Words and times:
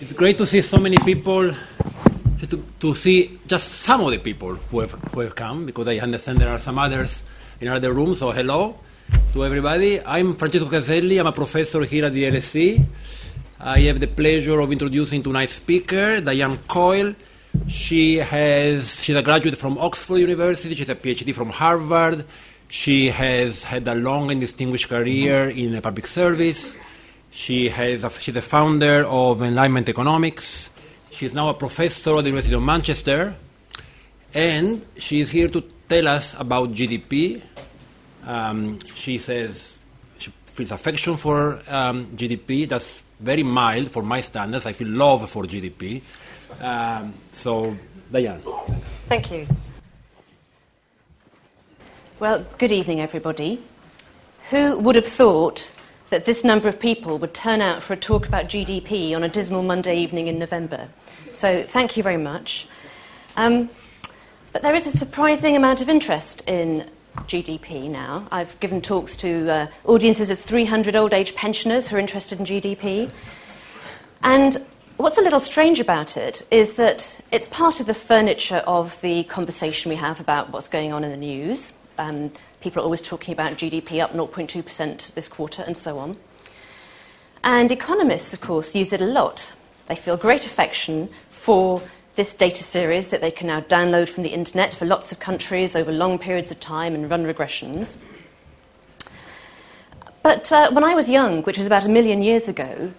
It's 0.00 0.12
great 0.12 0.38
to 0.38 0.46
see 0.46 0.62
so 0.62 0.78
many 0.78 0.96
people, 0.98 1.50
to, 2.38 2.64
to 2.78 2.94
see 2.94 3.36
just 3.48 3.72
some 3.72 4.00
of 4.02 4.12
the 4.12 4.18
people 4.18 4.54
who 4.54 4.78
have, 4.78 4.92
who 4.92 5.20
have 5.20 5.34
come, 5.34 5.66
because 5.66 5.88
I 5.88 5.98
understand 5.98 6.38
there 6.38 6.50
are 6.50 6.60
some 6.60 6.78
others 6.78 7.24
in 7.60 7.66
other 7.66 7.92
rooms. 7.92 8.20
So, 8.20 8.30
hello 8.30 8.78
to 9.32 9.44
everybody. 9.44 10.00
I'm 10.00 10.36
Francesco 10.36 10.68
Caselli. 10.68 11.18
I'm 11.18 11.26
a 11.26 11.32
professor 11.32 11.82
here 11.82 12.04
at 12.04 12.12
the 12.12 12.30
LSE. 12.30 12.86
I 13.58 13.80
have 13.80 13.98
the 13.98 14.06
pleasure 14.06 14.60
of 14.60 14.70
introducing 14.70 15.20
tonight's 15.20 15.54
speaker, 15.54 16.20
Diane 16.20 16.58
Coyle. 16.68 17.16
She 17.66 18.18
has 18.18 19.02
she's 19.02 19.16
a 19.16 19.22
graduate 19.22 19.58
from 19.58 19.78
Oxford 19.78 20.18
University. 20.18 20.76
She's 20.76 20.88
a 20.88 20.94
PhD 20.94 21.34
from 21.34 21.50
Harvard. 21.50 22.24
She 22.68 23.10
has 23.10 23.64
had 23.64 23.88
a 23.88 23.96
long 23.96 24.30
and 24.30 24.40
distinguished 24.40 24.88
career 24.88 25.50
in 25.50 25.80
public 25.82 26.06
service. 26.06 26.76
She 27.38 27.68
has 27.68 28.02
a, 28.02 28.10
she's 28.10 28.34
the 28.34 28.42
founder 28.42 29.06
of 29.06 29.40
Enlightenment 29.42 29.88
Economics. 29.88 30.70
She 31.12 31.24
is 31.24 31.36
now 31.36 31.50
a 31.50 31.54
professor 31.54 32.18
at 32.18 32.22
the 32.22 32.30
University 32.30 32.52
of 32.52 32.64
Manchester, 32.64 33.36
and 34.34 34.84
she 34.96 35.20
is 35.20 35.30
here 35.30 35.48
to 35.48 35.62
tell 35.88 36.08
us 36.08 36.34
about 36.36 36.72
GDP. 36.72 37.40
Um, 38.26 38.80
she 38.96 39.18
says 39.18 39.78
she 40.18 40.32
feels 40.46 40.72
affection 40.72 41.16
for 41.16 41.60
um, 41.68 42.06
GDP. 42.16 42.68
That's 42.68 43.04
very 43.20 43.44
mild 43.44 43.92
for 43.92 44.02
my 44.02 44.20
standards. 44.20 44.66
I 44.66 44.72
feel 44.72 44.88
love 44.88 45.30
for 45.30 45.44
GDP. 45.44 46.02
Um, 46.60 47.14
so, 47.30 47.76
Diane. 48.10 48.42
Thank 49.08 49.30
you. 49.30 49.46
Well, 52.18 52.44
good 52.58 52.72
evening, 52.72 53.00
everybody. 53.00 53.62
Who 54.50 54.80
would 54.80 54.96
have 54.96 55.06
thought 55.06 55.70
that 56.10 56.24
this 56.24 56.44
number 56.44 56.68
of 56.68 56.80
people 56.80 57.18
would 57.18 57.34
turn 57.34 57.60
out 57.60 57.82
for 57.82 57.92
a 57.92 57.96
talk 57.96 58.26
about 58.26 58.46
GDP 58.46 59.14
on 59.14 59.22
a 59.22 59.28
dismal 59.28 59.62
Monday 59.62 59.96
evening 59.98 60.26
in 60.26 60.38
November? 60.38 60.88
So, 61.32 61.62
thank 61.62 61.96
you 61.96 62.02
very 62.02 62.16
much. 62.16 62.66
Um, 63.36 63.70
but 64.52 64.62
there 64.62 64.74
is 64.74 64.86
a 64.86 64.90
surprising 64.90 65.56
amount 65.56 65.80
of 65.80 65.88
interest 65.88 66.42
in 66.48 66.88
GDP 67.26 67.88
now. 67.90 68.26
I've 68.30 68.58
given 68.60 68.80
talks 68.80 69.16
to 69.18 69.50
uh, 69.50 69.66
audiences 69.84 70.30
of 70.30 70.38
300 70.38 70.96
old 70.96 71.12
age 71.12 71.34
pensioners 71.34 71.88
who 71.88 71.96
are 71.96 71.98
interested 71.98 72.38
in 72.38 72.46
GDP. 72.46 73.10
And 74.22 74.64
what's 74.96 75.18
a 75.18 75.20
little 75.20 75.40
strange 75.40 75.80
about 75.80 76.16
it 76.16 76.46
is 76.50 76.74
that 76.74 77.20
it's 77.30 77.48
part 77.48 77.80
of 77.80 77.86
the 77.86 77.94
furniture 77.94 78.62
of 78.66 79.00
the 79.00 79.24
conversation 79.24 79.90
we 79.90 79.96
have 79.96 80.20
about 80.20 80.50
what's 80.50 80.68
going 80.68 80.92
on 80.92 81.04
in 81.04 81.10
the 81.10 81.16
news. 81.16 81.72
Um, 81.98 82.32
people 82.60 82.82
are 82.82 82.84
always 82.84 83.02
talking 83.02 83.32
about 83.32 83.52
GDP 83.52 84.02
up 84.02 84.12
0.2% 84.12 85.14
this 85.14 85.28
quarter 85.28 85.62
and 85.62 85.76
so 85.76 85.98
on. 85.98 86.16
And 87.44 87.70
economists, 87.70 88.34
of 88.34 88.40
course, 88.40 88.74
use 88.74 88.92
it 88.92 89.00
a 89.00 89.06
lot. 89.06 89.52
They 89.86 89.94
feel 89.94 90.16
great 90.16 90.44
affection 90.44 91.08
for 91.30 91.82
this 92.16 92.34
data 92.34 92.64
series 92.64 93.08
that 93.08 93.20
they 93.20 93.30
can 93.30 93.46
now 93.46 93.60
download 93.60 94.08
from 94.08 94.24
the 94.24 94.30
internet 94.30 94.74
for 94.74 94.84
lots 94.86 95.12
of 95.12 95.20
countries 95.20 95.76
over 95.76 95.92
long 95.92 96.18
periods 96.18 96.50
of 96.50 96.58
time 96.58 96.94
and 96.94 97.08
run 97.08 97.24
regressions. 97.24 97.96
But 100.22 100.50
uh, 100.50 100.72
when 100.72 100.82
I 100.82 100.94
was 100.96 101.08
young, 101.08 101.42
which 101.42 101.58
was 101.58 101.66
about 101.66 101.86
a 101.86 101.88
million 101.88 102.22
years 102.22 102.48
ago, 102.48 102.92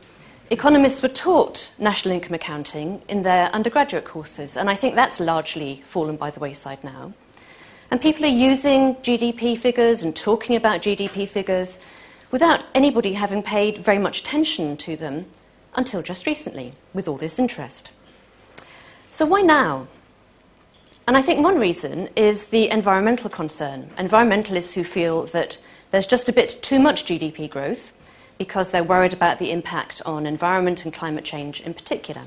economists 0.50 1.02
were 1.02 1.10
taught 1.10 1.70
national 1.78 2.16
income 2.16 2.34
accounting 2.34 3.02
in 3.10 3.24
their 3.24 3.50
undergraduate 3.50 4.06
courses, 4.06 4.56
and 4.56 4.70
I 4.70 4.76
think 4.76 4.96
that's 4.96 5.20
largely 5.20 5.84
fallen 5.86 6.16
by 6.16 6.32
the 6.32 6.40
wayside 6.40 6.82
now. 6.84 7.14
And 7.92 8.00
people 8.00 8.26
are 8.26 8.28
using 8.28 8.96
GDP 8.96 9.58
figures 9.58 10.04
and 10.04 10.16
talking 10.16 10.56
about 10.56 10.82
GDP 10.82 11.28
figures 11.28 11.80
without 12.32 12.64
anybody 12.76 13.14
having 13.14 13.42
paid 13.42 13.80
very 13.80 13.98
much 13.98 14.20
attention 14.20 14.78
to 14.78 14.96
them 14.96 15.26
until 15.74 16.02
just 16.02 16.28
recently, 16.28 16.74
with 16.94 17.08
all 17.08 17.18
this 17.18 17.40
interest. 17.40 17.92
So, 19.12 19.26
why 19.26 19.42
now? 19.42 19.88
And 21.08 21.18
I 21.18 21.24
think 21.24 21.44
one 21.44 21.58
reason 21.58 22.10
is 22.16 22.48
the 22.48 22.70
environmental 22.70 23.32
concern. 23.32 23.90
Environmentalists 23.98 24.74
who 24.74 24.84
feel 24.84 25.26
that 25.28 25.60
there's 25.90 26.06
just 26.06 26.30
a 26.30 26.34
bit 26.34 26.60
too 26.62 26.78
much 26.78 27.06
GDP 27.06 27.50
growth 27.50 27.92
because 28.38 28.70
they're 28.70 28.84
worried 28.84 29.14
about 29.14 29.40
the 29.40 29.52
impact 29.52 30.04
on 30.06 30.28
environment 30.28 30.86
and 30.86 30.94
climate 30.94 31.26
change 31.26 31.62
in 31.62 31.74
particular. 31.74 32.22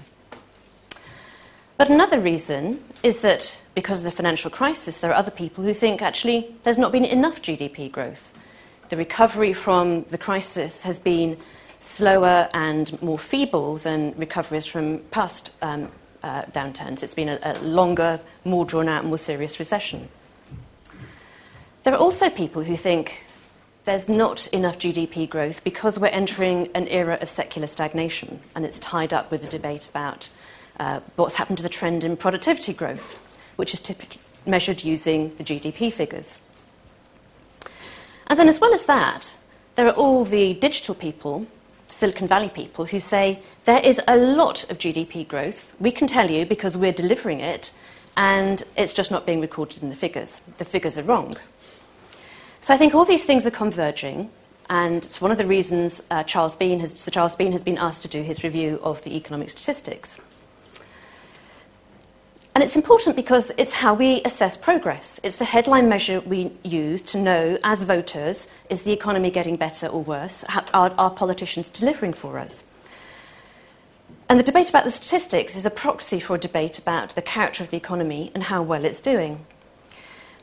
But 1.78 1.90
another 1.90 2.18
reason 2.18 2.82
is 3.04 3.20
that 3.20 3.61
because 3.74 4.00
of 4.00 4.04
the 4.04 4.10
financial 4.10 4.50
crisis, 4.50 5.00
there 5.00 5.10
are 5.10 5.14
other 5.14 5.30
people 5.30 5.64
who 5.64 5.74
think 5.74 6.02
actually 6.02 6.54
there's 6.64 6.78
not 6.78 6.92
been 6.92 7.04
enough 7.04 7.40
GDP 7.42 7.90
growth. 7.90 8.32
The 8.88 8.96
recovery 8.96 9.52
from 9.52 10.04
the 10.04 10.18
crisis 10.18 10.82
has 10.82 10.98
been 10.98 11.38
slower 11.80 12.48
and 12.52 13.00
more 13.02 13.18
feeble 13.18 13.78
than 13.78 14.14
recoveries 14.16 14.66
from 14.66 14.98
past 15.10 15.50
um, 15.62 15.90
uh, 16.22 16.42
downturns. 16.44 17.02
It's 17.02 17.14
been 17.14 17.28
a, 17.28 17.38
a 17.42 17.58
longer, 17.60 18.20
more 18.44 18.64
drawn 18.64 18.88
out, 18.88 19.04
more 19.04 19.18
serious 19.18 19.58
recession. 19.58 20.08
There 21.82 21.94
are 21.94 21.98
also 21.98 22.30
people 22.30 22.62
who 22.62 22.76
think 22.76 23.24
there's 23.84 24.08
not 24.08 24.46
enough 24.48 24.78
GDP 24.78 25.28
growth 25.28 25.64
because 25.64 25.98
we're 25.98 26.08
entering 26.08 26.68
an 26.74 26.86
era 26.88 27.18
of 27.20 27.28
secular 27.28 27.66
stagnation, 27.66 28.40
and 28.54 28.64
it's 28.64 28.78
tied 28.78 29.12
up 29.12 29.30
with 29.30 29.42
the 29.42 29.48
debate 29.48 29.88
about 29.88 30.28
uh, 30.78 31.00
what's 31.16 31.34
happened 31.34 31.56
to 31.56 31.62
the 31.62 31.68
trend 31.68 32.04
in 32.04 32.16
productivity 32.16 32.72
growth, 32.72 33.18
which 33.56 33.74
is 33.74 33.80
typically 33.80 34.20
measured 34.46 34.84
using 34.84 35.34
the 35.36 35.44
GDP 35.44 35.92
figures. 35.92 36.38
And 38.26 38.38
then, 38.38 38.48
as 38.48 38.60
well 38.60 38.72
as 38.72 38.86
that, 38.86 39.36
there 39.74 39.86
are 39.86 39.94
all 39.94 40.24
the 40.24 40.54
digital 40.54 40.94
people 40.94 41.46
Silicon 41.92 42.26
Valley 42.26 42.48
people 42.48 42.86
who 42.86 42.98
say 42.98 43.38
there 43.64 43.80
is 43.80 44.00
a 44.08 44.16
lot 44.16 44.68
of 44.70 44.78
GDP 44.78 45.28
growth. 45.28 45.72
We 45.78 45.92
can 45.92 46.08
tell 46.08 46.30
you 46.30 46.46
because 46.46 46.76
we're 46.76 46.92
delivering 46.92 47.40
it, 47.40 47.72
and 48.16 48.62
it's 48.76 48.94
just 48.94 49.10
not 49.10 49.26
being 49.26 49.40
recorded 49.40 49.82
in 49.82 49.90
the 49.90 49.94
figures. 49.94 50.40
The 50.58 50.64
figures 50.64 50.98
are 50.98 51.02
wrong. 51.02 51.36
So 52.60 52.74
I 52.74 52.76
think 52.76 52.94
all 52.94 53.04
these 53.04 53.24
things 53.24 53.46
are 53.46 53.50
converging, 53.50 54.30
and 54.68 55.04
it's 55.04 55.20
one 55.20 55.30
of 55.30 55.38
the 55.38 55.46
reasons 55.46 56.02
uh, 56.10 56.22
Charles 56.22 56.56
Bean 56.56 56.80
has, 56.80 56.92
Sir 56.92 57.10
Charles 57.10 57.36
Bean 57.36 57.52
has 57.52 57.62
been 57.62 57.78
asked 57.78 58.02
to 58.02 58.08
do 58.08 58.22
his 58.22 58.42
review 58.42 58.80
of 58.82 59.02
the 59.02 59.14
economic 59.16 59.50
statistics. 59.50 60.18
And 62.54 62.62
it's 62.62 62.76
important 62.76 63.16
because 63.16 63.50
it's 63.56 63.72
how 63.72 63.94
we 63.94 64.20
assess 64.24 64.58
progress. 64.58 65.18
It's 65.22 65.38
the 65.38 65.46
headline 65.46 65.88
measure 65.88 66.20
we 66.20 66.52
use 66.62 67.00
to 67.02 67.18
know, 67.18 67.58
as 67.64 67.82
voters, 67.82 68.46
is 68.68 68.82
the 68.82 68.92
economy 68.92 69.30
getting 69.30 69.56
better 69.56 69.86
or 69.86 70.02
worse? 70.02 70.44
Are, 70.74 70.92
are 70.98 71.10
politicians 71.10 71.70
delivering 71.70 72.12
for 72.12 72.38
us? 72.38 72.62
And 74.28 74.38
the 74.38 74.44
debate 74.44 74.68
about 74.68 74.84
the 74.84 74.90
statistics 74.90 75.56
is 75.56 75.64
a 75.64 75.70
proxy 75.70 76.20
for 76.20 76.36
a 76.36 76.38
debate 76.38 76.78
about 76.78 77.14
the 77.14 77.22
character 77.22 77.64
of 77.64 77.70
the 77.70 77.76
economy 77.76 78.30
and 78.34 78.44
how 78.44 78.62
well 78.62 78.84
it's 78.84 79.00
doing. 79.00 79.44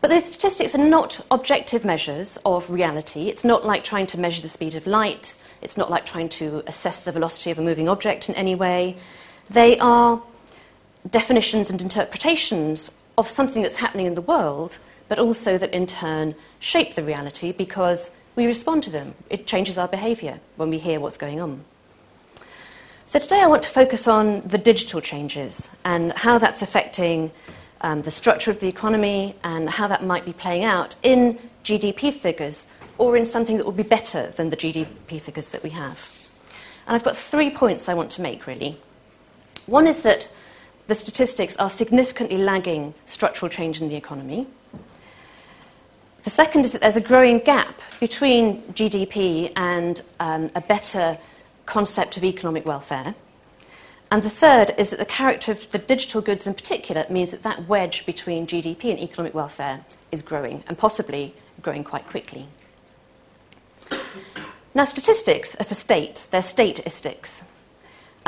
But 0.02 0.10
those 0.10 0.26
statistics 0.26 0.74
are 0.74 0.78
not 0.78 1.20
objective 1.30 1.84
measures 1.84 2.38
of 2.46 2.70
reality. 2.70 3.30
It's 3.30 3.44
not 3.44 3.66
like 3.66 3.84
trying 3.84 4.08
to 4.08 4.20
measure 4.20 4.42
the 4.42 4.50
speed 4.50 4.74
of 4.74 4.88
light. 4.88 5.36
It's 5.62 5.76
not 5.76 5.92
like 5.92 6.06
trying 6.06 6.30
to 6.30 6.64
assess 6.66 7.02
the 7.02 7.12
velocity 7.12 7.52
of 7.52 7.60
a 7.60 7.62
moving 7.62 7.90
object 7.90 8.30
in 8.30 8.36
any 8.36 8.56
way. 8.56 8.98
They 9.50 9.78
are 9.80 10.22
definitions 11.10 11.70
and 11.70 11.82
interpretations 11.82 12.92
of 13.18 13.28
something 13.28 13.62
that's 13.62 13.76
happening 13.76 14.06
in 14.06 14.16
the 14.16 14.22
world, 14.22 14.78
but 15.08 15.20
also 15.20 15.58
that 15.58 15.74
in 15.74 15.88
turn 15.88 16.36
shape 16.60 16.96
the 16.96 17.04
reality 17.04 17.52
because 17.52 18.10
we 18.36 18.46
respond 18.46 18.84
to 18.84 18.90
them. 18.90 19.14
It 19.30 19.48
changes 19.48 19.78
our 19.78 19.88
behaviour 19.88 20.40
when 20.56 20.70
we 20.70 20.78
hear 20.78 21.00
what's 21.00 21.18
going 21.18 21.42
on. 21.42 21.64
So 23.06 23.20
today 23.20 23.42
I 23.42 23.48
want 23.48 23.64
to 23.64 23.70
focus 23.70 24.08
on 24.08 24.42
the 24.42 24.58
digital 24.58 25.02
changes 25.02 25.68
and 25.84 26.12
how 26.14 26.38
that's 26.38 26.62
affecting 26.62 27.32
um, 27.82 28.04
the 28.04 28.12
structure 28.12 28.52
of 28.52 28.60
the 28.60 28.68
economy 28.68 29.36
and 29.44 29.70
how 29.70 29.88
that 29.88 30.04
might 30.04 30.26
be 30.26 30.34
playing 30.34 30.64
out 30.64 30.96
in 31.02 31.40
GDP 31.64 32.14
figures 32.14 32.68
or 32.98 33.18
in 33.18 33.26
something 33.26 33.58
that 33.58 33.66
will 33.66 33.72
be 33.72 33.84
better 33.84 34.28
than 34.32 34.52
the 34.52 34.58
GDP 34.58 35.20
figures 35.20 35.50
that 35.50 35.64
we 35.64 35.72
have. 35.72 36.30
And 36.86 36.96
I've 36.96 37.04
got 37.04 37.18
three 37.18 37.50
points 37.50 37.90
I 37.90 37.94
want 37.94 38.12
to 38.12 38.22
make 38.22 38.46
really. 38.46 38.78
One 39.66 39.88
is 39.88 40.02
that 40.04 40.32
the 40.90 40.96
statistics 40.96 41.56
are 41.58 41.70
significantly 41.70 42.38
lagging 42.38 42.96
structural 43.06 43.48
change 43.48 43.80
in 43.80 43.90
the 43.90 43.96
economy. 43.96 44.48
The 46.24 46.32
second 46.32 46.66
is 46.66 46.72
that 46.72 46.82
there's 46.82 46.96
a 46.96 47.02
growing 47.02 47.38
gap 47.40 47.80
between 48.00 48.64
GDP 48.74 49.54
and 49.56 50.02
um, 50.20 50.50
a 50.56 50.62
better 50.62 51.18
concept 51.68 52.18
of 52.18 52.24
economic 52.24 52.66
welfare. 52.66 53.14
And 54.12 54.24
the 54.24 54.32
third 54.32 54.74
is 54.80 54.90
that 54.90 54.98
the 54.98 55.06
character 55.06 55.52
of 55.52 55.70
the 55.70 55.78
digital 55.78 56.22
goods 56.22 56.48
in 56.48 56.56
particular 56.56 57.06
means 57.08 57.30
that 57.32 57.44
that 57.44 57.68
wedge 57.68 58.08
between 58.08 58.48
GDP 58.48 58.86
and 58.86 59.00
economic 59.00 59.36
welfare 59.36 59.86
is 60.12 60.24
growing, 60.24 60.64
and 60.68 60.76
possibly 60.76 61.36
growing 61.62 61.84
quite 61.84 62.08
quickly. 62.08 62.48
Now, 64.74 64.86
statistics 64.86 65.56
are 65.56 65.66
for 65.66 65.76
states, 65.76 66.26
they're 66.26 66.42
statistics. 66.42 67.44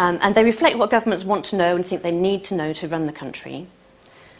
Um, 0.02 0.18
and 0.24 0.34
they 0.34 0.44
reflect 0.44 0.80
what 0.80 0.90
governments 0.90 1.24
want 1.24 1.46
to 1.46 1.56
know 1.56 1.76
and 1.76 1.86
think 1.86 2.02
they 2.02 2.10
need 2.12 2.44
to 2.46 2.56
know 2.56 2.74
to 2.74 2.88
run 2.88 3.06
the 3.06 3.12
country. 3.12 3.68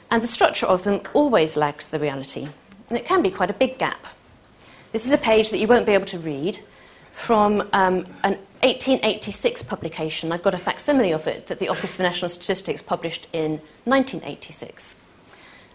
And 0.10 0.24
the 0.24 0.28
structure 0.28 0.66
of 0.66 0.86
them 0.86 1.02
always 1.14 1.56
lags 1.56 1.90
the 1.90 2.00
reality. 2.00 2.48
And 2.90 2.98
it 2.98 3.06
can 3.06 3.22
be 3.22 3.30
quite 3.30 3.52
a 3.52 3.54
big 3.54 3.78
gap. 3.78 4.04
This 4.92 5.06
is 5.06 5.12
a 5.12 5.20
page 5.20 5.52
that 5.52 5.60
you 5.60 5.68
won't 5.68 5.86
be 5.86 5.92
able 5.92 6.08
to 6.08 6.18
read 6.18 6.60
from 7.12 7.62
um, 7.74 8.08
an 8.24 8.40
1886 8.64 9.62
publication. 9.62 10.32
I've 10.32 10.42
got 10.42 10.56
a 10.56 10.58
facsimile 10.58 11.12
of 11.12 11.28
it 11.28 11.46
that 11.46 11.60
the 11.60 11.70
Office 11.70 11.96
for 11.96 12.02
National 12.02 12.30
Statistics 12.30 12.82
published 12.82 13.28
in 13.32 13.62
1986. 13.84 14.96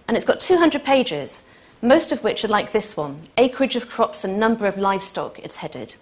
And 0.08 0.16
it's 0.16 0.26
got 0.26 0.40
200 0.40 0.82
pages, 0.82 1.44
most 1.80 2.10
of 2.10 2.24
which 2.24 2.44
are 2.44 2.48
like 2.48 2.72
this 2.72 2.96
one 2.96 3.20
acreage 3.38 3.76
of 3.76 3.88
crops 3.88 4.24
and 4.24 4.36
number 4.36 4.66
of 4.66 4.78
livestock, 4.78 5.38
it's 5.38 5.58
headed. 5.58 5.94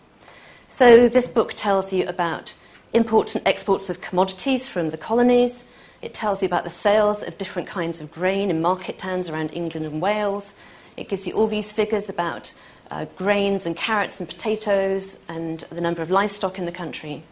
So 0.71 1.07
this 1.07 1.29
book 1.29 1.53
tells 1.53 1.93
you 1.93 2.07
about 2.07 2.55
imports 2.95 3.35
and 3.35 3.47
exports 3.47 3.91
of 3.91 4.01
commodities 4.01 4.69
from 4.69 4.91
the 4.91 4.97
colonies. 4.97 5.65
It 6.01 6.15
tells 6.15 6.43
you 6.43 6.47
about 6.47 6.65
the 6.65 6.71
sales 6.71 7.23
of 7.23 7.37
different 7.37 7.69
kinds 7.69 8.01
of 8.01 8.11
grain 8.13 8.51
in 8.51 8.63
market 8.63 8.99
towns 8.99 9.29
around 9.29 9.51
England 9.53 9.85
and 9.85 10.01
Wales. 10.01 10.55
It 10.97 11.09
gives 11.09 11.27
you 11.27 11.35
all 11.35 11.49
these 11.49 11.73
figures 11.73 12.09
about 12.09 12.53
uh, 12.91 13.07
grains 13.17 13.67
and 13.67 13.77
carrots 13.77 14.21
and 14.21 14.29
potatoes 14.29 15.19
and 15.29 15.61
the 15.71 15.81
number 15.81 16.03
of 16.03 16.11
livestock 16.11 16.59
in 16.59 16.67
the 16.67 16.73
country. 16.73 17.25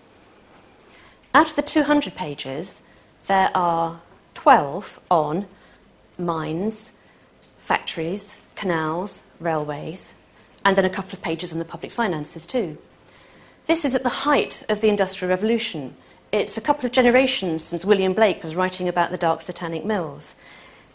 Out 1.32 1.50
of 1.50 1.56
the 1.56 1.62
200 1.62 2.14
pages, 2.14 2.82
there 3.28 3.50
are 3.54 4.00
12 4.34 5.00
on 5.10 5.46
mines, 6.18 6.92
factories, 7.60 8.40
canals, 8.56 9.22
railways, 9.38 10.12
and 10.64 10.76
then 10.76 10.84
a 10.84 10.90
couple 10.90 11.12
of 11.12 11.22
pages 11.22 11.52
on 11.52 11.58
the 11.58 11.64
public 11.64 11.92
finances 11.92 12.44
too. 12.44 12.78
This 13.66 13.84
is 13.84 13.94
at 13.94 14.02
the 14.02 14.08
height 14.08 14.64
of 14.68 14.80
the 14.80 14.88
Industrial 14.88 15.30
Revolution. 15.30 15.94
It's 16.32 16.56
a 16.56 16.60
couple 16.60 16.84
of 16.84 16.90
generations 16.90 17.62
since 17.62 17.84
William 17.84 18.12
Blake 18.12 18.42
was 18.42 18.56
writing 18.56 18.88
about 18.88 19.12
the 19.12 19.16
dark 19.16 19.40
satanic 19.40 19.84
mills. 19.84 20.34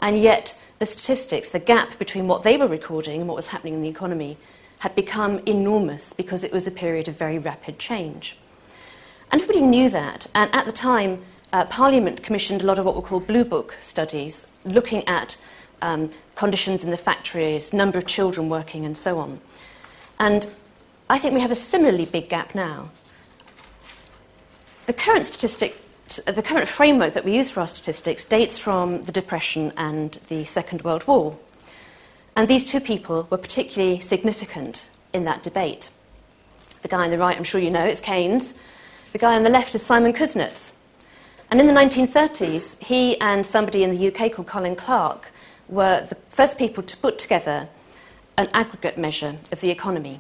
And 0.02 0.20
yet, 0.20 0.60
the 0.78 0.86
statistics, 0.86 1.50
the 1.50 1.60
gap 1.60 1.98
between 1.98 2.28
what 2.28 2.44
they 2.44 2.58
were 2.58 2.68
recording 2.68 3.22
and 3.22 3.28
what 3.28 3.38
was 3.38 3.48
happening 3.48 3.76
in 3.76 3.82
the 3.82 3.88
economy, 3.88 4.38
had 4.80 4.94
become 4.96 5.40
enormous 5.46 6.12
because 6.12 6.44
it 6.44 6.52
was 6.52 6.68
a 6.68 6.72
period 6.72 7.08
of 7.08 7.16
very 7.16 7.40
rapid 7.40 7.80
change. 7.80 8.38
And 9.32 9.42
everybody 9.42 9.66
knew 9.66 9.90
that. 9.90 10.28
And 10.36 10.54
at 10.54 10.66
the 10.66 10.74
time, 10.74 11.24
uh, 11.54 11.66
Parliament 11.66 12.22
commissioned 12.22 12.62
a 12.62 12.66
lot 12.66 12.80
of 12.80 12.86
what 12.86 12.98
were 12.98 13.02
called 13.02 13.28
Blue 13.28 13.46
Book 13.46 13.78
studies, 13.82 14.46
looking 14.66 15.08
at 15.08 15.38
um, 15.82 16.10
conditions 16.36 16.84
in 16.84 16.92
the 16.92 16.98
factories, 16.98 17.72
number 17.72 17.98
of 17.98 18.06
children 18.06 18.50
working, 18.50 18.86
and 18.86 18.98
so 18.98 19.20
on. 19.20 19.40
And 20.20 20.48
I 21.10 21.18
think 21.18 21.34
we 21.34 21.40
have 21.40 21.52
a 21.52 21.56
similarly 21.56 22.06
big 22.06 22.28
gap 22.28 22.54
now. 22.54 22.90
The 24.88 24.94
current 24.94 25.26
statistic, 25.26 25.78
the 26.26 26.44
current 26.44 26.68
framework 26.68 27.14
that 27.14 27.24
we 27.24 27.34
use 27.34 27.50
for 27.50 27.62
our 27.62 27.68
statistics 27.68 28.26
dates 28.26 28.60
from 28.60 29.04
the 29.04 29.14
Depression 29.14 29.72
and 29.78 30.14
the 30.28 30.44
Second 30.44 30.82
World 30.82 31.08
War. 31.08 31.38
And 32.36 32.48
these 32.48 32.70
two 32.70 32.82
people 32.82 33.26
were 33.30 33.38
particularly 33.38 34.00
significant 34.00 34.90
in 35.14 35.24
that 35.24 35.44
debate. 35.44 35.90
The 36.82 36.90
guy 36.90 37.06
on 37.06 37.12
the 37.12 37.18
right, 37.18 37.38
I'm 37.38 37.44
sure 37.46 37.62
you 37.62 37.72
know, 37.72 37.86
it's 37.86 38.02
Keynes. 38.02 38.54
The 39.14 39.20
guy 39.20 39.36
on 39.36 39.44
the 39.44 39.50
left 39.50 39.76
is 39.76 39.86
Simon 39.86 40.14
Kuznets. 40.14 40.72
And 41.50 41.62
in 41.62 41.68
the 41.68 41.74
1930s, 41.74 42.82
he 42.84 43.20
and 43.22 43.46
somebody 43.46 43.84
in 43.84 43.92
the 43.92 44.08
UK 44.08 44.34
called 44.34 44.48
Colin 44.48 44.76
Clark 44.76 45.32
were 45.70 46.06
the 46.06 46.16
first 46.30 46.58
people 46.58 46.84
to 46.84 46.98
put 46.98 47.18
together 47.18 47.70
an 48.38 48.50
aggregate 48.54 48.98
measure 48.98 49.38
of 49.52 49.62
the 49.62 49.70
economy. 49.70 50.20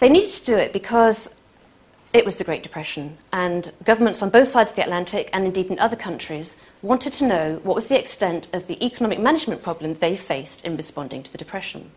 They 0.00 0.08
needed 0.08 0.30
to 0.30 0.44
do 0.44 0.56
it 0.56 0.72
because 0.72 1.28
it 2.14 2.24
was 2.24 2.36
the 2.36 2.44
Great 2.44 2.62
Depression, 2.62 3.18
and 3.32 3.72
governments 3.84 4.22
on 4.22 4.30
both 4.30 4.48
sides 4.48 4.70
of 4.70 4.76
the 4.76 4.82
Atlantic, 4.82 5.30
and 5.32 5.44
indeed 5.44 5.70
in 5.70 5.78
other 5.78 5.94
countries, 5.94 6.56
wanted 6.82 7.12
to 7.12 7.26
know 7.26 7.60
what 7.62 7.76
was 7.76 7.86
the 7.86 7.98
extent 7.98 8.48
of 8.52 8.66
the 8.66 8.84
economic 8.84 9.20
management 9.20 9.62
problem 9.62 9.94
they 9.94 10.16
faced 10.16 10.64
in 10.64 10.74
responding 10.74 11.22
to 11.22 11.30
the 11.30 11.38
Depression. 11.38 11.90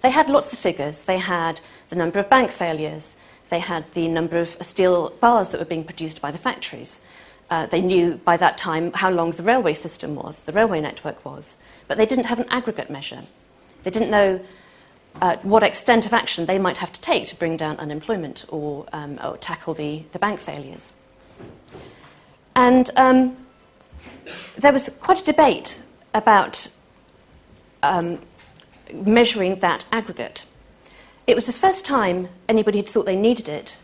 They 0.00 0.10
had 0.10 0.30
lots 0.30 0.52
of 0.52 0.58
figures. 0.60 1.02
They 1.02 1.18
had 1.18 1.60
the 1.88 1.96
number 1.96 2.20
of 2.20 2.30
bank 2.30 2.50
failures, 2.50 3.16
they 3.50 3.58
had 3.58 3.90
the 3.92 4.08
number 4.08 4.38
of 4.38 4.56
steel 4.62 5.10
bars 5.20 5.50
that 5.50 5.58
were 5.58 5.66
being 5.66 5.84
produced 5.84 6.22
by 6.22 6.30
the 6.30 6.38
factories. 6.38 7.00
Uh, 7.50 7.66
they 7.66 7.82
knew 7.82 8.14
by 8.24 8.36
that 8.36 8.56
time 8.56 8.92
how 8.94 9.10
long 9.10 9.32
the 9.32 9.42
railway 9.42 9.74
system 9.74 10.14
was, 10.14 10.42
the 10.42 10.52
railway 10.52 10.80
network 10.80 11.22
was, 11.24 11.56
but 11.88 11.98
they 11.98 12.06
didn't 12.06 12.24
have 12.24 12.40
an 12.40 12.48
aggregate 12.48 12.90
measure. 12.90 13.22
They 13.82 13.90
didn't 13.90 14.10
know 14.10 14.40
uh, 15.20 15.36
what 15.42 15.62
extent 15.62 16.06
of 16.06 16.12
action 16.12 16.46
they 16.46 16.58
might 16.58 16.78
have 16.78 16.92
to 16.92 17.00
take 17.00 17.26
to 17.28 17.36
bring 17.36 17.56
down 17.56 17.76
unemployment 17.78 18.44
or, 18.48 18.86
um, 18.92 19.18
or 19.22 19.36
tackle 19.38 19.74
the, 19.74 20.02
the 20.12 20.18
bank 20.18 20.40
failures. 20.40 20.92
And 22.56 22.90
um, 22.96 23.36
there 24.56 24.72
was 24.72 24.90
quite 25.00 25.20
a 25.20 25.24
debate 25.24 25.82
about 26.12 26.68
um, 27.82 28.18
measuring 28.92 29.56
that 29.56 29.84
aggregate. 29.92 30.44
It 31.26 31.34
was 31.34 31.46
the 31.46 31.52
first 31.52 31.84
time 31.84 32.28
anybody 32.48 32.78
had 32.78 32.88
thought 32.88 33.06
they 33.06 33.16
needed 33.16 33.48
it 33.48 33.78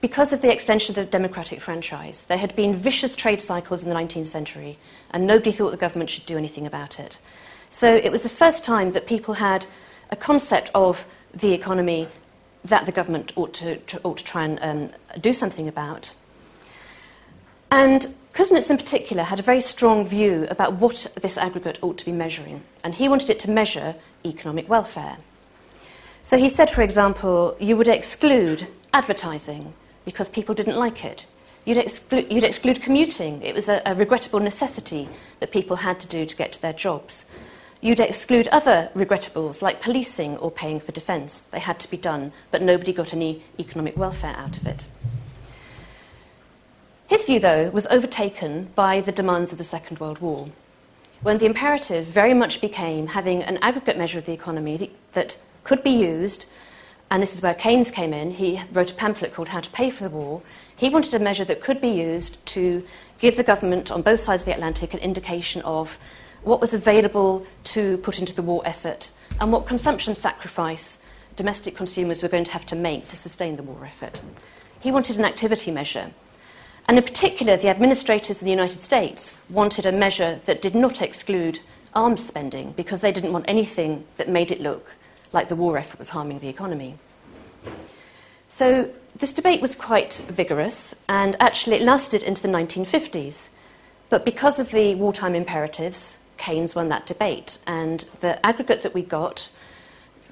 because 0.00 0.32
of 0.32 0.42
the 0.42 0.52
extension 0.52 0.92
of 0.92 0.96
the 0.96 1.10
democratic 1.10 1.60
franchise. 1.60 2.24
There 2.28 2.38
had 2.38 2.54
been 2.54 2.74
vicious 2.74 3.16
trade 3.16 3.40
cycles 3.40 3.82
in 3.82 3.88
the 3.88 3.94
19th 3.94 4.26
century, 4.26 4.78
and 5.10 5.26
nobody 5.26 5.52
thought 5.52 5.70
the 5.70 5.76
government 5.76 6.10
should 6.10 6.26
do 6.26 6.36
anything 6.36 6.66
about 6.66 7.00
it. 7.00 7.18
So 7.70 7.94
it 7.94 8.12
was 8.12 8.22
the 8.22 8.28
first 8.28 8.64
time 8.64 8.90
that 8.90 9.06
people 9.06 9.34
had 9.34 9.66
a 10.14 10.16
concept 10.16 10.70
of 10.74 11.06
the 11.32 11.52
economy 11.52 12.06
that 12.64 12.86
the 12.86 12.92
government 12.92 13.32
ought 13.34 13.52
to, 13.52 13.76
to 13.90 14.00
ought 14.04 14.18
to 14.18 14.24
try 14.24 14.44
and 14.44 14.58
um, 14.62 15.20
do 15.20 15.32
something 15.32 15.66
about. 15.66 16.12
And 17.68 18.14
Kuznets, 18.32 18.70
in 18.70 18.78
particular, 18.78 19.24
had 19.24 19.40
a 19.40 19.42
very 19.42 19.60
strong 19.60 20.06
view 20.06 20.46
about 20.50 20.74
what 20.74 21.08
this 21.20 21.36
aggregate 21.36 21.78
ought 21.82 21.98
to 21.98 22.04
be 22.04 22.12
measuring, 22.12 22.62
and 22.84 22.94
he 22.94 23.08
wanted 23.08 23.28
it 23.28 23.40
to 23.40 23.50
measure 23.50 23.96
economic 24.24 24.68
welfare. 24.68 25.16
So 26.22 26.38
he 26.38 26.48
said, 26.48 26.70
for 26.70 26.82
example, 26.82 27.56
you 27.58 27.76
would 27.76 27.88
exclude 27.88 28.68
advertising 28.92 29.74
because 30.04 30.28
people 30.28 30.54
didn't 30.54 30.76
like 30.76 31.04
it. 31.04 31.26
You'd, 31.64 31.78
exclu- 31.78 32.30
you'd 32.30 32.44
exclude 32.44 32.80
commuting. 32.80 33.42
It 33.42 33.54
was 33.54 33.68
a, 33.68 33.82
a 33.84 33.94
regrettable 33.94 34.40
necessity 34.40 35.08
that 35.40 35.50
people 35.50 35.76
had 35.76 35.98
to 36.00 36.06
do 36.06 36.24
to 36.24 36.36
get 36.36 36.52
to 36.52 36.62
their 36.62 36.72
jobs. 36.72 37.24
You'd 37.84 38.00
exclude 38.00 38.48
other 38.48 38.88
regrettables 38.96 39.60
like 39.60 39.82
policing 39.82 40.38
or 40.38 40.50
paying 40.50 40.80
for 40.80 40.90
defence. 40.90 41.42
They 41.42 41.58
had 41.58 41.78
to 41.80 41.90
be 41.90 41.98
done, 41.98 42.32
but 42.50 42.62
nobody 42.62 42.94
got 42.94 43.12
any 43.12 43.42
economic 43.58 43.94
welfare 43.94 44.34
out 44.38 44.56
of 44.56 44.66
it. 44.66 44.86
His 47.08 47.24
view, 47.24 47.38
though, 47.38 47.68
was 47.68 47.86
overtaken 47.88 48.70
by 48.74 49.02
the 49.02 49.12
demands 49.12 49.52
of 49.52 49.58
the 49.58 49.64
Second 49.64 49.98
World 49.98 50.20
War, 50.20 50.48
when 51.20 51.36
the 51.36 51.44
imperative 51.44 52.06
very 52.06 52.32
much 52.32 52.62
became 52.62 53.08
having 53.08 53.42
an 53.42 53.58
aggregate 53.58 53.98
measure 53.98 54.18
of 54.18 54.24
the 54.24 54.32
economy 54.32 54.90
that 55.12 55.36
could 55.62 55.82
be 55.82 55.90
used, 55.90 56.46
and 57.10 57.22
this 57.22 57.34
is 57.34 57.42
where 57.42 57.52
Keynes 57.52 57.90
came 57.90 58.14
in. 58.14 58.30
He 58.30 58.62
wrote 58.72 58.92
a 58.92 58.94
pamphlet 58.94 59.34
called 59.34 59.48
How 59.48 59.60
to 59.60 59.70
Pay 59.72 59.90
for 59.90 60.04
the 60.04 60.08
War. 60.08 60.40
He 60.74 60.88
wanted 60.88 61.12
a 61.12 61.18
measure 61.18 61.44
that 61.44 61.60
could 61.60 61.82
be 61.82 61.88
used 61.88 62.44
to 62.46 62.82
give 63.18 63.36
the 63.36 63.42
government 63.42 63.90
on 63.90 64.00
both 64.00 64.20
sides 64.20 64.40
of 64.40 64.46
the 64.46 64.54
Atlantic 64.54 64.94
an 64.94 65.00
indication 65.00 65.60
of 65.62 65.98
what 66.44 66.60
was 66.60 66.74
available 66.74 67.46
to 67.64 67.98
put 67.98 68.18
into 68.18 68.34
the 68.34 68.42
war 68.42 68.62
effort, 68.64 69.10
and 69.40 69.52
what 69.52 69.66
consumption 69.66 70.14
sacrifice 70.14 70.98
domestic 71.36 71.76
consumers 71.76 72.22
were 72.22 72.28
going 72.28 72.44
to 72.44 72.52
have 72.52 72.66
to 72.66 72.76
make 72.76 73.08
to 73.08 73.16
sustain 73.16 73.56
the 73.56 73.62
war 73.62 73.84
effort. 73.84 74.22
He 74.80 74.92
wanted 74.92 75.18
an 75.18 75.24
activity 75.24 75.70
measure. 75.70 76.10
And 76.86 76.98
in 76.98 77.04
particular, 77.04 77.56
the 77.56 77.68
administrators 77.68 78.40
in 78.40 78.44
the 78.44 78.50
United 78.50 78.80
States 78.80 79.34
wanted 79.48 79.86
a 79.86 79.92
measure 79.92 80.38
that 80.44 80.62
did 80.62 80.74
not 80.74 81.00
exclude 81.00 81.60
arms 81.94 82.24
spending 82.24 82.72
because 82.72 83.00
they 83.00 83.12
didn't 83.12 83.32
want 83.32 83.46
anything 83.48 84.04
that 84.16 84.28
made 84.28 84.52
it 84.52 84.60
look 84.60 84.94
like 85.32 85.48
the 85.48 85.56
war 85.56 85.78
effort 85.78 85.98
was 85.98 86.10
harming 86.10 86.38
the 86.38 86.48
economy. 86.48 86.96
So 88.48 88.90
this 89.16 89.32
debate 89.32 89.60
was 89.60 89.74
quite 89.74 90.22
vigorous, 90.28 90.94
and 91.08 91.36
actually 91.40 91.76
it 91.76 91.82
lasted 91.82 92.22
into 92.22 92.42
the 92.42 92.48
1950s. 92.48 93.48
But 94.10 94.24
because 94.24 94.58
of 94.58 94.70
the 94.70 94.94
wartime 94.94 95.34
imperatives, 95.34 96.18
Keynes 96.38 96.74
won 96.74 96.88
that 96.88 97.06
debate. 97.06 97.58
And 97.66 98.06
the 98.20 98.44
aggregate 98.44 98.82
that 98.82 98.94
we 98.94 99.02
got, 99.02 99.48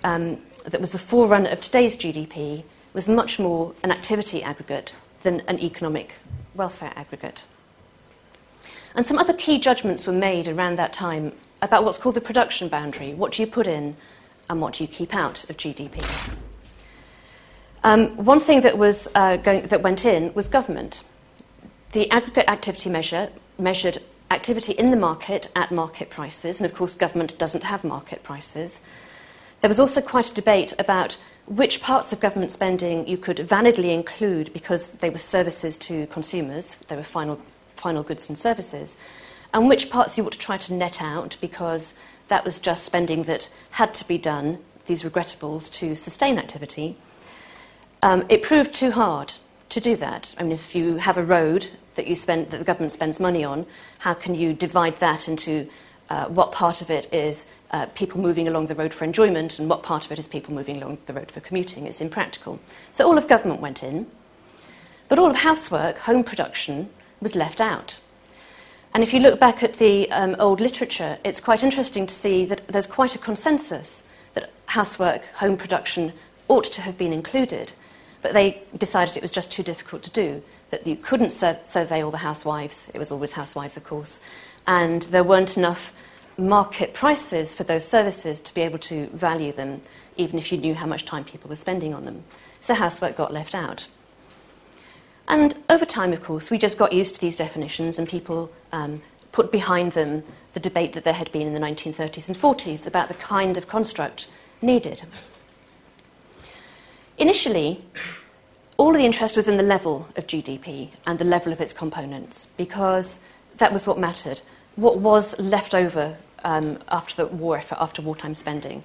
um, 0.04 0.38
that 0.64 0.80
was 0.80 0.92
the 0.92 0.99
forerunner 0.99 1.50
of 1.50 1.61
today's 1.61 1.97
GDP, 1.97 2.64
was 2.92 3.09
much 3.09 3.38
more 3.38 3.75
an 3.82 3.90
activity 3.90 4.42
aggregate 4.42 4.94
than 5.23 5.40
an 5.49 5.59
economic 5.61 6.14
welfare 6.54 6.92
aggregate. 6.97 7.44
And 8.94 9.06
some 9.06 9.18
other 9.18 9.32
key 9.32 9.59
judgments 9.59 10.06
were 10.06 10.12
made 10.12 10.49
around 10.49 10.76
that 10.76 10.92
time 10.92 11.32
about 11.62 11.85
what's 11.85 11.99
called 11.99 12.16
the 12.16 12.21
production 12.21 12.68
boundary 12.68 13.14
what 13.14 13.32
do 13.32 13.42
you 13.42 13.47
put 13.47 13.66
in 13.66 13.97
and 14.50 14.61
what 14.61 14.75
do 14.75 14.85
you 14.85 14.88
keep 14.88 15.14
out 15.14 15.49
of 15.49 15.56
GDP. 15.56 16.02
Um, 17.85 18.16
one 18.16 18.38
thing 18.38 18.61
that, 18.61 18.76
was, 18.78 19.09
uh, 19.14 19.37
going, 19.38 19.66
that 19.68 19.82
went 19.82 20.04
in 20.04 20.32
was 20.35 20.47
government. 20.47 21.02
The 21.92 22.11
aggregate 22.11 22.49
activity 22.49 22.90
measure 22.90 23.30
measured 23.59 23.99
activity 24.32 24.72
in 24.72 24.90
the 24.90 24.96
market 24.96 25.48
at 25.54 25.70
market 25.70 26.10
prices, 26.10 26.60
and 26.60 26.68
of 26.68 26.74
course, 26.74 26.94
government 26.94 27.38
doesn't 27.38 27.64
have 27.64 27.84
market 27.84 28.22
prices. 28.22 28.80
There 29.60 29.68
was 29.68 29.78
also 29.78 30.00
quite 30.00 30.30
a 30.30 30.34
debate 30.34 30.72
about 30.78 31.16
which 31.46 31.82
parts 31.82 32.12
of 32.12 32.20
government 32.20 32.52
spending 32.52 33.06
you 33.06 33.16
could 33.16 33.38
validly 33.38 33.92
include 33.92 34.52
because 34.52 34.90
they 34.90 35.10
were 35.10 35.18
services 35.18 35.76
to 35.76 36.06
consumers, 36.08 36.76
they 36.88 36.96
were 36.96 37.02
final, 37.02 37.40
final 37.76 38.02
goods 38.02 38.28
and 38.28 38.38
services, 38.38 38.96
and 39.52 39.68
which 39.68 39.90
parts 39.90 40.16
you 40.16 40.24
ought 40.24 40.32
to 40.32 40.38
try 40.38 40.56
to 40.56 40.72
net 40.72 41.02
out 41.02 41.36
because 41.40 41.94
that 42.28 42.44
was 42.44 42.58
just 42.58 42.84
spending 42.84 43.24
that 43.24 43.50
had 43.70 43.92
to 43.94 44.08
be 44.08 44.18
done, 44.18 44.58
these 44.86 45.02
regrettables, 45.02 45.70
to 45.72 45.94
sustain 45.94 46.38
activity. 46.38 46.96
Um, 48.02 48.24
it 48.28 48.42
proved 48.42 48.72
too 48.72 48.92
hard 48.92 49.34
to 49.72 49.80
do 49.80 49.96
that. 49.96 50.34
I 50.38 50.42
mean, 50.42 50.52
if 50.52 50.74
you 50.74 50.96
have 50.96 51.18
a 51.18 51.22
road 51.22 51.68
that, 51.94 52.06
you 52.06 52.14
spend, 52.14 52.50
that 52.50 52.58
the 52.58 52.64
government 52.64 52.92
spends 52.92 53.18
money 53.18 53.44
on, 53.44 53.66
how 54.00 54.14
can 54.14 54.34
you 54.34 54.52
divide 54.52 54.96
that 54.98 55.28
into 55.28 55.68
uh, 56.10 56.26
what 56.26 56.52
part 56.52 56.82
of 56.82 56.90
it 56.90 57.12
is 57.12 57.46
uh, 57.70 57.86
people 57.86 58.20
moving 58.20 58.46
along 58.46 58.66
the 58.66 58.74
road 58.74 58.92
for 58.92 59.04
enjoyment 59.04 59.58
and 59.58 59.68
what 59.68 59.82
part 59.82 60.04
of 60.04 60.12
it 60.12 60.18
is 60.18 60.28
people 60.28 60.54
moving 60.54 60.76
along 60.76 60.98
the 61.06 61.12
road 61.12 61.30
for 61.30 61.40
commuting? 61.40 61.86
It's 61.86 62.00
impractical. 62.00 62.60
So 62.92 63.06
all 63.06 63.18
of 63.18 63.28
government 63.28 63.60
went 63.60 63.82
in, 63.82 64.06
but 65.08 65.18
all 65.18 65.30
of 65.30 65.36
housework, 65.36 65.98
home 65.98 66.24
production, 66.24 66.90
was 67.20 67.34
left 67.34 67.60
out. 67.60 67.98
And 68.94 69.02
if 69.02 69.14
you 69.14 69.20
look 69.20 69.40
back 69.40 69.62
at 69.62 69.74
the 69.74 70.10
um, 70.10 70.36
old 70.38 70.60
literature, 70.60 71.18
it's 71.24 71.40
quite 71.40 71.64
interesting 71.64 72.06
to 72.06 72.14
see 72.14 72.44
that 72.44 72.66
there's 72.68 72.86
quite 72.86 73.14
a 73.14 73.18
consensus 73.18 74.02
that 74.34 74.50
housework, 74.66 75.24
home 75.36 75.56
production 75.56 76.12
ought 76.48 76.64
to 76.64 76.82
have 76.82 76.98
been 76.98 77.12
included, 77.12 77.72
but 78.22 78.32
they 78.32 78.62
decided 78.78 79.16
it 79.16 79.22
was 79.22 79.30
just 79.30 79.52
too 79.52 79.62
difficult 79.62 80.02
to 80.04 80.10
do, 80.10 80.42
that 80.70 80.86
you 80.86 80.96
couldn't 80.96 81.30
sur- 81.30 81.58
survey 81.64 82.02
all 82.02 82.10
the 82.10 82.18
housewives, 82.18 82.90
it 82.94 82.98
was 82.98 83.12
always 83.12 83.32
housewives, 83.32 83.76
of 83.76 83.84
course, 83.84 84.20
and 84.66 85.02
there 85.02 85.24
weren't 85.24 85.56
enough 85.56 85.92
market 86.38 86.94
prices 86.94 87.54
for 87.54 87.64
those 87.64 87.86
services 87.86 88.40
to 88.40 88.54
be 88.54 88.62
able 88.62 88.78
to 88.78 89.06
value 89.08 89.52
them, 89.52 89.82
even 90.16 90.38
if 90.38 90.50
you 90.50 90.58
knew 90.58 90.74
how 90.74 90.86
much 90.86 91.04
time 91.04 91.24
people 91.24 91.48
were 91.48 91.56
spending 91.56 91.92
on 91.92 92.04
them. 92.04 92.24
So 92.60 92.74
housework 92.74 93.16
got 93.16 93.32
left 93.32 93.54
out. 93.54 93.86
And 95.28 95.54
over 95.68 95.84
time, 95.84 96.12
of 96.12 96.22
course, 96.22 96.50
we 96.50 96.58
just 96.58 96.78
got 96.78 96.92
used 96.92 97.14
to 97.16 97.20
these 97.20 97.36
definitions, 97.36 97.98
and 97.98 98.08
people 98.08 98.50
um, 98.72 99.02
put 99.30 99.52
behind 99.52 99.92
them 99.92 100.22
the 100.54 100.60
debate 100.60 100.92
that 100.92 101.04
there 101.04 101.14
had 101.14 101.30
been 101.32 101.46
in 101.46 101.54
the 101.54 101.60
1930s 101.60 102.28
and 102.28 102.36
40s 102.36 102.86
about 102.86 103.08
the 103.08 103.14
kind 103.14 103.56
of 103.56 103.66
construct 103.66 104.28
needed. 104.60 105.02
Initially, 107.19 107.83
all 108.76 108.90
of 108.90 108.97
the 108.97 109.04
interest 109.04 109.37
was 109.37 109.49
in 109.49 109.57
the 109.57 109.62
level 109.62 110.09
of 110.16 110.26
GDP 110.26 110.88
and 111.07 111.19
the 111.19 111.25
level 111.25 111.52
of 111.52 111.61
its 111.61 111.73
components, 111.73 112.47
because 112.57 113.19
that 113.59 113.73
was 113.73 113.87
what 113.87 113.99
mattered. 113.99 114.40
What 114.76 114.99
was 114.99 115.38
left 115.38 115.75
over 115.75 116.16
um, 116.42 116.78
after 116.88 117.14
the 117.14 117.26
war 117.26 117.59
effort, 117.59 117.78
after 117.81 118.02
wartime 118.02 118.35
spending? 118.35 118.83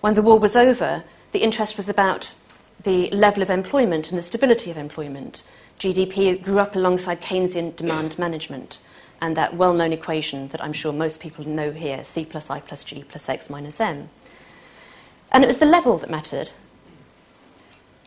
When 0.00 0.14
the 0.14 0.22
war 0.22 0.38
was 0.38 0.56
over, 0.56 1.04
the 1.32 1.40
interest 1.40 1.76
was 1.76 1.88
about 1.88 2.34
the 2.82 3.08
level 3.10 3.42
of 3.42 3.50
employment 3.50 4.10
and 4.10 4.18
the 4.18 4.22
stability 4.22 4.70
of 4.70 4.76
employment. 4.76 5.42
GDP 5.78 6.42
grew 6.42 6.58
up 6.58 6.74
alongside 6.74 7.20
Keynesian 7.20 7.74
demand 7.76 8.18
management 8.18 8.78
and 9.20 9.36
that 9.36 9.54
well 9.56 9.74
known 9.74 9.92
equation 9.92 10.48
that 10.48 10.62
I'm 10.62 10.72
sure 10.72 10.92
most 10.92 11.20
people 11.20 11.46
know 11.46 11.72
here 11.72 12.04
C 12.04 12.24
plus 12.24 12.50
I 12.50 12.60
plus 12.60 12.84
G 12.84 13.04
plus 13.08 13.28
X 13.28 13.50
minus 13.50 13.80
M. 13.80 14.10
And 15.30 15.44
it 15.44 15.46
was 15.46 15.58
the 15.58 15.66
level 15.66 15.98
that 15.98 16.10
mattered. 16.10 16.52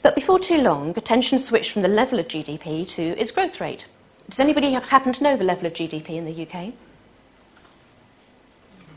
But 0.01 0.15
before 0.15 0.39
too 0.39 0.57
long, 0.57 0.93
attention 0.97 1.37
switched 1.37 1.71
from 1.71 1.83
the 1.83 1.87
level 1.87 2.19
of 2.19 2.27
GDP 2.27 2.87
to 2.89 3.01
its 3.19 3.31
growth 3.31 3.61
rate. 3.61 3.87
Does 4.29 4.39
anybody 4.39 4.71
happen 4.73 5.13
to 5.13 5.23
know 5.23 5.35
the 5.35 5.43
level 5.43 5.67
of 5.67 5.73
GDP 5.73 6.11
in 6.11 6.25
the 6.25 6.41
UK? 6.43 6.73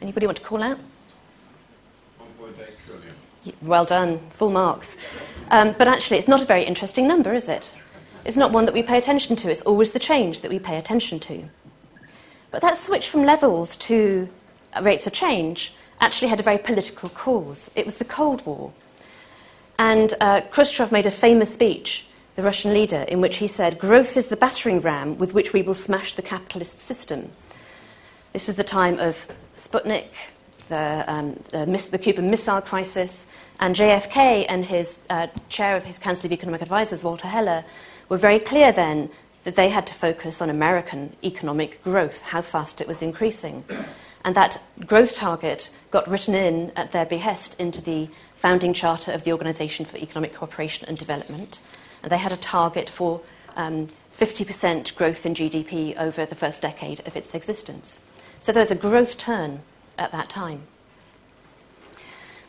Anybody 0.01 0.27
want 0.27 0.39
to 0.39 0.45
call 0.45 0.63
out? 0.63 0.79
1.8 2.21 2.55
trillion. 2.87 3.15
Well 3.63 3.85
done, 3.85 4.19
full 4.31 4.51
marks. 4.51 4.97
Um, 5.51 5.75
but 5.77 5.89
actually, 5.89 6.19
it's 6.19 6.29
not 6.29 6.41
a 6.41 6.47
very 6.47 6.65
interesting 6.65 7.07
number, 7.07 7.35
is 7.35 7.49
it? 7.49 7.77
It's 8.25 8.37
not 8.37 8.53
one 8.53 8.65
that 8.65 8.75
we 8.75 8.83
pay 8.83 8.97
attention 8.97 9.37
to. 9.37 9.51
It's 9.51 9.63
always 9.63 9.91
the 9.91 9.99
change 9.99 10.41
that 10.41 10.51
we 10.51 10.59
pay 10.59 10.79
attention 10.79 11.21
to. 11.21 11.45
But 12.51 12.63
that 12.63 12.77
switch 12.77 13.09
from 13.09 13.25
levels 13.25 13.77
to 13.79 14.29
rates 14.81 15.07
of 15.07 15.13
change 15.13 15.75
actually 16.01 16.29
had 16.29 16.41
a 16.41 16.43
very 16.43 16.59
political 16.59 17.09
cause. 17.11 17.71
It 17.75 17.85
was 17.85 17.97
the 17.97 18.05
Cold 18.05 18.45
War. 18.47 18.73
And 19.79 20.15
uh, 20.21 20.43
Khrushchev 20.51 20.93
made 20.93 21.07
a 21.07 21.11
famous 21.11 21.53
speech, 21.53 22.07
the 22.37 22.43
Russian 22.43 22.73
leader, 22.73 23.05
in 23.09 23.21
which 23.21 23.37
he 23.37 23.47
said, 23.47 23.79
Growth 23.79 24.17
is 24.17 24.29
the 24.29 24.37
battering 24.37 24.81
ram 24.81 25.19
with 25.19 25.35
which 25.35 25.53
we 25.53 25.63
will 25.63 25.75
smash 25.75 26.15
the 26.15 26.23
capitalist 26.23 26.81
system. 26.81 27.31
This 28.33 28.47
was 28.47 28.57
the 28.57 28.65
time 28.65 28.99
of 28.99 29.27
Sputnik, 29.57 30.09
the, 30.69 31.05
um, 31.07 31.41
the, 31.51 31.89
the 31.91 31.99
Cuban 31.99 32.31
Missile 32.31 32.61
Crisis, 32.61 33.27
and 33.61 33.75
JFK 33.75 34.47
and 34.49 34.65
his 34.65 34.99
uh, 35.11 35.29
chair 35.49 35.77
of 35.77 35.85
his 35.85 35.99
Council 35.99 36.27
of 36.27 36.33
Economic 36.33 36.63
Advisers, 36.63 37.05
Walter 37.05 37.29
Heller, 37.29 37.65
were 38.09 38.17
very 38.17 38.39
clear 38.39 38.73
then 38.73 39.11
that 39.45 39.57
they 39.57 39.69
had 39.69 39.87
to 39.87 39.95
focus 39.95 40.41
on 40.41 40.51
American 40.51 41.15
economic 41.23 41.83
growth, 41.85 42.23
how 42.23 42.43
fast 42.43 42.81
it 42.81 42.89
was 42.89 43.03
increasing. 43.03 43.65
And 44.25 44.35
that 44.35 44.61
growth 44.87 45.15
target 45.15 45.71
got 45.91 46.09
written 46.09 46.35
in 46.35 46.73
at 46.77 46.93
their 46.93 47.05
behest 47.05 47.55
into 47.61 47.83
the 47.83 48.09
founding 48.45 48.75
charter 48.75 49.11
of 49.11 49.25
the 49.25 49.33
Organization 49.33 49.87
for 49.87 49.97
Economic 49.97 50.35
Cooperation 50.35 50.87
and 50.87 50.99
Development. 50.99 51.63
And 52.03 52.13
they 52.13 52.19
had 52.19 52.31
a 52.31 52.37
target 52.37 52.91
for 52.91 53.23
um, 53.57 53.89
50% 54.21 54.95
growth 54.97 55.25
in 55.25 55.35
GDP 55.35 55.97
over 55.97 56.27
the 56.27 56.35
first 56.35 56.61
decade 56.61 57.01
of 57.07 57.17
its 57.17 57.35
existence. 57.35 57.99
So 58.41 58.53
there 58.53 58.61
was 58.61 58.71
a 58.71 58.75
growth 58.75 59.17
turn 59.17 59.61
at 59.97 60.13
that 60.13 60.29
time. 60.29 60.61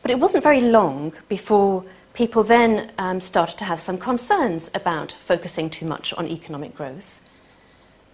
But 0.01 0.11
it 0.11 0.19
wasn't 0.19 0.43
very 0.43 0.59
long 0.59 1.13
before 1.29 1.85
people 2.13 2.43
then 2.43 2.91
um, 2.97 3.21
started 3.21 3.57
to 3.59 3.63
have 3.63 3.79
some 3.79 3.97
concerns 3.97 4.69
about 4.73 5.13
focusing 5.13 5.69
too 5.69 5.85
much 5.85 6.13
on 6.15 6.27
economic 6.27 6.75
growth. 6.75 7.21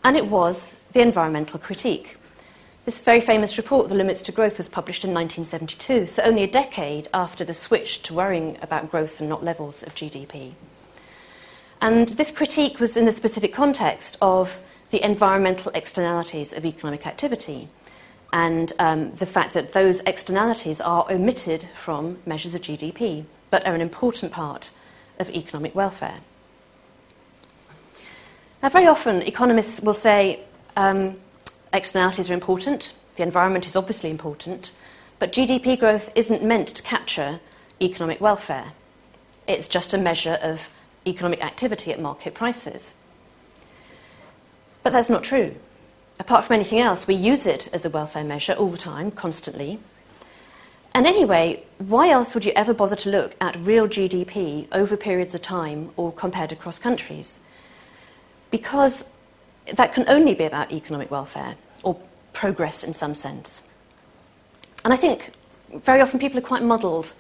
And 0.04 0.16
it 0.16 0.28
was 0.28 0.76
the 0.94 1.02
environmental 1.02 1.58
critique. 1.58 2.18
This 2.84 2.98
very 2.98 3.22
famous 3.22 3.58
report, 3.58 3.90
The 3.90 3.96
Limits 3.96 4.24
to 4.24 4.32
Growth, 4.32 4.58
was 4.58 4.68
published 4.68 5.04
in 5.04 5.14
1972, 5.14 6.08
so 6.08 6.24
only 6.24 6.42
a 6.42 6.48
decade 6.48 7.10
after 7.14 7.46
the 7.46 7.54
switch 7.54 8.02
to 8.04 8.14
worrying 8.14 8.58
about 8.60 8.90
growth 8.90 9.20
and 9.20 9.30
not 9.30 9.44
levels 9.44 9.84
of 9.84 9.94
GDP. 9.94 10.54
And 11.80 12.10
this 12.10 12.32
critique 12.32 12.80
was 12.80 12.98
in 12.98 13.06
the 13.06 13.12
specific 13.12 13.54
context 13.54 14.18
of 14.20 14.60
the 14.90 15.04
environmental 15.06 15.72
externalities 15.76 16.54
of 16.54 16.66
economic 16.66 17.06
activity 17.06 17.70
and 18.34 18.74
um, 18.80 19.14
the 19.16 19.28
fact 19.28 19.54
that 19.54 19.74
those 19.74 20.00
externalities 20.02 20.82
are 20.82 21.06
omitted 21.12 21.68
from 21.80 22.18
measures 22.26 22.56
of 22.56 22.62
GDP 22.62 23.26
but 23.52 23.66
are 23.68 23.76
an 23.76 23.82
important 23.82 24.32
part 24.32 24.72
of 25.20 25.30
economic 25.30 25.76
welfare. 25.76 26.20
Now, 28.64 28.70
very 28.70 28.88
often 28.88 29.22
economists 29.22 29.82
will 29.82 29.94
say 29.94 30.40
um, 30.76 31.18
externalities 31.74 32.30
are 32.30 32.34
important, 32.34 32.94
the 33.16 33.24
environment 33.24 33.66
is 33.66 33.76
obviously 33.76 34.10
important, 34.10 34.72
but 35.20 35.32
GDP 35.32 35.80
growth 35.80 36.12
isn't 36.16 36.44
meant 36.44 36.68
to 36.70 36.84
capture 36.84 37.40
economic 37.82 38.22
welfare. 38.22 38.74
It's 39.48 39.68
just 39.68 39.94
a 39.94 39.98
measure 39.98 40.38
of 40.42 40.70
economic 41.06 41.44
activity 41.44 41.92
at 41.92 42.00
market 42.00 42.34
prices. 42.34 42.94
But 44.84 44.94
that's 44.94 45.10
not 45.10 45.24
true. 45.24 45.56
Apart 46.20 46.46
from 46.46 46.56
anything 46.56 46.80
else, 46.80 47.08
we 47.08 47.16
use 47.16 47.46
it 47.46 47.68
as 47.74 47.86
a 47.86 47.90
welfare 47.90 48.24
measure 48.24 48.54
all 48.54 48.70
the 48.70 48.78
time, 48.78 49.12
constantly, 49.12 49.80
and 50.94 51.08
anyway, 51.08 51.64
why 51.78 52.10
else 52.10 52.34
would 52.34 52.44
you 52.44 52.52
ever 52.54 52.74
bother 52.74 52.98
to 52.98 53.10
look 53.10 53.36
at 53.40 53.56
real 53.56 53.88
GDP 53.88 54.68
over 54.72 54.98
periods 54.98 55.34
of 55.34 55.42
time 55.42 55.92
or 55.96 56.12
compared 56.12 56.52
across 56.52 56.78
countries? 56.80 57.40
Because 58.50 59.06
that 59.74 59.94
can 59.94 60.06
only 60.08 60.34
be 60.34 60.46
about 60.46 60.72
economic 60.72 61.12
welfare 61.12 61.56
or 61.84 61.98
progress 62.34 62.84
in 62.84 62.94
some 62.94 63.16
sense. 63.16 63.62
And 64.84 64.94
I 64.94 64.98
think 64.98 65.32
very 65.74 66.02
often 66.02 66.20
people 66.20 66.40
are 66.40 66.44
quite 66.44 66.64
muddled 66.64 67.14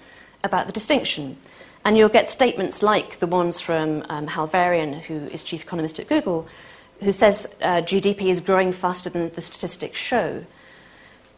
about 0.44 0.68
the 0.68 0.74
distinction. 0.74 1.38
And 1.84 1.98
you'll 1.98 2.10
get 2.10 2.30
statements 2.30 2.84
like 2.84 3.20
the 3.20 3.28
ones 3.28 3.60
from 3.60 4.06
um, 4.10 4.28
Hal 4.28 4.48
Varian, 4.48 4.94
who 4.94 5.16
is 5.16 5.44
chief 5.44 5.64
economist 5.64 6.00
at 6.00 6.08
Google, 6.08 6.48
who 7.00 7.12
says 7.12 7.48
uh, 7.62 7.82
GDP 7.82 8.30
is 8.30 8.40
growing 8.40 8.72
faster 8.72 9.10
than 9.10 9.32
the 9.34 9.42
statistics 9.42 9.98
show 9.98 10.44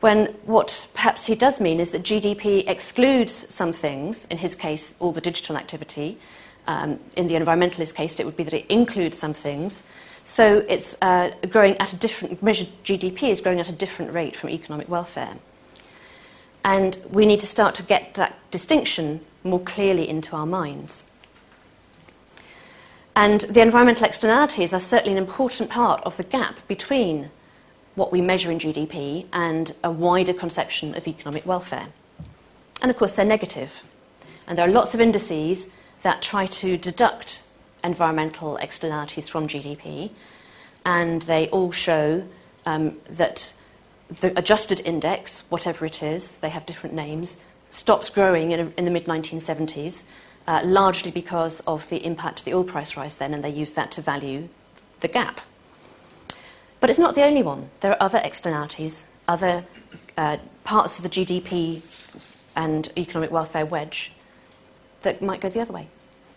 when 0.04 0.26
what 0.44 0.86
perhaps 0.94 1.26
he 1.28 1.34
does 1.34 1.62
mean 1.62 1.80
is 1.80 1.92
that 1.92 2.04
GDP 2.04 2.68
excludes 2.68 3.46
some 3.48 3.72
things, 3.72 4.26
in 4.26 4.38
his 4.38 4.54
case, 4.54 4.94
all 5.00 5.14
the 5.14 5.22
digital 5.22 5.56
activity. 5.56 6.20
Um, 6.68 7.00
in 7.16 7.30
the 7.30 7.36
environmentalist 7.36 7.96
case, 7.96 8.20
it 8.20 8.26
would 8.26 8.36
be 8.36 8.44
that 8.44 8.54
it 8.54 8.66
includes 8.68 9.18
some 9.18 9.34
things. 9.34 9.82
So 10.26 10.66
it's 10.70 10.96
uh, 11.02 11.32
growing 11.50 11.78
at 11.78 11.94
a 11.94 11.98
different, 11.98 12.42
measured 12.42 12.70
GDP 12.84 13.30
is 13.30 13.42
growing 13.42 13.60
at 13.60 13.70
a 13.70 13.74
different 13.74 14.14
rate 14.14 14.36
from 14.36 14.50
economic 14.50 14.90
welfare. 14.90 15.36
And 16.64 16.98
we 17.10 17.26
need 17.26 17.42
to 17.42 17.48
start 17.48 17.76
to 17.76 17.84
get 17.84 18.14
that 18.14 18.36
distinction 18.52 19.22
more 19.44 19.60
clearly 19.60 20.08
into 20.08 20.36
our 20.36 20.46
minds. 20.46 21.04
And 23.16 23.42
the 23.42 23.62
environmental 23.62 24.06
externalities 24.06 24.74
are 24.74 24.80
certainly 24.80 25.12
an 25.12 25.24
important 25.24 25.70
part 25.70 26.02
of 26.04 26.18
the 26.18 26.24
gap 26.24 26.68
between 26.68 27.30
what 27.96 28.12
we 28.12 28.22
measure 28.22 28.50
in 28.50 28.58
GDP 28.58 29.28
and 29.32 29.76
a 29.84 29.92
wider 29.92 30.34
conception 30.34 30.96
of 30.96 31.08
economic 31.08 31.46
welfare. 31.46 31.88
And 32.82 32.90
of 32.90 32.98
course, 32.98 33.14
they're 33.14 33.26
negative. 33.26 33.82
And 34.48 34.58
there 34.58 34.68
are 34.68 34.72
lots 34.72 34.96
of 34.96 35.02
indices 35.02 35.68
that 36.02 36.22
try 36.22 36.48
to 36.48 36.76
deduct 36.76 37.43
environmental 37.84 38.58
externalities 38.58 39.28
from 39.28 39.48
GDP, 39.48 40.12
and 40.86 41.22
they 41.24 41.48
all 41.50 41.72
show 41.72 42.24
um, 42.66 42.98
that 43.10 43.54
the 44.10 44.38
adjusted 44.38 44.82
index, 44.82 45.44
whatever 45.50 45.86
it 45.86 46.04
is, 46.04 46.28
they 46.42 46.50
have 46.50 46.66
different 46.66 46.96
names, 46.96 47.38
stops 47.70 48.10
growing 48.10 48.52
in, 48.52 48.74
in 48.78 48.86
the 48.86 48.92
mid 48.92 49.06
1970s 49.06 50.04
uh, 50.48 50.62
largely 50.64 51.12
because 51.12 51.62
of 51.62 51.88
the 51.90 52.06
impact 52.06 52.40
of 52.40 52.46
the 52.46 52.54
oil 52.54 52.64
price 52.64 52.98
rise 52.98 53.18
then, 53.18 53.34
and 53.34 53.44
they 53.44 53.50
use 53.50 53.74
that 53.74 53.92
to 53.92 54.02
value 54.02 54.50
the 55.00 55.08
gap. 55.08 55.42
But 56.80 56.90
it's 56.90 57.00
not 57.00 57.16
the 57.16 57.24
only 57.24 57.44
one. 57.44 57.70
There 57.80 57.92
are 57.92 58.02
other 58.02 58.22
externalities, 58.24 59.06
other 59.28 59.66
uh, 60.18 60.38
parts 60.64 60.98
of 61.00 61.04
the 61.04 61.10
GDP 61.10 61.82
and 62.56 62.92
economic 62.98 63.32
welfare 63.32 63.66
wedge 63.66 64.12
that 65.04 65.22
might 65.22 65.42
go 65.42 65.50
the 65.50 65.62
other 65.62 65.74
way. 65.74 65.88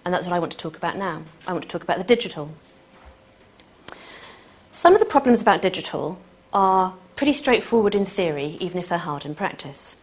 And 0.07 0.15
that's 0.15 0.29
what 0.29 0.37
I 0.37 0.39
want 0.39 0.53
to 0.53 0.59
talk 0.59 0.77
about 0.77 0.97
now. 0.97 1.23
I 1.49 1.53
want 1.53 1.65
to 1.65 1.69
talk 1.69 1.83
about 1.83 1.99
the 1.99 2.05
digital. 2.05 2.53
Some 4.71 4.95
of 4.95 5.01
the 5.01 5.05
problems 5.05 5.43
about 5.43 5.63
digital 5.63 6.21
are 6.53 6.95
pretty 7.17 7.33
straightforward 7.33 7.97
in 7.97 8.07
theory, 8.07 8.57
even 8.61 8.79
if 8.79 8.89
they're 8.89 8.99
hard 8.99 9.27
in 9.27 9.35
practice. 9.35 9.97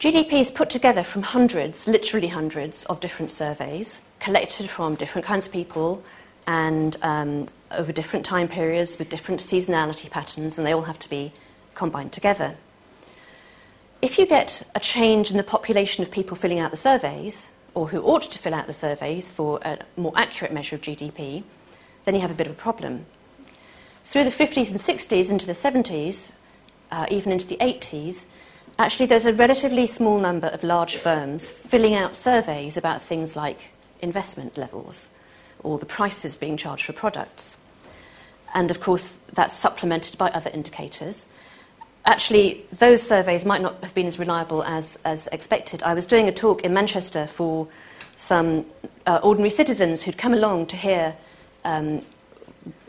GDP 0.00 0.40
is 0.40 0.50
put 0.50 0.70
together 0.70 1.04
from 1.04 1.22
hundreds, 1.22 1.86
literally 1.86 2.26
hundreds, 2.26 2.82
of 2.86 2.98
different 2.98 3.30
surveys 3.30 4.00
collected 4.18 4.68
from 4.68 4.96
different 4.96 5.24
kinds 5.24 5.46
of 5.46 5.52
people 5.52 6.02
and 6.44 6.96
um, 7.02 7.46
over 7.70 7.92
different 7.92 8.26
time 8.26 8.48
periods 8.48 8.98
with 8.98 9.08
different 9.08 9.40
seasonality 9.40 10.10
patterns, 10.10 10.58
and 10.58 10.66
they 10.66 10.72
all 10.72 10.82
have 10.82 10.98
to 10.98 11.08
be 11.08 11.32
combined 11.76 12.10
together. 12.10 12.56
If 14.00 14.18
you 14.18 14.26
get 14.26 14.66
a 14.74 14.80
change 14.80 15.30
in 15.30 15.36
the 15.36 15.44
population 15.44 16.02
of 16.02 16.10
people 16.10 16.36
filling 16.36 16.58
out 16.58 16.72
the 16.72 16.76
surveys, 16.76 17.46
or 17.74 17.88
who 17.88 18.00
ought 18.02 18.22
to 18.22 18.38
fill 18.38 18.54
out 18.54 18.66
the 18.66 18.72
surveys 18.72 19.30
for 19.30 19.58
a 19.62 19.78
more 19.96 20.12
accurate 20.16 20.52
measure 20.52 20.76
of 20.76 20.82
GDP, 20.82 21.42
then 22.04 22.14
you 22.14 22.20
have 22.20 22.30
a 22.30 22.34
bit 22.34 22.46
of 22.46 22.52
a 22.52 22.56
problem. 22.56 23.06
Through 24.04 24.24
the 24.24 24.30
50s 24.30 24.70
and 24.70 24.78
60s 24.78 25.30
into 25.30 25.46
the 25.46 25.52
70s, 25.52 26.32
uh, 26.90 27.06
even 27.10 27.32
into 27.32 27.46
the 27.46 27.56
80s, 27.56 28.24
actually 28.78 29.06
there's 29.06 29.26
a 29.26 29.32
relatively 29.32 29.86
small 29.86 30.18
number 30.18 30.48
of 30.48 30.62
large 30.62 30.96
firms 30.96 31.50
filling 31.50 31.94
out 31.94 32.14
surveys 32.14 32.76
about 32.76 33.00
things 33.00 33.36
like 33.36 33.70
investment 34.00 34.58
levels 34.58 35.06
or 35.62 35.78
the 35.78 35.86
prices 35.86 36.36
being 36.36 36.56
charged 36.56 36.84
for 36.84 36.92
products. 36.92 37.56
And 38.54 38.70
of 38.70 38.80
course, 38.80 39.16
that's 39.32 39.56
supplemented 39.56 40.18
by 40.18 40.28
other 40.30 40.50
indicators. 40.50 41.24
Actually, 42.04 42.64
those 42.78 43.02
surveys 43.02 43.44
might 43.44 43.60
not 43.60 43.82
have 43.82 43.94
been 43.94 44.06
as 44.06 44.18
reliable 44.18 44.64
as, 44.64 44.98
as 45.04 45.28
expected. 45.30 45.82
I 45.84 45.94
was 45.94 46.06
doing 46.06 46.28
a 46.28 46.32
talk 46.32 46.62
in 46.62 46.74
Manchester 46.74 47.26
for 47.26 47.68
some 48.16 48.66
uh, 49.06 49.20
ordinary 49.22 49.50
citizens 49.50 50.02
who'd 50.02 50.18
come 50.18 50.34
along 50.34 50.66
to 50.66 50.76
hear 50.76 51.14
um, 51.64 52.02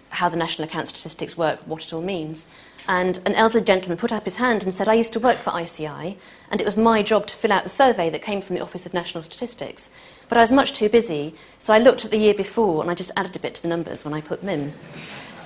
how 0.09 0.29
the 0.29 0.37
National 0.37 0.67
Account 0.67 0.87
Statistics 0.87 1.37
work, 1.37 1.59
what 1.65 1.83
it 1.83 1.93
all 1.93 2.01
means. 2.01 2.47
And 2.87 3.17
an 3.25 3.33
elderly 3.35 3.63
gentleman 3.63 3.97
put 3.97 4.11
up 4.11 4.25
his 4.25 4.35
hand 4.35 4.63
and 4.63 4.73
said, 4.73 4.89
I 4.89 4.95
used 4.95 5.13
to 5.13 5.19
work 5.19 5.37
for 5.37 5.57
ICI, 5.57 6.17
and 6.51 6.59
it 6.59 6.65
was 6.65 6.75
my 6.75 7.01
job 7.01 7.27
to 7.27 7.35
fill 7.35 7.51
out 7.51 7.63
the 7.63 7.69
survey 7.69 8.09
that 8.09 8.21
came 8.21 8.41
from 8.41 8.55
the 8.55 8.61
Office 8.61 8.85
of 8.85 8.93
National 8.93 9.21
Statistics. 9.21 9.89
But 10.27 10.37
I 10.37 10.41
was 10.41 10.51
much 10.51 10.73
too 10.73 10.89
busy, 10.89 11.35
so 11.59 11.73
I 11.73 11.79
looked 11.79 12.03
at 12.03 12.11
the 12.11 12.17
year 12.17 12.33
before 12.33 12.81
and 12.81 12.89
I 12.91 12.95
just 12.95 13.11
added 13.15 13.35
a 13.35 13.39
bit 13.39 13.55
to 13.55 13.61
the 13.61 13.67
numbers 13.67 14.03
when 14.03 14.13
I 14.13 14.21
put 14.21 14.41
them 14.41 14.49
in. 14.49 14.73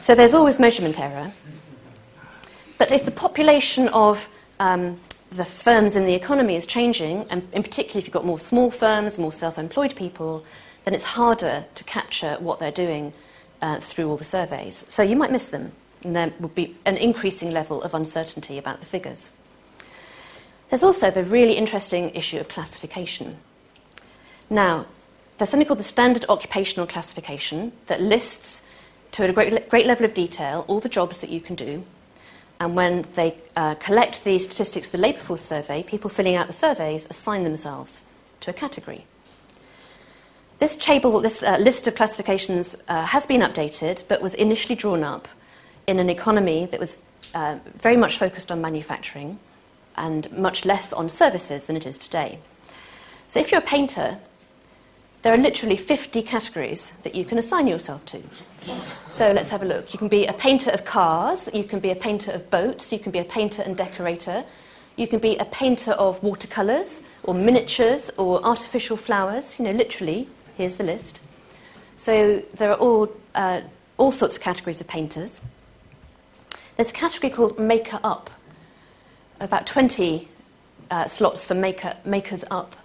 So 0.01 0.15
there's 0.15 0.33
always 0.33 0.57
measurement 0.57 0.99
error. 0.99 1.31
But 2.77 2.91
if 2.91 3.05
the 3.05 3.11
population 3.11 3.87
of 3.89 4.29
um, 4.59 4.99
the 5.31 5.45
firms 5.45 5.95
in 5.95 6.05
the 6.05 6.13
economy 6.13 6.55
is 6.55 6.65
changing, 6.65 7.25
and 7.29 7.47
in 7.51 7.63
particular 7.63 7.99
if 7.99 8.05
you've 8.05 8.13
got 8.13 8.25
more 8.25 8.39
small 8.39 8.71
firms, 8.71 9.17
more 9.17 9.33
self 9.33 9.57
employed 9.57 9.95
people, 9.95 10.45
then 10.83 10.93
it's 10.93 11.03
harder 11.03 11.65
to 11.75 11.83
capture 11.83 12.37
what 12.39 12.59
they're 12.59 12.71
doing 12.71 13.13
uh, 13.61 13.79
through 13.79 14.09
all 14.09 14.17
the 14.17 14.23
surveys. 14.23 14.85
So 14.87 15.03
you 15.03 15.15
might 15.15 15.31
miss 15.31 15.47
them, 15.47 15.71
and 16.03 16.15
there 16.15 16.31
would 16.39 16.55
be 16.55 16.75
an 16.85 16.97
increasing 16.97 17.51
level 17.51 17.81
of 17.81 17.93
uncertainty 17.93 18.57
about 18.57 18.79
the 18.79 18.85
figures. 18.85 19.31
There's 20.69 20.83
also 20.83 21.11
the 21.11 21.23
really 21.23 21.53
interesting 21.53 22.09
issue 22.11 22.39
of 22.39 22.49
classification. 22.49 23.37
Now, 24.49 24.85
there's 25.37 25.49
something 25.49 25.67
called 25.67 25.79
the 25.79 25.83
Standard 25.83 26.25
Occupational 26.29 26.87
Classification 26.87 27.71
that 27.87 28.01
lists 28.01 28.63
to 29.11 29.23
a 29.23 29.31
great, 29.31 29.69
great 29.69 29.85
level 29.85 30.05
of 30.05 30.13
detail 30.13 30.65
all 30.67 30.79
the 30.79 30.89
jobs 30.89 31.19
that 31.19 31.29
you 31.29 31.39
can 31.39 31.55
do. 31.55 31.83
And 32.59 32.75
when 32.75 33.05
they 33.15 33.37
uh, 33.55 33.75
collect 33.75 34.23
the 34.23 34.39
statistics 34.39 34.87
of 34.87 34.93
the 34.93 34.97
Labour 34.97 35.19
Force 35.19 35.41
survey, 35.41 35.83
people 35.83 36.09
filling 36.09 36.35
out 36.35 36.47
the 36.47 36.53
surveys 36.53 37.07
assign 37.09 37.43
themselves 37.43 38.01
to 38.41 38.51
a 38.51 38.53
category. 38.53 39.05
This 40.59 40.75
table, 40.75 41.21
this 41.21 41.43
uh, 41.43 41.57
list 41.57 41.87
of 41.87 41.93
classifications 41.93 42.75
uh, 42.87 43.05
has 43.05 43.27
been 43.27 43.41
updated, 43.41 44.03
but 44.07 44.21
was 44.21 44.33
initially 44.33 44.75
drawn 44.75 45.03
up 45.03 45.27
in 45.85 45.99
an 45.99 46.09
economy 46.09 46.65
that 46.65 46.79
was 46.79 46.97
uh, 47.35 47.57
very 47.75 47.95
much 47.95 48.17
focused 48.17 48.51
on 48.51 48.59
manufacturing 48.59 49.37
and 49.95 50.31
much 50.31 50.65
less 50.65 50.91
on 50.93 51.09
services 51.09 51.65
than 51.65 51.75
it 51.75 51.85
is 51.85 51.97
today. 51.97 52.39
So 53.27 53.39
if 53.39 53.51
you're 53.51 53.61
a 53.61 53.65
painter, 53.65 54.17
there 55.21 55.33
are 55.33 55.37
literally 55.37 55.75
50 55.75 56.21
categories 56.23 56.91
that 57.03 57.13
you 57.13 57.25
can 57.25 57.37
assign 57.37 57.67
yourself 57.67 58.05
to. 58.07 58.23
So 59.07 59.31
let's 59.31 59.49
have 59.49 59.63
a 59.63 59.65
look. 59.65 59.93
You 59.93 59.99
can 59.99 60.07
be 60.07 60.25
a 60.25 60.33
painter 60.33 60.71
of 60.71 60.85
cars, 60.85 61.49
you 61.53 61.63
can 61.63 61.79
be 61.79 61.91
a 61.91 61.95
painter 61.95 62.31
of 62.31 62.49
boats, 62.49 62.91
you 62.91 62.99
can 62.99 63.11
be 63.11 63.19
a 63.19 63.25
painter 63.25 63.61
and 63.61 63.75
decorator, 63.75 64.43
you 64.95 65.07
can 65.07 65.19
be 65.19 65.37
a 65.37 65.45
painter 65.45 65.91
of 65.91 66.21
watercolours 66.23 67.01
or 67.23 67.33
miniatures 67.33 68.11
or 68.17 68.43
artificial 68.43 68.97
flowers, 68.97 69.57
you 69.57 69.65
know, 69.65 69.71
literally 69.71 70.27
Here's 70.57 70.77
the 70.77 70.83
list. 70.83 71.21
So 71.97 72.41
there 72.55 72.71
are 72.71 72.77
all, 72.77 73.11
uh, 73.35 73.61
all 73.97 74.11
sorts 74.11 74.37
of 74.37 74.41
categories 74.41 74.81
of 74.81 74.87
painters. 74.87 75.39
There's 76.75 76.89
a 76.89 76.93
category 76.93 77.31
called 77.31 77.59
Maker 77.59 77.99
Up, 78.03 78.31
about 79.39 79.67
20 79.67 80.27
uh, 80.89 81.05
slots 81.05 81.45
for 81.45 81.53
maker, 81.53 81.95
Makers 82.05 82.43
Up. 82.49 82.75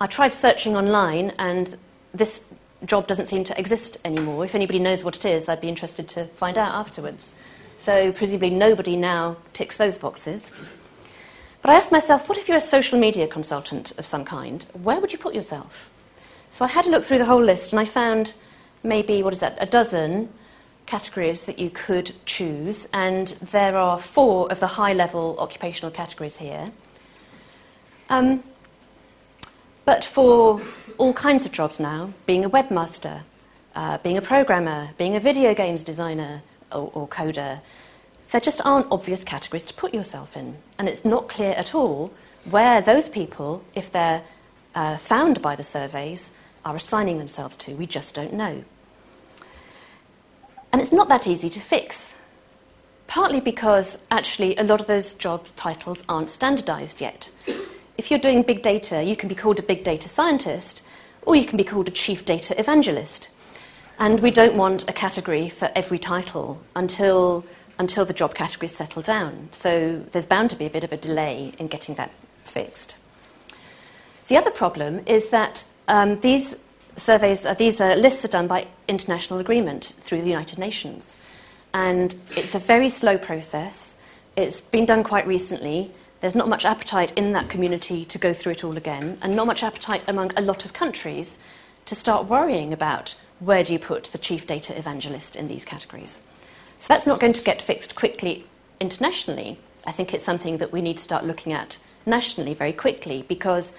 I 0.00 0.06
tried 0.06 0.32
searching 0.32 0.74
online, 0.74 1.34
and 1.38 1.76
this 2.14 2.42
job 2.84 3.06
doesn't 3.06 3.26
seem 3.26 3.44
to 3.44 3.58
exist 3.58 3.98
anymore. 4.04 4.44
If 4.44 4.54
anybody 4.54 4.78
knows 4.78 5.04
what 5.04 5.16
it 5.16 5.24
is, 5.24 5.48
I'd 5.48 5.60
be 5.60 5.68
interested 5.68 6.08
to 6.08 6.26
find 6.26 6.56
out 6.56 6.74
afterwards. 6.74 7.34
So, 7.78 8.12
presumably, 8.12 8.50
nobody 8.50 8.96
now 8.96 9.36
ticks 9.52 9.76
those 9.76 9.98
boxes. 9.98 10.52
But 11.62 11.70
I 11.70 11.74
asked 11.74 11.92
myself, 11.92 12.28
what 12.28 12.38
if 12.38 12.48
you're 12.48 12.56
a 12.56 12.60
social 12.60 12.98
media 12.98 13.26
consultant 13.26 13.92
of 13.98 14.06
some 14.06 14.24
kind? 14.24 14.64
Where 14.82 15.00
would 15.00 15.12
you 15.12 15.18
put 15.18 15.34
yourself? 15.34 15.90
So 16.50 16.64
I 16.64 16.68
had 16.68 16.86
a 16.86 16.90
look 16.90 17.04
through 17.04 17.18
the 17.18 17.24
whole 17.24 17.42
list 17.42 17.72
and 17.72 17.80
I 17.80 17.84
found 17.84 18.34
maybe, 18.82 19.22
what 19.22 19.32
is 19.32 19.40
that, 19.40 19.56
a 19.60 19.66
dozen 19.66 20.28
categories 20.86 21.44
that 21.44 21.58
you 21.58 21.68
could 21.68 22.12
choose, 22.24 22.88
and 22.94 23.28
there 23.52 23.76
are 23.76 23.98
four 23.98 24.50
of 24.50 24.58
the 24.58 24.66
high 24.66 24.94
level 24.94 25.36
occupational 25.38 25.90
categories 25.90 26.36
here. 26.36 26.72
Um, 28.08 28.42
but 29.88 30.04
for 30.04 30.60
all 30.98 31.14
kinds 31.14 31.46
of 31.46 31.52
jobs 31.52 31.80
now, 31.80 32.12
being 32.26 32.44
a 32.44 32.50
webmaster, 32.50 33.22
uh, 33.74 33.96
being 33.96 34.18
a 34.18 34.20
programmer, 34.20 34.90
being 34.98 35.16
a 35.16 35.20
video 35.20 35.54
games 35.54 35.82
designer 35.82 36.42
or, 36.70 36.90
or 36.92 37.08
coder, 37.08 37.60
there 38.30 38.40
just 38.42 38.60
aren't 38.66 38.86
obvious 38.92 39.24
categories 39.24 39.64
to 39.64 39.72
put 39.72 39.94
yourself 39.94 40.36
in. 40.36 40.58
And 40.78 40.90
it's 40.90 41.06
not 41.06 41.30
clear 41.30 41.52
at 41.52 41.74
all 41.74 42.12
where 42.50 42.82
those 42.82 43.08
people, 43.08 43.64
if 43.74 43.90
they're 43.90 44.22
uh, 44.74 44.98
found 44.98 45.40
by 45.40 45.56
the 45.56 45.64
surveys, 45.64 46.32
are 46.66 46.76
assigning 46.76 47.16
themselves 47.16 47.56
to. 47.56 47.72
We 47.74 47.86
just 47.86 48.14
don't 48.14 48.34
know. 48.34 48.64
And 50.70 50.82
it's 50.82 50.92
not 50.92 51.08
that 51.08 51.26
easy 51.26 51.48
to 51.48 51.60
fix, 51.60 52.14
partly 53.06 53.40
because 53.40 53.96
actually 54.10 54.54
a 54.56 54.64
lot 54.64 54.82
of 54.82 54.86
those 54.86 55.14
job 55.14 55.46
titles 55.56 56.04
aren't 56.10 56.28
standardized 56.28 57.00
yet. 57.00 57.30
If 57.98 58.12
you're 58.12 58.20
doing 58.20 58.42
big 58.42 58.62
data, 58.62 59.02
you 59.02 59.16
can 59.16 59.28
be 59.28 59.34
called 59.34 59.58
a 59.58 59.62
big 59.62 59.82
data 59.82 60.08
scientist, 60.08 60.82
or 61.22 61.34
you 61.34 61.44
can 61.44 61.56
be 61.56 61.64
called 61.64 61.88
a 61.88 61.90
chief 61.90 62.24
data 62.24 62.58
evangelist. 62.58 63.28
And 63.98 64.20
we 64.20 64.30
don't 64.30 64.56
want 64.56 64.88
a 64.88 64.92
category 64.92 65.48
for 65.48 65.68
every 65.74 65.98
title 65.98 66.62
until, 66.76 67.44
until 67.76 68.04
the 68.04 68.12
job 68.12 68.36
categories 68.36 68.76
settle 68.76 69.02
down. 69.02 69.48
So 69.50 69.98
there's 70.12 70.26
bound 70.26 70.50
to 70.50 70.56
be 70.56 70.64
a 70.64 70.70
bit 70.70 70.84
of 70.84 70.92
a 70.92 70.96
delay 70.96 71.52
in 71.58 71.66
getting 71.66 71.96
that 71.96 72.12
fixed. 72.44 72.96
The 74.28 74.36
other 74.36 74.52
problem 74.52 75.00
is 75.04 75.30
that 75.30 75.64
um, 75.88 76.20
these 76.20 76.54
surveys, 76.96 77.44
uh, 77.44 77.54
these 77.54 77.80
uh, 77.80 77.94
lists 77.96 78.24
are 78.24 78.28
done 78.28 78.46
by 78.46 78.68
international 78.86 79.40
agreement 79.40 79.92
through 80.02 80.20
the 80.20 80.28
United 80.28 80.60
Nations. 80.60 81.16
And 81.74 82.14
it's 82.36 82.54
a 82.54 82.60
very 82.60 82.90
slow 82.90 83.18
process. 83.18 83.96
It's 84.36 84.60
been 84.60 84.86
done 84.86 85.02
quite 85.02 85.26
recently. 85.26 85.90
There's 86.20 86.34
not 86.34 86.48
much 86.48 86.64
appetite 86.64 87.12
in 87.16 87.32
that 87.32 87.48
community 87.48 88.04
to 88.06 88.18
go 88.18 88.32
through 88.32 88.52
it 88.52 88.64
all 88.64 88.76
again, 88.76 89.18
and 89.22 89.36
not 89.36 89.46
much 89.46 89.62
appetite 89.62 90.02
among 90.08 90.32
a 90.36 90.40
lot 90.40 90.64
of 90.64 90.72
countries 90.72 91.38
to 91.84 91.94
start 91.94 92.26
worrying 92.26 92.72
about 92.72 93.14
where 93.38 93.62
do 93.62 93.72
you 93.72 93.78
put 93.78 94.04
the 94.04 94.18
chief 94.18 94.46
data 94.46 94.76
evangelist 94.76 95.36
in 95.36 95.46
these 95.46 95.64
categories. 95.64 96.18
So 96.78 96.86
that's 96.88 97.06
not 97.06 97.20
going 97.20 97.34
to 97.34 97.42
get 97.42 97.62
fixed 97.62 97.94
quickly 97.94 98.46
internationally. 98.80 99.58
I 99.86 99.92
think 99.92 100.12
it's 100.12 100.24
something 100.24 100.58
that 100.58 100.72
we 100.72 100.82
need 100.82 100.96
to 100.96 101.02
start 101.04 101.24
looking 101.24 101.52
at 101.52 101.78
nationally 102.04 102.54
very 102.54 102.72
quickly 102.72 103.24
because 103.28 103.72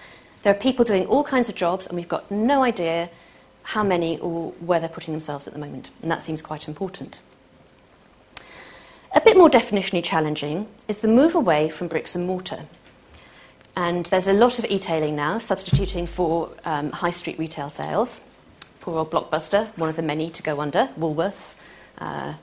there 0.43 0.54
are 0.54 0.58
people 0.58 0.86
doing 0.86 1.06
all 1.08 1.25
kinds 1.25 1.49
of 1.49 1.56
jobs, 1.56 1.88
and 1.88 1.97
we've 1.97 2.08
got 2.08 2.32
no 2.32 2.63
idea 2.63 3.10
how 3.63 3.84
many 3.84 4.17
or 4.19 4.52
where 4.62 4.80
they're 4.80 4.88
putting 4.88 5.13
themselves 5.13 5.45
at 5.45 5.54
the 5.54 5.60
moment, 5.60 5.91
and 6.02 6.10
that 6.10 6.21
seems 6.21 6.41
quite 6.41 6.69
important. 6.69 7.19
A 9.12 9.22
bit 9.22 9.36
more 9.36 9.50
definitionally 9.50 10.04
challenging 10.04 10.67
is 10.88 11.00
the 11.00 11.08
move 11.08 11.34
away 11.34 11.69
from 11.69 11.88
bricks 11.88 12.15
and 12.15 12.28
mortar. 12.28 12.65
And 13.76 14.06
there's 14.08 14.28
a 14.28 14.34
lot 14.34 14.60
of 14.60 14.65
e-tailing 14.65 15.15
now, 15.15 15.39
substituting 15.39 16.06
for 16.06 16.52
um, 16.63 16.91
high 16.91 17.10
street 17.10 17.39
retail 17.39 17.69
sales. 17.69 18.22
Poor 18.82 19.00
old 19.00 19.10
Blockbuster, 19.10 19.76
one 19.78 19.89
of 19.89 19.95
the 19.95 20.04
many 20.04 20.30
to 20.30 20.43
go 20.43 20.62
under, 20.62 20.89
Woolworths, 20.98 21.56
uh, 21.98 22.34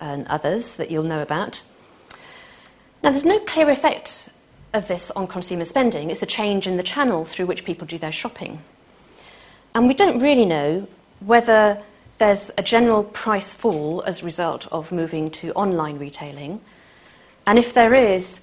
and 0.00 0.26
others 0.28 0.76
that 0.76 0.90
you'll 0.90 1.02
know 1.02 1.20
about. 1.20 1.62
Now, 3.02 3.10
there's 3.10 3.24
no 3.24 3.38
clear 3.40 3.68
effect 3.68 4.30
of 4.72 4.88
this 4.88 5.10
on 5.10 5.26
consumer 5.26 5.64
spending. 5.64 6.10
It's 6.10 6.22
a 6.22 6.26
change 6.26 6.66
in 6.66 6.78
the 6.78 6.82
channel 6.82 7.24
through 7.26 7.46
which 7.46 7.64
people 7.64 7.86
do 7.86 7.98
their 7.98 8.12
shopping. 8.12 8.62
And 9.74 9.86
we 9.86 9.94
don't 9.94 10.20
really 10.20 10.46
know 10.46 10.88
whether 11.20 11.82
there's 12.20 12.50
a 12.58 12.62
general 12.62 13.02
price 13.02 13.54
fall 13.54 14.02
as 14.02 14.20
a 14.20 14.26
result 14.26 14.70
of 14.70 14.92
moving 14.92 15.30
to 15.30 15.52
online 15.54 15.98
retailing. 15.98 16.60
And 17.46 17.58
if 17.58 17.72
there 17.72 17.94
is, 17.94 18.40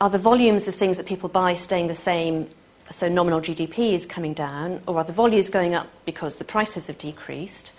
are 0.00 0.08
the 0.08 0.18
volumes 0.18 0.66
of 0.66 0.74
things 0.74 0.96
that 0.96 1.04
people 1.04 1.28
buy 1.28 1.54
staying 1.54 1.88
the 1.88 1.94
same, 1.94 2.48
so 2.88 3.06
nominal 3.06 3.42
GDP 3.42 3.92
is 3.92 4.06
coming 4.06 4.32
down, 4.32 4.80
or 4.88 4.96
are 4.96 5.04
the 5.04 5.12
volumes 5.12 5.50
going 5.50 5.74
up 5.74 5.88
because 6.06 6.36
the 6.36 6.44
prices 6.44 6.86
have 6.86 6.96
decreased? 6.96 7.74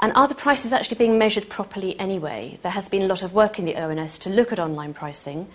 And 0.00 0.10
are 0.14 0.26
the 0.26 0.34
prices 0.34 0.72
actually 0.72 0.96
being 0.96 1.18
measured 1.18 1.50
properly 1.50 1.98
anyway? 2.00 2.58
There 2.62 2.72
has 2.72 2.88
been 2.88 3.02
a 3.02 3.06
lot 3.06 3.22
of 3.22 3.34
work 3.34 3.58
in 3.58 3.66
the 3.66 3.76
ONS 3.76 4.18
to 4.20 4.30
look 4.30 4.52
at 4.52 4.58
online 4.58 4.94
pricing, 4.94 5.48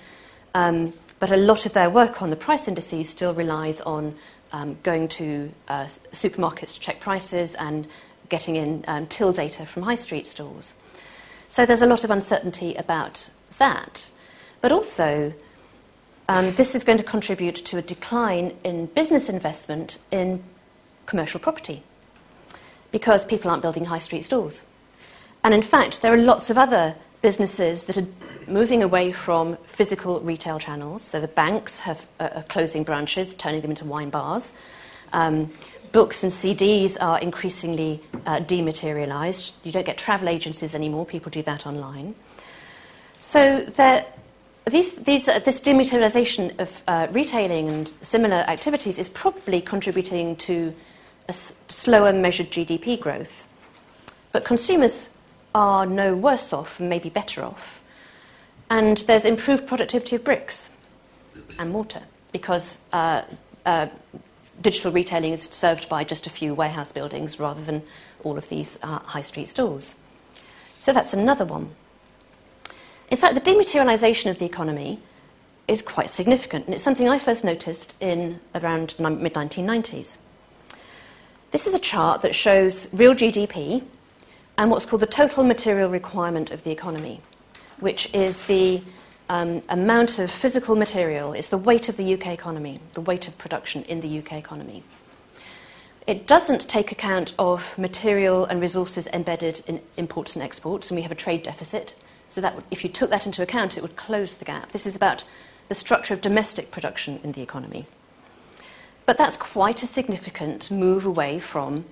um, 0.54 0.94
but 1.18 1.32
a 1.32 1.38
lot 1.38 1.66
of 1.66 1.74
their 1.74 1.90
work 1.90 2.22
on 2.22 2.30
the 2.30 2.36
price 2.36 2.68
indices 2.68 3.10
still 3.10 3.34
relies 3.34 3.82
on 3.82 4.16
um, 4.52 4.78
going 4.84 5.08
to 5.08 5.52
uh, 5.70 5.86
supermarkets 6.12 6.76
to 6.76 6.80
check 6.80 7.00
prices 7.00 7.56
and 7.56 7.88
getting 8.32 8.56
in 8.56 8.84
um, 8.88 9.06
till 9.06 9.32
data 9.32 9.66
from 9.68 9.84
high 9.84 9.96
street 9.96 10.26
stores. 10.26 10.74
So 11.48 11.66
there's 11.66 11.84
a 11.84 11.86
lot 11.86 12.04
of 12.04 12.10
uncertainty 12.10 12.74
about 12.76 13.30
that. 13.60 14.10
But 14.62 14.72
also, 14.72 15.34
um, 16.28 16.54
this 16.54 16.74
is 16.74 16.84
going 16.84 16.98
to 16.98 17.04
contribute 17.04 17.58
to 17.58 17.78
a 17.78 17.82
decline 17.82 18.56
in 18.64 18.88
business 18.88 19.30
investment 19.30 20.00
in 20.12 20.42
commercial 21.06 21.40
property 21.40 21.84
because 22.92 23.26
people 23.26 23.52
aren't 23.52 23.62
building 23.62 23.86
high 23.86 24.00
street 24.00 24.24
stores. 24.24 24.62
And 25.44 25.54
in 25.54 25.62
fact, 25.62 26.02
there 26.02 26.14
are 26.14 26.18
lots 26.18 26.50
of 26.50 26.58
other 26.58 26.96
businesses 27.22 27.86
that 27.86 27.98
are 27.98 28.08
moving 28.48 28.82
away 28.82 29.12
from 29.12 29.58
physical 29.66 30.20
retail 30.22 30.60
channels. 30.60 31.04
So 31.04 31.20
the 31.20 31.28
banks 31.28 31.80
have, 31.80 32.08
uh, 32.20 32.30
are 32.36 32.44
closing 32.44 32.84
branches, 32.84 33.34
turning 33.36 33.62
them 33.62 33.72
into 33.72 33.86
wine 33.86 34.10
bars. 34.10 34.54
Um, 35.14 35.52
books 35.92 36.24
and 36.24 36.32
CDs 36.32 36.98
are 37.00 37.20
increasingly 37.20 38.02
uh, 38.26 38.40
dematerialized. 38.40 39.54
You 39.64 39.72
don't 39.72 39.86
get 39.86 39.98
travel 39.98 40.30
agencies 40.30 40.74
anymore, 40.76 41.06
people 41.06 41.30
do 41.30 41.42
that 41.44 41.68
online. 41.68 42.16
So 43.20 43.66
these, 44.70 44.96
these, 44.96 45.28
uh, 45.28 45.40
this 45.40 45.60
dematerialization 45.60 46.60
of 46.60 46.84
uh, 46.88 47.08
retailing 47.12 47.68
and 47.68 47.88
similar 48.02 48.38
activities 48.38 49.00
is 49.00 49.10
probably 49.10 49.62
contributing 49.62 50.36
to 50.38 50.74
a 51.28 51.32
s- 51.32 51.54
slower 51.68 52.14
measured 52.14 52.52
GDP 52.52 53.00
growth. 53.00 53.48
But 54.32 54.46
consumers 54.46 55.10
are 55.54 55.86
no 55.86 56.16
worse 56.16 56.54
off, 56.54 56.80
maybe 56.80 57.10
better 57.10 57.44
off. 57.44 57.82
And 58.70 58.98
there's 59.00 59.26
improved 59.26 59.68
productivity 59.68 60.16
of 60.16 60.24
bricks 60.24 60.70
and 61.60 61.72
mortar 61.72 62.04
because 62.32 62.78
uh, 62.94 63.24
uh, 63.66 63.88
digital 64.62 64.92
retailing 64.92 65.34
is 65.34 65.44
served 65.44 65.90
by 65.90 66.04
just 66.04 66.28
a 66.28 66.30
few 66.30 66.54
warehouse 66.54 66.92
buildings 66.92 67.40
rather 67.40 67.64
than 67.64 67.84
all 68.24 68.38
of 68.38 68.50
these 68.50 68.78
uh, 68.84 69.00
high 69.00 69.22
street 69.22 69.48
stores. 69.48 69.96
So 70.80 70.94
that's 70.94 71.14
another 71.14 71.46
one. 71.46 71.76
In 73.10 73.18
fact, 73.18 73.36
the 73.36 73.42
dematerialization 73.42 74.30
of 74.30 74.40
the 74.40 74.46
economy 74.46 75.00
is 75.68 75.82
quite 75.82 76.10
significant, 76.10 76.66
and 76.66 76.74
it's 76.74 76.84
something 76.84 77.08
I 77.08 77.18
first 77.18 77.44
noticed 77.44 77.96
in 78.00 78.40
around 78.56 78.96
mid 79.00 79.34
1990s. 79.34 80.18
This 81.52 81.68
is 81.68 81.74
a 81.74 81.80
chart 81.80 82.22
that 82.22 82.34
shows 82.34 82.88
real 82.94 83.14
GDP 83.14 83.84
and 84.58 84.72
what's 84.72 84.86
called 84.86 85.02
the 85.02 85.08
total 85.08 85.44
material 85.44 85.90
requirement 85.90 86.52
of 86.52 86.64
the 86.64 86.72
economy, 86.72 87.20
which 87.80 88.14
is 88.14 88.46
the 88.48 88.82
um, 89.32 89.62
amount 89.70 90.20
of 90.20 90.30
physical 90.30 90.76
material, 90.76 91.32
it's 91.32 91.48
the 91.48 91.58
weight 91.58 91.88
of 91.88 91.96
the 91.96 92.14
UK 92.16 92.28
economy, 92.28 92.82
the 92.96 93.02
weight 93.02 93.30
of 93.30 93.38
production 93.38 93.84
in 93.84 94.02
the 94.02 94.20
UK 94.20 94.34
economy. 94.34 94.84
It 96.06 96.28
doesn't 96.28 96.68
take 96.68 96.92
account 96.92 97.34
of 97.40 97.78
material 97.78 98.44
and 98.44 98.60
resources 98.60 99.08
embedded 99.14 99.64
in 99.68 99.80
imports 99.96 100.36
and 100.36 100.44
exports, 100.44 100.92
and 100.92 100.98
we 100.98 101.04
have 101.04 101.14
a 101.14 101.16
trade 101.16 101.44
deficit. 101.44 101.96
So 102.28 102.42
that 102.42 102.62
if 102.72 102.84
you 102.84 102.90
took 102.90 103.10
that 103.10 103.26
into 103.26 103.42
account, 103.42 103.78
it 103.78 103.82
would 103.82 103.96
close 103.96 104.36
the 104.36 104.44
gap. 104.44 104.74
This 104.74 104.86
is 104.86 104.98
about 104.98 105.24
the 105.70 105.76
structure 105.76 106.14
of 106.14 106.20
domestic 106.20 106.70
production 106.70 107.22
in 107.24 107.32
the 107.32 107.42
economy. 107.42 107.86
But 109.06 109.18
that's 109.18 109.38
quite 109.38 109.82
a 109.82 109.88
significant 109.88 110.70
move 110.70 111.06
away 111.06 111.40
from 111.40 111.86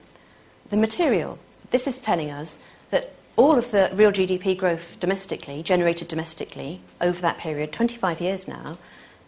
the 0.69 0.77
material. 0.77 1.39
This 1.71 1.87
is 1.87 2.01
telling 2.01 2.31
us 2.31 2.57
that 2.89 3.13
all 3.39 3.57
of 3.57 3.71
the 3.71 3.89
real 3.93 4.11
GDP 4.11 4.57
growth 4.57 4.99
domestically, 4.99 5.63
generated 5.63 6.09
domestically, 6.09 6.81
over 6.99 7.21
that 7.21 7.37
period, 7.37 7.71
25 7.71 8.19
years 8.19 8.49
now, 8.49 8.77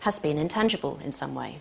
has 0.01 0.19
been 0.19 0.37
intangible 0.37 0.99
in 1.01 1.13
some 1.13 1.33
way. 1.33 1.59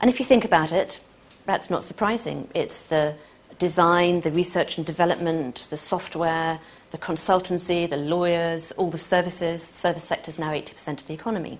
And 0.00 0.08
if 0.08 0.18
you 0.18 0.24
think 0.24 0.46
about 0.46 0.72
it, 0.72 1.00
that's 1.44 1.68
not 1.68 1.84
surprising. 1.84 2.48
It's 2.54 2.80
the 2.80 3.16
design, 3.58 4.22
the 4.22 4.30
research 4.30 4.78
and 4.78 4.86
development, 4.86 5.66
the 5.68 5.76
software, 5.76 6.58
the 6.90 6.96
consultancy, 6.96 7.86
the 7.88 7.98
lawyers, 7.98 8.72
all 8.72 8.90
the 8.90 8.96
services. 8.96 9.68
The 9.68 9.76
service 9.76 10.04
sector 10.04 10.30
is 10.30 10.38
now 10.38 10.52
80% 10.52 11.02
of 11.02 11.06
the 11.06 11.14
economy. 11.14 11.58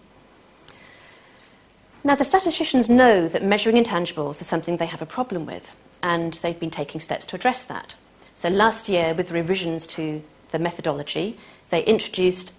Now, 2.02 2.14
the 2.14 2.24
statisticians 2.24 2.88
know 2.88 3.28
that 3.28 3.44
measuring 3.44 3.76
intangibles 3.76 4.40
is 4.40 4.46
something 4.46 4.78
they 4.78 4.86
have 4.86 5.02
a 5.02 5.06
problem 5.06 5.44
with, 5.44 5.76
and 6.02 6.32
they've 6.34 6.58
been 6.58 6.70
taking 6.70 7.00
steps 7.00 7.26
to 7.26 7.36
address 7.36 7.64
that. 7.66 7.94
So, 8.42 8.48
last 8.48 8.88
year, 8.88 9.14
with 9.14 9.30
revisions 9.30 9.86
to 9.98 10.20
the 10.50 10.58
methodology, 10.58 11.38
they 11.70 11.84
introduced 11.84 12.52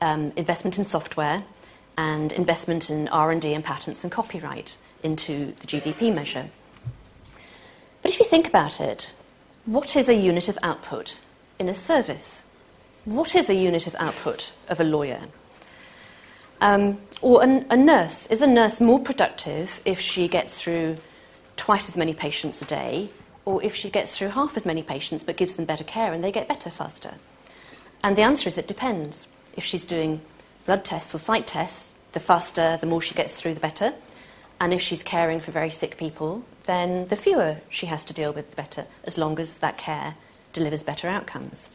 um, 0.00 0.32
investment 0.34 0.78
in 0.78 0.82
software 0.82 1.44
and 1.96 2.32
investment 2.32 2.90
in 2.90 3.06
R&D 3.06 3.54
and 3.54 3.62
patents 3.62 4.02
and 4.02 4.10
copyright 4.10 4.76
into 5.04 5.54
the 5.60 5.68
GDP 5.68 6.12
measure. 6.12 6.46
But 8.02 8.10
if 8.10 8.18
you 8.18 8.26
think 8.26 8.48
about 8.48 8.80
it, 8.80 9.14
what 9.64 9.94
is 9.94 10.08
a 10.08 10.14
unit 10.14 10.48
of 10.48 10.58
output 10.60 11.20
in 11.60 11.68
a 11.68 11.74
service? 11.74 12.42
What 13.04 13.36
is 13.36 13.48
a 13.48 13.54
unit 13.54 13.86
of 13.86 13.94
output 14.00 14.50
of 14.68 14.80
a 14.80 14.84
lawyer? 14.84 15.20
Um, 16.60 16.98
or 17.22 17.44
a, 17.44 17.64
a 17.70 17.76
nurse. 17.76 18.26
Is 18.26 18.42
a 18.42 18.48
nurse 18.48 18.80
more 18.80 18.98
productive 18.98 19.82
if 19.84 20.00
she 20.00 20.26
gets 20.26 20.60
through 20.60 20.96
twice 21.56 21.88
as 21.88 21.96
many 21.96 22.12
patients 22.12 22.60
a 22.60 22.64
day, 22.64 23.10
or 23.48 23.62
if 23.62 23.74
she 23.74 23.88
gets 23.88 24.14
through 24.14 24.28
half 24.28 24.58
as 24.58 24.66
many 24.66 24.82
patients 24.82 25.22
but 25.22 25.38
gives 25.38 25.54
them 25.54 25.64
better 25.64 25.82
care 25.82 26.12
and 26.12 26.22
they 26.22 26.30
get 26.30 26.46
better 26.46 26.68
faster? 26.68 27.14
And 28.04 28.14
the 28.14 28.20
answer 28.20 28.46
is 28.46 28.58
it 28.58 28.68
depends. 28.68 29.26
If 29.54 29.64
she's 29.64 29.86
doing 29.86 30.20
blood 30.66 30.84
tests 30.84 31.14
or 31.14 31.18
sight 31.18 31.46
tests, 31.46 31.94
the 32.12 32.20
faster, 32.20 32.76
the 32.78 32.86
more 32.86 33.00
she 33.00 33.14
gets 33.14 33.34
through, 33.34 33.54
the 33.54 33.60
better. 33.60 33.94
And 34.60 34.74
if 34.74 34.82
she's 34.82 35.02
caring 35.02 35.40
for 35.40 35.50
very 35.50 35.70
sick 35.70 35.96
people, 35.96 36.44
then 36.66 37.06
the 37.08 37.16
fewer 37.16 37.56
she 37.70 37.86
has 37.86 38.04
to 38.04 38.12
deal 38.12 38.34
with, 38.34 38.50
the 38.50 38.56
better, 38.56 38.84
as 39.04 39.16
long 39.16 39.40
as 39.40 39.56
that 39.56 39.78
care 39.78 40.16
delivers 40.52 40.82
better 40.82 41.08
outcomes. 41.08 41.70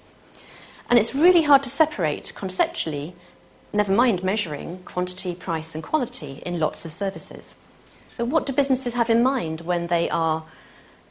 And 0.92 1.00
it's 1.00 1.16
really 1.16 1.42
hard 1.42 1.64
to 1.64 1.72
separate 1.72 2.34
conceptually, 2.36 3.16
never 3.74 3.94
mind 3.94 4.24
measuring, 4.24 4.84
quantity, 4.86 5.34
price, 5.34 5.74
and 5.74 5.84
quality 5.84 6.44
in 6.46 6.60
lots 6.60 6.86
of 6.86 6.92
services. 6.92 7.56
So, 8.16 8.26
what 8.26 8.46
do 8.46 8.54
businesses 8.54 8.94
have 8.94 9.10
in 9.10 9.24
mind 9.24 9.62
when 9.62 9.88
they 9.88 10.08
are 10.12 10.44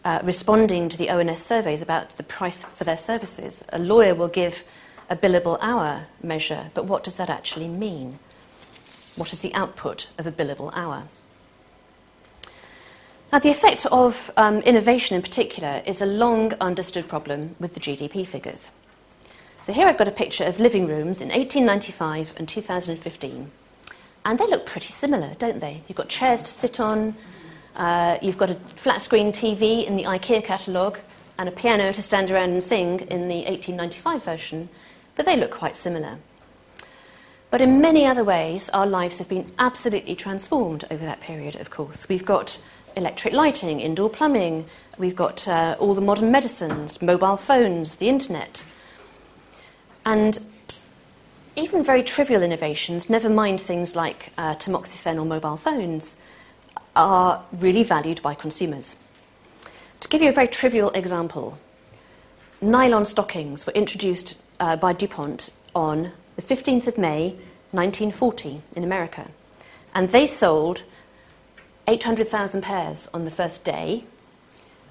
uh, 0.05 0.21
responding 0.23 0.89
to 0.89 0.99
the 0.99 1.11
ONS 1.11 1.43
surveys 1.43 1.83
about 1.83 2.17
the 2.17 2.23
price 2.23 2.63
for 2.63 2.85
their 2.85 2.97
services? 2.97 3.65
A 3.71 3.79
lawyer 3.79 4.15
will 4.15 4.29
give 4.29 4.65
a 5.09 5.17
billable 5.17 5.59
hour 5.61 6.07
measure, 6.23 6.71
but 6.75 6.87
what 6.87 7.05
does 7.05 7.15
that 7.15 7.31
actually 7.31 7.69
mean? 7.69 8.19
What 9.17 9.33
is 9.33 9.41
the 9.41 9.55
output 9.55 10.09
of 10.19 10.27
a 10.27 10.33
billable 10.33 10.73
hour? 10.75 11.05
Now, 13.33 13.39
the 13.39 13.51
effect 13.51 13.87
of 13.87 14.31
um, 14.37 14.59
innovation 14.59 15.17
in 15.17 15.23
particular 15.23 15.83
is 15.87 16.03
a 16.03 16.07
long 16.07 16.53
understood 16.55 17.09
problem 17.09 17.57
with 17.59 17.73
the 17.73 17.81
GDP 17.81 18.27
figures. 18.27 18.71
So, 19.65 19.73
here 19.73 19.87
I've 19.87 19.97
got 19.97 20.09
a 20.09 20.13
picture 20.13 20.45
of 20.45 20.59
living 20.59 20.87
rooms 20.87 21.23
in 21.23 21.29
1895 21.29 22.35
and 22.37 22.47
2015. 22.47 23.51
And 24.25 24.39
they 24.39 24.47
look 24.47 24.67
pretty 24.67 24.93
similar, 24.93 25.35
don't 25.39 25.61
they? 25.61 25.83
You've 25.89 25.97
got 25.97 26.09
chairs 26.09 26.43
to 26.43 26.51
sit 26.51 26.79
on, 26.79 27.17
uh, 27.77 28.19
you've 28.23 28.39
got 28.39 28.51
a 28.51 28.55
flat 28.55 29.01
screen 29.01 29.33
TV 29.33 29.87
in 29.87 29.97
the 29.97 30.05
IKEA 30.05 30.45
catalogue, 30.45 30.99
and 31.39 31.49
a 31.49 31.53
piano 31.53 31.93
to 31.93 32.03
stand 32.03 32.31
around 32.31 32.51
and 32.51 32.63
sing 32.63 33.01
in 33.01 33.29
the 33.29 33.45
1895 33.45 34.25
version, 34.25 34.69
but 35.17 35.27
they 35.27 35.37
look 35.37 35.51
quite 35.51 35.77
similar. 35.77 36.19
But 37.51 37.61
in 37.61 37.81
many 37.81 38.07
other 38.07 38.25
ways, 38.25 38.71
our 38.71 38.87
lives 38.87 39.19
have 39.19 39.29
been 39.29 39.53
absolutely 39.59 40.15
transformed 40.15 40.85
over 40.91 41.05
that 41.05 41.21
period, 41.21 41.57
of 41.57 41.71
course. 41.71 42.09
We've 42.09 42.25
got 42.25 42.63
electric 42.97 43.35
lighting, 43.35 43.81
indoor 43.81 44.09
plumbing, 44.09 44.67
we've 44.99 45.17
got 45.17 45.49
uh, 45.49 45.77
all 45.79 45.95
the 45.95 46.01
modern 46.01 46.31
medicines, 46.31 47.03
mobile 47.03 47.37
phones, 47.37 47.97
the 47.97 48.09
internet. 48.09 48.65
And 50.05 50.39
even 51.57 51.85
very 51.85 52.03
trivial 52.03 52.43
innovations, 52.43 53.11
never 53.11 53.29
mind 53.29 53.61
things 53.61 53.95
like 53.95 54.33
uh, 54.39 54.55
tamoxifen 54.55 55.17
or 55.21 55.25
mobile 55.25 55.57
phones, 55.57 56.17
are 56.95 57.45
really 57.53 57.83
valued 57.83 58.21
by 58.23 58.35
consumers. 58.35 58.97
To 60.01 60.09
give 60.09 60.23
you 60.23 60.29
a 60.29 60.33
very 60.33 60.49
trivial 60.49 60.91
example, 60.91 61.59
nylon 62.61 63.07
stockings 63.07 63.67
were 63.67 63.73
introduced 63.73 64.37
uh, 64.61 64.77
by 64.77 64.93
DuPont 64.93 65.51
on 65.75 66.13
the 66.37 66.43
15th 66.43 66.87
of 66.87 66.99
May 66.99 67.37
1940 67.73 68.61
in 68.77 68.85
America. 68.85 69.29
And 69.95 70.09
they 70.09 70.27
sold 70.27 70.83
800,000 71.87 72.63
pairs 72.63 73.09
on 73.13 73.25
the 73.25 73.31
first 73.31 73.65
day 73.65 74.05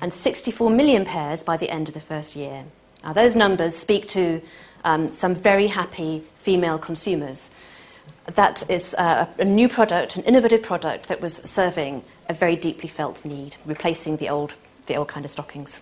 and 0.01 0.13
64 0.13 0.69
million 0.69 1.05
pairs 1.05 1.43
by 1.43 1.57
the 1.57 1.69
end 1.69 1.87
of 1.87 1.93
the 1.93 1.99
first 1.99 2.35
year. 2.35 2.65
Now, 3.03 3.13
those 3.13 3.35
numbers 3.35 3.75
speak 3.75 4.07
to 4.09 4.41
um, 4.83 5.07
some 5.09 5.35
very 5.35 5.67
happy 5.67 6.23
female 6.39 6.77
consumers. 6.77 7.49
That 8.35 8.69
is 8.69 8.93
uh, 8.97 9.25
a 9.39 9.45
new 9.45 9.67
product, 9.67 10.15
an 10.15 10.23
innovative 10.23 10.61
product 10.61 11.07
that 11.07 11.19
was 11.19 11.37
serving 11.43 12.03
a 12.29 12.33
very 12.33 12.55
deeply 12.55 12.87
felt 12.87 13.25
need, 13.25 13.57
replacing 13.65 14.17
the 14.17 14.29
old, 14.29 14.55
the 14.85 14.95
old 14.95 15.09
kind 15.09 15.25
of 15.25 15.31
stockings. 15.31 15.81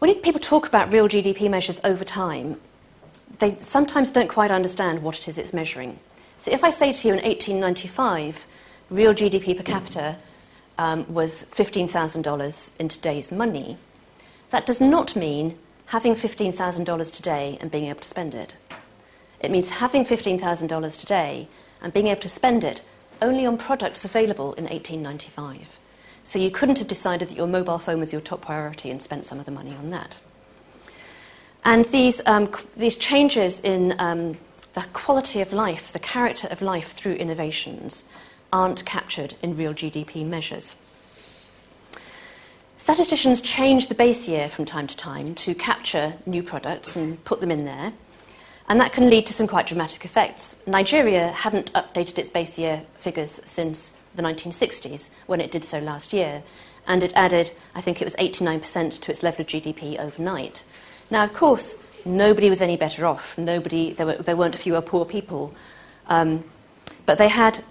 When 0.00 0.12
people 0.16 0.40
talk 0.40 0.66
about 0.66 0.92
real 0.92 1.08
GDP 1.08 1.48
measures 1.48 1.80
over 1.84 2.04
time, 2.04 2.60
they 3.38 3.56
sometimes 3.60 4.10
don't 4.10 4.28
quite 4.28 4.50
understand 4.50 5.02
what 5.02 5.18
it 5.18 5.28
is 5.28 5.38
it's 5.38 5.52
measuring. 5.52 5.98
So 6.38 6.50
if 6.50 6.64
I 6.64 6.70
say 6.70 6.92
to 6.92 7.08
you 7.08 7.14
in 7.14 7.22
1895, 7.22 8.46
real 8.90 9.14
GDP 9.14 9.56
per 9.56 9.62
capita 9.62 10.16
um, 10.78 11.12
was 11.12 11.44
$15,000 11.52 12.70
in 12.78 12.88
today's 12.88 13.30
money, 13.30 13.76
that 14.50 14.66
does 14.66 14.80
not 14.80 15.14
mean 15.14 15.58
having 15.86 16.14
$15,000 16.14 17.12
today 17.12 17.56
and 17.60 17.70
being 17.70 17.86
able 17.86 18.00
to 18.00 18.08
spend 18.08 18.34
it. 18.34 18.56
It 19.40 19.50
means 19.50 19.70
having 19.70 20.04
$15,000 20.04 21.00
today 21.00 21.48
and 21.82 21.92
being 21.92 22.08
able 22.08 22.20
to 22.22 22.28
spend 22.28 22.64
it 22.64 22.82
only 23.22 23.46
on 23.46 23.58
products 23.58 24.04
available 24.04 24.54
in 24.54 24.64
1895. 24.64 25.78
So 26.24 26.38
you 26.38 26.50
couldn't 26.50 26.78
have 26.78 26.88
decided 26.88 27.28
that 27.28 27.36
your 27.36 27.46
mobile 27.46 27.78
phone 27.78 28.00
was 28.00 28.12
your 28.12 28.20
top 28.20 28.42
priority 28.42 28.90
and 28.90 29.00
spent 29.00 29.26
some 29.26 29.38
of 29.38 29.46
the 29.46 29.52
money 29.52 29.74
on 29.74 29.90
that. 29.90 30.20
And 31.64 31.84
these, 31.86 32.20
um, 32.26 32.50
these 32.76 32.96
changes 32.96 33.60
in 33.60 33.94
um, 33.98 34.36
the 34.74 34.82
quality 34.92 35.40
of 35.40 35.52
life, 35.52 35.92
the 35.92 35.98
character 35.98 36.48
of 36.48 36.62
life 36.62 36.92
through 36.92 37.14
innovations, 37.14 38.04
aren't 38.52 38.84
captured 38.84 39.34
in 39.42 39.56
real 39.56 39.74
GDP 39.74 40.24
measures. 40.24 40.76
Statisticians 42.76 43.40
change 43.40 43.88
the 43.88 43.94
base 43.94 44.28
year 44.28 44.48
from 44.48 44.64
time 44.64 44.86
to 44.86 44.96
time 44.96 45.34
to 45.34 45.54
capture 45.54 46.14
new 46.24 46.42
products 46.42 46.94
and 46.94 47.22
put 47.24 47.40
them 47.40 47.50
in 47.50 47.64
there, 47.64 47.92
and 48.68 48.80
that 48.80 48.92
can 48.92 49.08
lead 49.08 49.26
to 49.26 49.32
some 49.32 49.46
quite 49.46 49.66
dramatic 49.66 50.04
effects. 50.04 50.56
Nigeria 50.66 51.28
hadn't 51.28 51.72
updated 51.72 52.18
its 52.18 52.30
base 52.30 52.58
year 52.58 52.82
figures 52.94 53.40
since 53.44 53.92
the 54.16 54.22
1960s, 54.22 55.08
when 55.26 55.40
it 55.40 55.50
did 55.50 55.64
so 55.64 55.78
last 55.78 56.12
year, 56.12 56.42
and 56.86 57.02
it 57.02 57.12
added, 57.14 57.52
I 57.74 57.80
think 57.80 58.00
it 58.00 58.04
was 58.04 58.16
89% 58.16 59.00
to 59.00 59.12
its 59.12 59.22
level 59.22 59.42
of 59.42 59.46
GDP 59.46 59.98
overnight. 59.98 60.64
Now, 61.10 61.24
of 61.24 61.32
course, 61.32 61.74
nobody 62.04 62.48
was 62.48 62.60
any 62.60 62.76
better 62.76 63.06
off. 63.06 63.36
Nobody, 63.36 63.92
there, 63.92 64.06
were, 64.06 64.16
there 64.16 64.36
weren't 64.36 64.54
fewer 64.54 64.80
poor 64.80 65.04
people. 65.04 65.54
Um, 66.08 66.44
but 67.04 67.18
they 67.18 67.28
had 67.28 67.62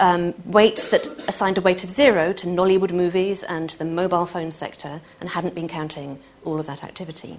um, 0.00 0.34
weights 0.44 0.88
that 0.88 1.06
assigned 1.28 1.58
a 1.58 1.60
weight 1.60 1.84
of 1.84 1.90
zero 1.90 2.32
to 2.34 2.46
Nollywood 2.46 2.92
movies 2.92 3.42
and 3.42 3.70
the 3.70 3.84
mobile 3.84 4.26
phone 4.26 4.50
sector 4.50 5.00
and 5.20 5.30
hadn't 5.30 5.54
been 5.54 5.68
counting 5.68 6.18
all 6.44 6.60
of 6.60 6.66
that 6.66 6.84
activity. 6.84 7.38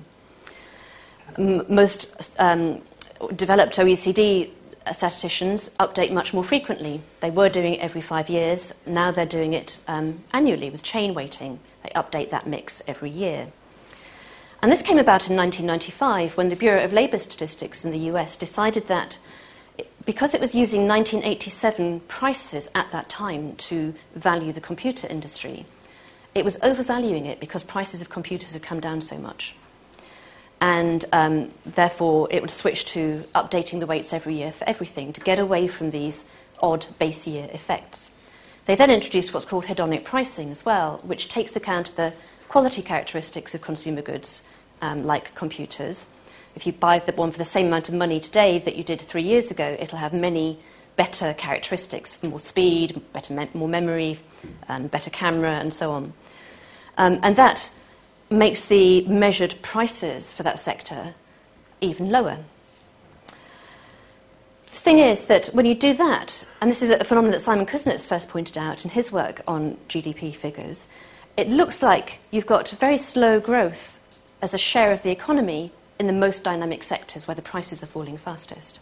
M- 1.37 1.65
most 1.69 2.31
um, 2.39 2.81
developed 3.29 3.77
OECD 3.77 4.49
statisticians 4.91 5.69
update 5.79 6.11
much 6.11 6.33
more 6.33 6.43
frequently. 6.43 7.01
They 7.21 7.31
were 7.31 7.49
doing 7.49 7.75
it 7.75 7.79
every 7.79 8.01
five 8.01 8.29
years, 8.29 8.73
now 8.85 9.11
they're 9.11 9.25
doing 9.25 9.53
it 9.53 9.77
um, 9.87 10.23
annually 10.33 10.69
with 10.69 10.83
chain 10.83 11.13
weighting. 11.13 11.59
They 11.83 11.89
update 11.89 12.29
that 12.31 12.47
mix 12.47 12.81
every 12.87 13.09
year. 13.09 13.47
And 14.61 14.71
this 14.71 14.81
came 14.81 14.97
about 14.97 15.29
in 15.29 15.35
1995 15.35 16.37
when 16.37 16.49
the 16.49 16.55
Bureau 16.55 16.83
of 16.83 16.93
Labor 16.93 17.17
Statistics 17.17 17.83
in 17.83 17.91
the 17.91 17.97
US 18.11 18.37
decided 18.37 18.87
that 18.87 19.17
because 20.05 20.33
it 20.33 20.41
was 20.41 20.53
using 20.53 20.87
1987 20.87 22.01
prices 22.01 22.69
at 22.75 22.91
that 22.91 23.09
time 23.09 23.55
to 23.55 23.93
value 24.15 24.53
the 24.53 24.61
computer 24.61 25.07
industry, 25.07 25.65
it 26.35 26.45
was 26.45 26.57
overvaluing 26.61 27.25
it 27.25 27.39
because 27.39 27.63
prices 27.63 28.01
of 28.01 28.09
computers 28.09 28.53
had 28.53 28.61
come 28.61 28.79
down 28.79 29.01
so 29.01 29.17
much. 29.17 29.55
And 30.63 31.03
um, 31.11 31.49
therefore, 31.65 32.29
it 32.31 32.39
would 32.39 32.49
switch 32.49 32.85
to 32.93 33.25
updating 33.35 33.81
the 33.81 33.85
weights 33.85 34.13
every 34.13 34.35
year 34.35 34.53
for 34.53 34.63
everything 34.63 35.11
to 35.11 35.19
get 35.19 35.37
away 35.37 35.67
from 35.67 35.89
these 35.89 36.23
odd 36.61 36.87
base 36.99 37.27
year 37.27 37.49
effects. 37.51 38.09
They 38.63 38.75
then 38.75 38.89
introduced 38.89 39.33
what's 39.33 39.45
called 39.45 39.65
hedonic 39.65 40.05
pricing 40.05 40.51
as 40.51 40.63
well, 40.63 41.01
which 41.03 41.27
takes 41.27 41.57
account 41.57 41.89
of 41.89 41.97
the 41.97 42.13
quality 42.47 42.81
characteristics 42.81 43.53
of 43.53 43.59
consumer 43.61 44.01
goods, 44.01 44.41
um, 44.81 45.03
like 45.03 45.35
computers, 45.35 46.07
if 46.55 46.67
you 46.67 46.73
buy 46.73 46.99
the 46.99 47.11
one 47.13 47.31
for 47.31 47.37
the 47.37 47.45
same 47.45 47.67
amount 47.67 47.89
of 47.89 47.95
money 47.95 48.19
today 48.19 48.59
that 48.59 48.75
you 48.75 48.83
did 48.83 49.01
three 49.01 49.23
years 49.23 49.49
ago, 49.49 49.75
it'll 49.79 49.97
have 49.97 50.13
many 50.13 50.59
better 50.95 51.33
characteristics, 51.33 52.21
more 52.21 52.39
speed, 52.39 53.01
better 53.11 53.33
me- 53.33 53.49
more 53.53 53.67
memory, 53.67 54.19
um, 54.69 54.87
better 54.87 55.09
camera, 55.09 55.53
and 55.53 55.73
so 55.73 55.91
on. 55.91 56.13
Um, 56.97 57.19
and 57.23 57.35
that 57.37 57.71
makes 58.33 58.65
the 58.65 59.01
measured 59.05 59.55
prices 59.61 60.33
for 60.33 60.43
that 60.43 60.59
sector 60.59 61.15
even 61.81 62.09
lower. 62.09 62.39
The 63.27 64.79
thing 64.79 64.99
is 64.99 65.25
that 65.25 65.47
when 65.47 65.65
you 65.65 65.75
do 65.75 65.93
that, 65.93 66.43
and 66.59 66.69
this 66.69 66.81
is 66.81 66.89
a 66.89 67.03
phenomenon 67.03 67.31
that 67.33 67.41
Simon 67.41 67.65
Kuznets 67.65 68.07
first 68.07 68.27
pointed 68.27 68.57
out 68.57 68.83
in 68.83 68.91
his 68.91 69.11
work 69.11 69.41
on 69.47 69.77
GDP 69.87 70.35
figures, 70.35 70.87
it 71.37 71.47
looks 71.47 71.83
like 71.83 72.19
you've 72.31 72.45
got 72.45 72.69
very 72.69 72.97
slow 72.97 73.39
growth 73.39 73.99
as 74.41 74.53
a 74.53 74.57
share 74.57 74.91
of 74.91 75.03
the 75.03 75.11
economy 75.11 75.71
in 75.99 76.07
the 76.07 76.13
most 76.13 76.43
dynamic 76.43 76.83
sectors 76.83 77.27
where 77.27 77.35
the 77.35 77.41
prices 77.41 77.83
are 77.83 77.87
falling 77.87 78.17
fastest. 78.17 78.79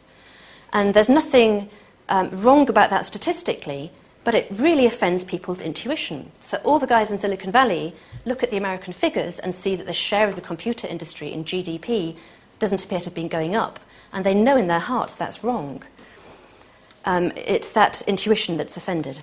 And 0.73 0.93
there's 0.93 1.09
nothing 1.09 1.69
um, 2.09 2.41
wrong 2.41 2.69
about 2.69 2.89
that 2.89 3.05
statistically, 3.05 3.91
but 4.23 4.35
it 4.35 4.47
really 4.51 4.85
offends 4.85 5.23
people's 5.23 5.61
intuition. 5.61 6.31
So, 6.39 6.57
all 6.63 6.79
the 6.79 6.87
guys 6.87 7.11
in 7.11 7.17
Silicon 7.17 7.51
Valley 7.51 7.95
look 8.25 8.43
at 8.43 8.51
the 8.51 8.57
American 8.57 8.93
figures 8.93 9.39
and 9.39 9.55
see 9.55 9.75
that 9.75 9.87
the 9.87 9.93
share 9.93 10.27
of 10.27 10.35
the 10.35 10.41
computer 10.41 10.87
industry 10.87 11.31
in 11.31 11.43
GDP 11.43 12.15
doesn't 12.59 12.83
appear 12.83 12.99
to 12.99 13.05
have 13.05 13.15
been 13.15 13.27
going 13.27 13.55
up, 13.55 13.79
and 14.13 14.23
they 14.23 14.33
know 14.33 14.57
in 14.57 14.67
their 14.67 14.79
hearts 14.79 15.15
that's 15.15 15.43
wrong. 15.43 15.83
Um, 17.05 17.31
it's 17.35 17.71
that 17.71 18.01
intuition 18.03 18.57
that's 18.57 18.77
offended. 18.77 19.21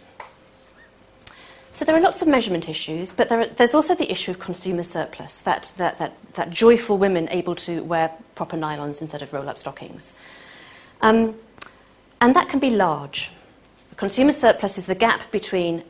So 1.78 1.84
there 1.84 1.94
are 1.94 2.00
lots 2.00 2.22
of 2.22 2.26
measurement 2.26 2.68
issues, 2.68 3.12
but 3.12 3.30
are, 3.30 3.46
there's 3.46 3.72
also 3.72 3.94
the 3.94 4.11
issue 4.11 4.32
of 4.32 4.40
consumer 4.40 4.82
surplus, 4.82 5.40
that, 5.42 5.72
that, 5.76 5.98
that, 5.98 6.14
that, 6.34 6.50
joyful 6.50 6.98
women 6.98 7.28
able 7.30 7.54
to 7.54 7.84
wear 7.84 8.11
proper 8.34 8.56
nylons 8.56 9.00
instead 9.00 9.22
of 9.22 9.32
roll 9.32 9.48
up 9.48 9.56
stockings. 9.56 10.12
Um, 11.02 11.37
and 12.20 12.34
that 12.34 12.48
can 12.48 12.58
be 12.58 12.70
large. 12.70 13.30
Consumer 13.98 14.30
surplus 14.30 14.78
is 14.78 14.87
the 14.87 14.94
gap 14.94 15.28
between 15.32 15.82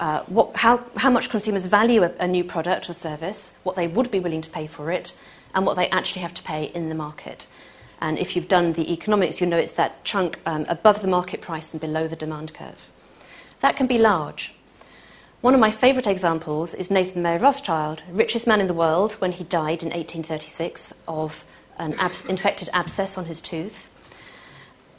uh, 0.00 0.24
what, 0.24 0.56
how, 0.56 0.82
how 0.96 1.10
much 1.10 1.30
consumers 1.30 1.64
value 1.64 2.02
a, 2.02 2.10
a 2.18 2.26
new 2.26 2.42
product 2.42 2.90
or 2.90 2.92
service, 2.92 3.52
what 3.62 3.76
they 3.76 3.86
would 3.86 4.10
be 4.10 4.18
willing 4.18 4.40
to 4.40 4.50
pay 4.50 4.66
for 4.66 4.90
it, 4.90 5.14
and 5.54 5.64
what 5.64 5.76
they 5.76 5.88
actually 5.90 6.22
have 6.22 6.34
to 6.34 6.42
pay 6.42 6.64
in 6.64 6.88
the 6.88 6.94
market. 6.94 7.46
And 8.00 8.18
if 8.18 8.34
you've 8.34 8.48
done 8.48 8.72
the 8.72 8.92
economics, 8.92 9.40
you 9.40 9.46
know 9.46 9.58
it's 9.58 9.72
that 9.72 10.02
chunk 10.02 10.40
um, 10.44 10.66
above 10.68 11.02
the 11.02 11.06
market 11.06 11.40
price 11.40 11.72
and 11.72 11.80
below 11.80 12.08
the 12.08 12.16
demand 12.16 12.52
curve. 12.52 12.88
That 13.60 13.76
can 13.76 13.86
be 13.86 13.98
large. 13.98 14.52
One 15.40 15.54
of 15.54 15.60
my 15.60 15.70
favourite 15.70 16.08
examples 16.08 16.74
is 16.74 16.90
Nathan 16.90 17.22
Mayer 17.22 17.38
Rothschild, 17.38 18.02
richest 18.10 18.48
man 18.48 18.60
in 18.60 18.66
the 18.66 18.74
world 18.74 19.12
when 19.14 19.30
he 19.30 19.44
died 19.44 19.84
in 19.84 19.90
1836 19.90 20.94
of 21.06 21.44
an 21.78 21.94
ab- 22.00 22.12
infected 22.28 22.70
abscess 22.72 23.16
on 23.16 23.26
his 23.26 23.40
tooth. 23.40 23.88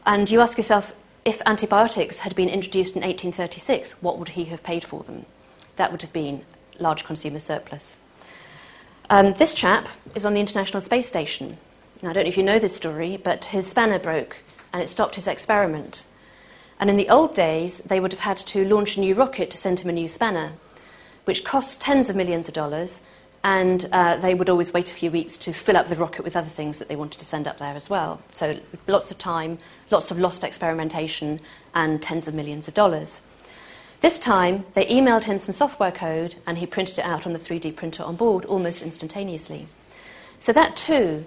And 0.05 0.31
you 0.31 0.39
ask 0.39 0.57
yourself, 0.57 0.93
if 1.23 1.41
antibiotics 1.45 2.19
had 2.19 2.35
been 2.35 2.49
introduced 2.49 2.95
in 2.95 3.01
1836, 3.01 3.91
what 4.01 4.17
would 4.17 4.29
he 4.29 4.45
have 4.45 4.63
paid 4.63 4.83
for 4.83 5.03
them? 5.03 5.25
That 5.75 5.91
would 5.91 6.01
have 6.01 6.13
been 6.13 6.43
large 6.79 7.05
consumer 7.05 7.39
surplus. 7.39 7.97
Um, 9.09 9.33
this 9.33 9.53
chap 9.53 9.87
is 10.15 10.25
on 10.25 10.33
the 10.33 10.39
International 10.39 10.81
Space 10.81 11.07
Station. 11.07 11.57
Now, 12.01 12.09
I 12.09 12.13
don't 12.13 12.23
know 12.23 12.29
if 12.29 12.37
you 12.37 12.43
know 12.43 12.59
this 12.59 12.75
story, 12.75 13.17
but 13.17 13.45
his 13.45 13.67
spanner 13.67 13.99
broke 13.99 14.37
and 14.73 14.81
it 14.81 14.89
stopped 14.89 15.15
his 15.15 15.27
experiment. 15.27 16.03
And 16.79 16.89
in 16.89 16.97
the 16.97 17.09
old 17.09 17.35
days, 17.35 17.79
they 17.79 17.99
would 17.99 18.13
have 18.13 18.21
had 18.21 18.37
to 18.37 18.65
launch 18.67 18.97
a 18.97 18.99
new 18.99 19.13
rocket 19.13 19.51
to 19.51 19.57
send 19.57 19.81
him 19.81 19.89
a 19.89 19.93
new 19.93 20.07
spanner, 20.07 20.53
which 21.25 21.43
costs 21.43 21.77
tens 21.77 22.09
of 22.09 22.15
millions 22.15 22.47
of 22.47 22.55
dollars. 22.55 22.99
And 23.43 23.87
uh, 23.91 24.17
they 24.17 24.33
would 24.33 24.49
always 24.49 24.73
wait 24.73 24.91
a 24.91 24.93
few 24.93 25.11
weeks 25.11 25.37
to 25.39 25.53
fill 25.53 25.77
up 25.77 25.87
the 25.87 25.95
rocket 25.95 26.23
with 26.23 26.35
other 26.35 26.49
things 26.49 26.79
that 26.79 26.87
they 26.87 26.95
wanted 26.95 27.19
to 27.19 27.25
send 27.25 27.47
up 27.47 27.57
there 27.59 27.75
as 27.75 27.89
well. 27.89 28.21
So 28.31 28.57
lots 28.87 29.11
of 29.11 29.17
time, 29.17 29.57
lots 29.91 30.11
of 30.11 30.19
lost 30.19 30.43
experimentation, 30.43 31.39
and 31.73 32.01
tens 32.01 32.27
of 32.27 32.33
millions 32.33 32.67
of 32.67 32.73
dollars. 32.73 33.21
This 34.01 34.17
time, 34.17 34.65
they 34.73 34.85
emailed 34.87 35.25
him 35.25 35.37
some 35.37 35.53
software 35.53 35.91
code, 35.91 36.35
and 36.47 36.57
he 36.57 36.65
printed 36.65 36.99
it 36.99 37.05
out 37.05 37.27
on 37.27 37.33
the 37.33 37.39
3D 37.39 37.75
printer 37.75 38.03
on 38.03 38.15
board 38.15 38.45
almost 38.45 38.81
instantaneously. 38.81 39.67
So 40.39 40.51
that 40.53 40.75
too 40.75 41.25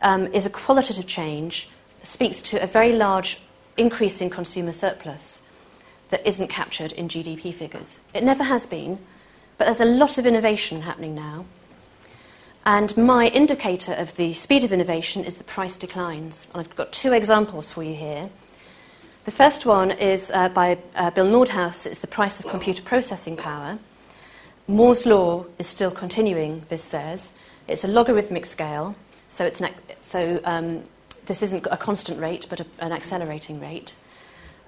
um, 0.00 0.26
is 0.28 0.46
a 0.46 0.50
qualitative 0.50 1.06
change 1.06 1.68
speaks 2.02 2.40
to 2.42 2.62
a 2.62 2.66
very 2.66 2.92
large 2.92 3.40
increase 3.76 4.20
in 4.20 4.30
consumer 4.30 4.72
surplus 4.72 5.40
that 6.10 6.26
isn't 6.26 6.48
captured 6.48 6.92
in 6.92 7.08
GDP 7.08 7.52
figures. 7.52 7.98
It 8.14 8.24
never 8.24 8.44
has 8.44 8.66
been, 8.66 8.98
but 9.58 9.66
there's 9.66 9.80
a 9.80 9.84
lot 9.84 10.18
of 10.18 10.26
innovation 10.26 10.82
happening 10.82 11.14
now. 11.14 11.44
And 12.66 12.96
my 12.96 13.26
indicator 13.28 13.92
of 13.92 14.16
the 14.16 14.32
speed 14.32 14.64
of 14.64 14.72
innovation 14.72 15.24
is 15.24 15.34
the 15.34 15.44
price 15.44 15.76
declines. 15.76 16.46
And 16.52 16.60
I've 16.60 16.76
got 16.76 16.92
two 16.92 17.12
examples 17.12 17.70
for 17.70 17.82
you 17.82 17.94
here. 17.94 18.30
The 19.26 19.30
first 19.30 19.66
one 19.66 19.90
is 19.90 20.30
uh, 20.30 20.48
by 20.48 20.78
uh, 20.94 21.10
Bill 21.10 21.26
Nordhaus. 21.26 21.84
It's 21.84 22.00
the 22.00 22.06
price 22.06 22.40
of 22.40 22.46
computer 22.46 22.82
processing 22.82 23.36
power. 23.36 23.78
Moore's 24.66 25.04
law 25.04 25.44
is 25.58 25.66
still 25.66 25.90
continuing, 25.90 26.62
this 26.70 26.82
says. 26.82 27.32
It's 27.68 27.84
a 27.84 27.88
logarithmic 27.88 28.46
scale, 28.46 28.94
so, 29.28 29.44
it's 29.44 29.60
an, 29.60 29.70
so 30.00 30.40
um, 30.44 30.84
this 31.26 31.42
isn't 31.42 31.66
a 31.70 31.76
constant 31.76 32.20
rate, 32.20 32.46
but 32.48 32.60
a, 32.60 32.66
an 32.78 32.92
accelerating 32.92 33.60
rate. 33.60 33.94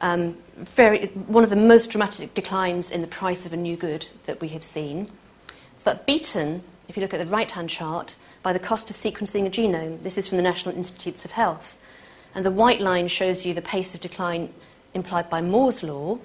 Um, 0.02 0.36
very, 0.54 1.06
one 1.06 1.44
of 1.44 1.50
the 1.50 1.56
most 1.56 1.90
dramatic 1.90 2.34
declines 2.34 2.90
in 2.90 3.00
the 3.00 3.06
price 3.06 3.46
of 3.46 3.54
a 3.54 3.56
new 3.56 3.76
good 3.76 4.06
that 4.26 4.40
we 4.40 4.48
have 4.48 4.64
seen. 4.64 5.10
But 5.84 6.04
beaten, 6.04 6.62
if 6.88 6.96
you 6.96 7.00
look 7.00 7.14
at 7.14 7.18
the 7.18 7.26
right 7.26 7.50
hand 7.50 7.70
chart, 7.70 8.16
by 8.46 8.52
the 8.52 8.58
cost 8.60 8.90
of 8.90 8.96
sequencing 8.96 9.44
a 9.44 9.50
genome. 9.50 10.00
This 10.04 10.16
is 10.16 10.28
from 10.28 10.36
the 10.36 10.42
National 10.42 10.72
Institutes 10.76 11.24
of 11.24 11.32
Health. 11.32 11.76
And 12.32 12.44
the 12.44 12.50
white 12.52 12.80
line 12.80 13.08
shows 13.08 13.44
you 13.44 13.54
the 13.54 13.60
pace 13.60 13.92
of 13.94 14.00
decline 14.00 14.54
implied 14.94 15.28
by 15.28 15.40
Moore's 15.40 15.82
law. 15.82 16.18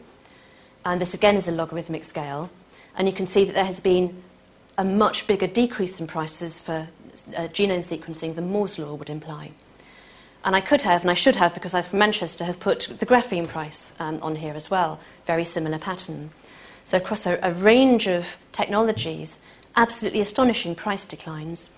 And 0.86 1.02
this 1.02 1.16
again 1.16 1.36
is 1.36 1.48
a 1.48 1.52
logarithmic 1.52 2.04
scale. 2.04 2.52
And 2.96 3.08
you 3.08 3.14
can 3.14 3.26
see 3.26 3.44
that 3.46 3.54
there 3.54 3.66
has 3.66 3.80
been 3.80 4.22
a 4.78 4.84
much 4.84 5.26
bigger 5.26 5.48
decrease 5.48 6.00
in 6.00 6.06
prices 6.06 6.60
for 6.60 6.88
uh, 7.36 7.48
genome 7.48 7.80
sequencing 7.80 8.36
than 8.36 8.52
Moore's 8.52 8.78
law 8.78 8.94
would 8.94 9.10
imply. 9.10 9.52
And 10.44 10.56
I 10.56 10.62
could 10.62 10.84
have, 10.84 11.02
and 11.02 11.10
I 11.10 11.16
should 11.16 11.38
have, 11.38 11.56
because 11.56 11.74
I'm 11.74 11.84
from 11.84 11.98
Manchester, 12.00 12.46
have 12.46 12.60
put 12.60 12.82
the 13.00 13.06
graphene 13.08 13.48
price 13.48 13.94
um, 14.00 14.20
on 14.22 14.36
here 14.36 14.54
as 14.54 14.70
well. 14.70 15.00
Very 15.26 15.44
similar 15.44 15.80
pattern. 15.80 16.30
So 16.84 16.98
across 16.98 17.26
a, 17.26 17.40
a 17.42 17.52
range 17.52 18.08
of 18.08 18.38
technologies, 18.52 19.40
absolutely 19.76 20.20
astonishing 20.20 20.76
price 20.76 21.06
declines. 21.06 21.70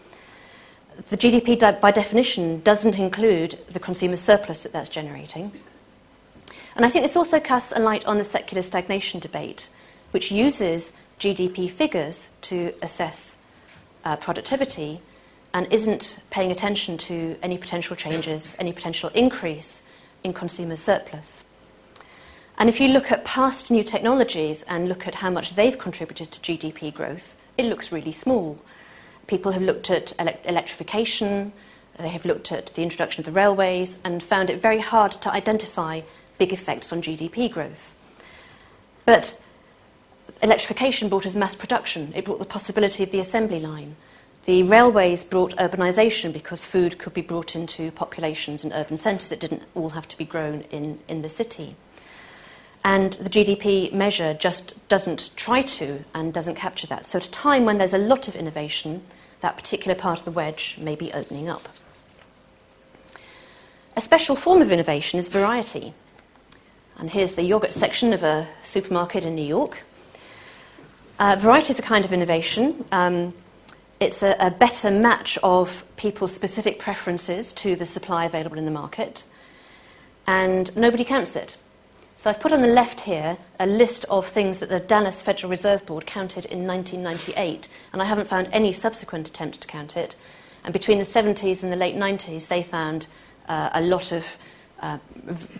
The 1.10 1.18
GDP, 1.18 1.58
di- 1.58 1.80
by 1.80 1.92
definition, 1.92 2.62
doesn't 2.62 3.00
include 3.00 3.58
the 3.70 3.80
consumer 3.80 4.16
surplus 4.16 4.64
that 4.64 4.74
that's 4.74 4.90
generating. 4.90 5.52
And 6.76 6.86
I 6.86 6.90
think 6.90 7.04
this 7.04 7.16
also 7.16 7.40
casts 7.40 7.74
a 7.76 7.80
light 7.80 8.06
on 8.06 8.18
the 8.18 8.24
secular 8.24 8.62
stagnation 8.62 9.20
debate, 9.20 9.70
which 10.12 10.32
uses 10.32 10.94
GDP 11.20 11.70
figures 11.70 12.30
to 12.42 12.74
assess 12.82 13.36
uh, 14.06 14.16
productivity 14.16 15.02
and 15.54 15.72
isn't 15.72 16.20
paying 16.32 16.52
attention 16.52 16.98
to 16.98 17.38
any 17.44 17.58
potential 17.58 17.96
changes, 17.96 18.56
any 18.58 18.74
potential 18.74 19.12
increase 19.14 19.84
in 20.24 20.34
consumer 20.34 20.76
surplus. 20.76 21.44
And 22.58 22.70
if 22.70 22.80
you 22.80 22.88
look 22.88 23.12
at 23.12 23.26
past 23.26 23.72
new 23.72 23.84
technologies 23.84 24.64
and 24.64 24.88
look 24.88 25.08
at 25.08 25.16
how 25.16 25.30
much 25.30 25.56
they've 25.56 25.78
contributed 25.78 26.32
to 26.32 26.40
GDP 26.40 26.94
growth, 26.94 27.36
it 27.58 27.66
looks 27.66 27.92
really 27.92 28.12
small. 28.12 28.60
People 29.28 29.52
have 29.52 29.62
looked 29.62 29.89
at 29.89 30.13
ele- 30.20 30.38
electrification, 30.46 31.54
they 31.98 32.10
have 32.10 32.26
looked 32.26 32.52
at 32.52 32.68
the 32.76 32.84
introduction 32.84 33.22
of 33.22 33.26
the 33.26 33.32
railways, 33.32 34.00
and 34.04 34.22
found 34.22 34.50
it 34.50 34.62
very 34.62 34.80
hard 34.80 35.12
to 35.13 35.32
identify 35.32 36.02
big 36.38 36.52
effects 36.52 36.92
on 36.92 37.02
GDP 37.02 37.52
growth. 37.52 37.94
But 39.06 39.39
electrification 40.42 41.10
brought 41.10 41.26
us 41.26 41.36
mass 41.36 41.56
production, 41.56 42.12
it 42.16 42.26
brought 42.26 42.39
the 42.39 42.46
possibility 42.46 43.04
of 43.04 43.12
the 43.12 43.20
assembly 43.20 43.60
line. 43.60 43.96
The 44.46 44.63
railways 44.63 45.24
brought 45.24 45.56
urbanisation 45.56 46.34
because 46.34 46.66
food 46.66 46.98
could 46.98 47.13
be 47.13 47.22
brought 47.22 47.56
into 47.56 47.92
populations 47.92 48.66
in 48.66 48.74
urban 48.74 48.98
centres. 48.98 49.32
It 49.32 49.39
didn't 49.39 49.63
all 49.74 49.92
have 49.92 50.08
to 50.10 50.18
be 50.18 50.26
grown 50.26 50.62
in, 50.70 51.00
in 51.08 51.22
the 51.22 51.30
city. 51.30 51.78
And 52.86 53.13
the 53.13 53.30
GDP 53.30 53.93
measure 53.93 54.34
just 54.34 54.76
doesn't 54.89 55.32
try 55.36 55.62
to 55.62 56.04
and 56.13 56.34
doesn't 56.34 56.56
capture 56.56 56.88
that. 56.88 57.06
So, 57.06 57.17
at 57.17 57.28
a 57.28 57.32
time 57.32 57.65
when 57.65 57.78
there's 57.78 57.93
a 57.93 57.98
lot 57.98 58.28
of 58.28 58.36
innovation, 58.36 59.04
that 59.41 59.56
particular 59.58 59.96
part 59.96 60.19
of 60.19 60.26
the 60.26 60.32
wedge 60.32 60.78
may 60.82 60.96
be 60.96 61.13
opening 61.13 61.50
up. 61.50 61.69
A 63.96 64.02
special 64.02 64.36
form 64.36 64.62
of 64.62 64.72
innovation 64.72 65.19
is 65.19 65.30
variety. 65.30 65.93
And 66.98 67.10
here's 67.10 67.34
the 67.34 67.43
yogurt 67.43 67.74
section 67.74 68.13
of 68.13 68.24
a 68.24 68.48
supermarket 68.63 69.26
in 69.26 69.36
New 69.36 69.46
York. 69.46 69.84
Uh, 71.19 71.36
variety 71.39 71.72
is 71.72 71.80
a 71.80 71.84
kind 71.84 72.06
of 72.06 72.12
innovation. 72.12 72.86
Um, 72.91 73.34
it's 74.00 74.24
a, 74.24 74.36
a 74.39 74.52
better 74.52 74.91
match 74.91 75.38
of 75.43 75.86
people's 75.96 76.34
specific 76.34 76.80
preferences 76.80 77.54
to 77.54 77.76
the 77.76 77.86
supply 77.86 78.26
available 78.26 78.58
in 78.58 78.65
the 78.65 78.72
market, 78.72 79.24
and 80.28 80.76
nobody 80.76 81.04
counts 81.04 81.36
it. 81.36 81.58
So 82.24 82.30
I've 82.30 82.40
put 82.40 82.54
on 82.54 82.62
the 82.62 82.70
left 82.70 83.02
here 83.02 83.38
a 83.60 83.66
list 83.66 84.06
of 84.10 84.26
things 84.26 84.60
that 84.60 84.70
the 84.70 84.80
Dallas 84.80 85.22
Federal 85.22 85.50
Reserve 85.52 85.86
Board 85.86 86.06
counted 86.06 86.46
in 86.46 86.66
1998, 86.66 87.68
and 87.92 88.02
I 88.02 88.06
haven't 88.06 88.30
found 88.30 88.48
any 88.54 88.72
subsequent 88.72 89.28
attempt 89.28 89.60
to 89.60 89.68
count 89.68 89.98
it. 89.98 90.16
And 90.64 90.72
between 90.72 91.00
the 91.00 91.04
70s 91.04 91.64
and 91.64 91.70
the 91.70 91.76
late 91.76 91.98
90s, 91.98 92.48
they 92.48 92.64
found 92.64 93.08
uh, 93.50 93.72
a 93.74 93.82
lot 93.82 94.14
of 94.14 94.38
uh, 94.80 95.00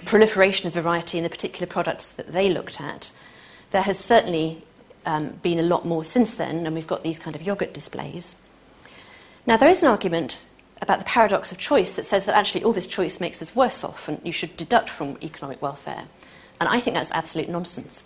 proliferation 0.06 0.66
of 0.68 0.74
variety 0.74 1.18
in 1.18 1.26
the 1.26 1.30
particular 1.30 1.68
products 1.68 2.08
that 2.08 2.32
they 2.32 2.50
looked 2.50 2.80
at. 2.80 3.12
There 3.72 3.82
has 3.82 4.00
certainly 4.00 4.64
um, 5.06 5.32
been 5.42 5.60
a 5.60 5.64
lot 5.64 5.86
more 5.86 6.06
since 6.06 6.36
then, 6.36 6.66
and 6.66 6.74
we've 6.74 6.88
got 6.88 7.04
these 7.04 7.20
kind 7.20 7.36
of 7.36 7.42
yogurt 7.42 7.74
displays. 7.74 8.38
Now, 9.46 9.58
there 9.58 9.68
is 9.68 9.84
an 9.84 9.90
argument 9.90 10.46
about 10.82 11.00
the 11.00 11.06
paradox 11.06 11.52
of 11.52 11.58
choice 11.58 11.92
that 11.98 12.06
says 12.06 12.24
that 12.24 12.36
actually 12.36 12.64
all 12.64 12.72
this 12.72 12.88
choice 12.88 13.20
makes 13.20 13.42
us 13.42 13.54
worse 13.54 13.84
off 13.84 14.08
and 14.08 14.22
you 14.24 14.32
should 14.32 14.56
deduct 14.56 14.90
from 14.90 15.18
economic 15.22 15.62
welfare. 15.62 16.06
And 16.64 16.74
I 16.74 16.80
think 16.80 16.94
that's 16.96 17.12
absolute 17.12 17.50
nonsense. 17.50 18.06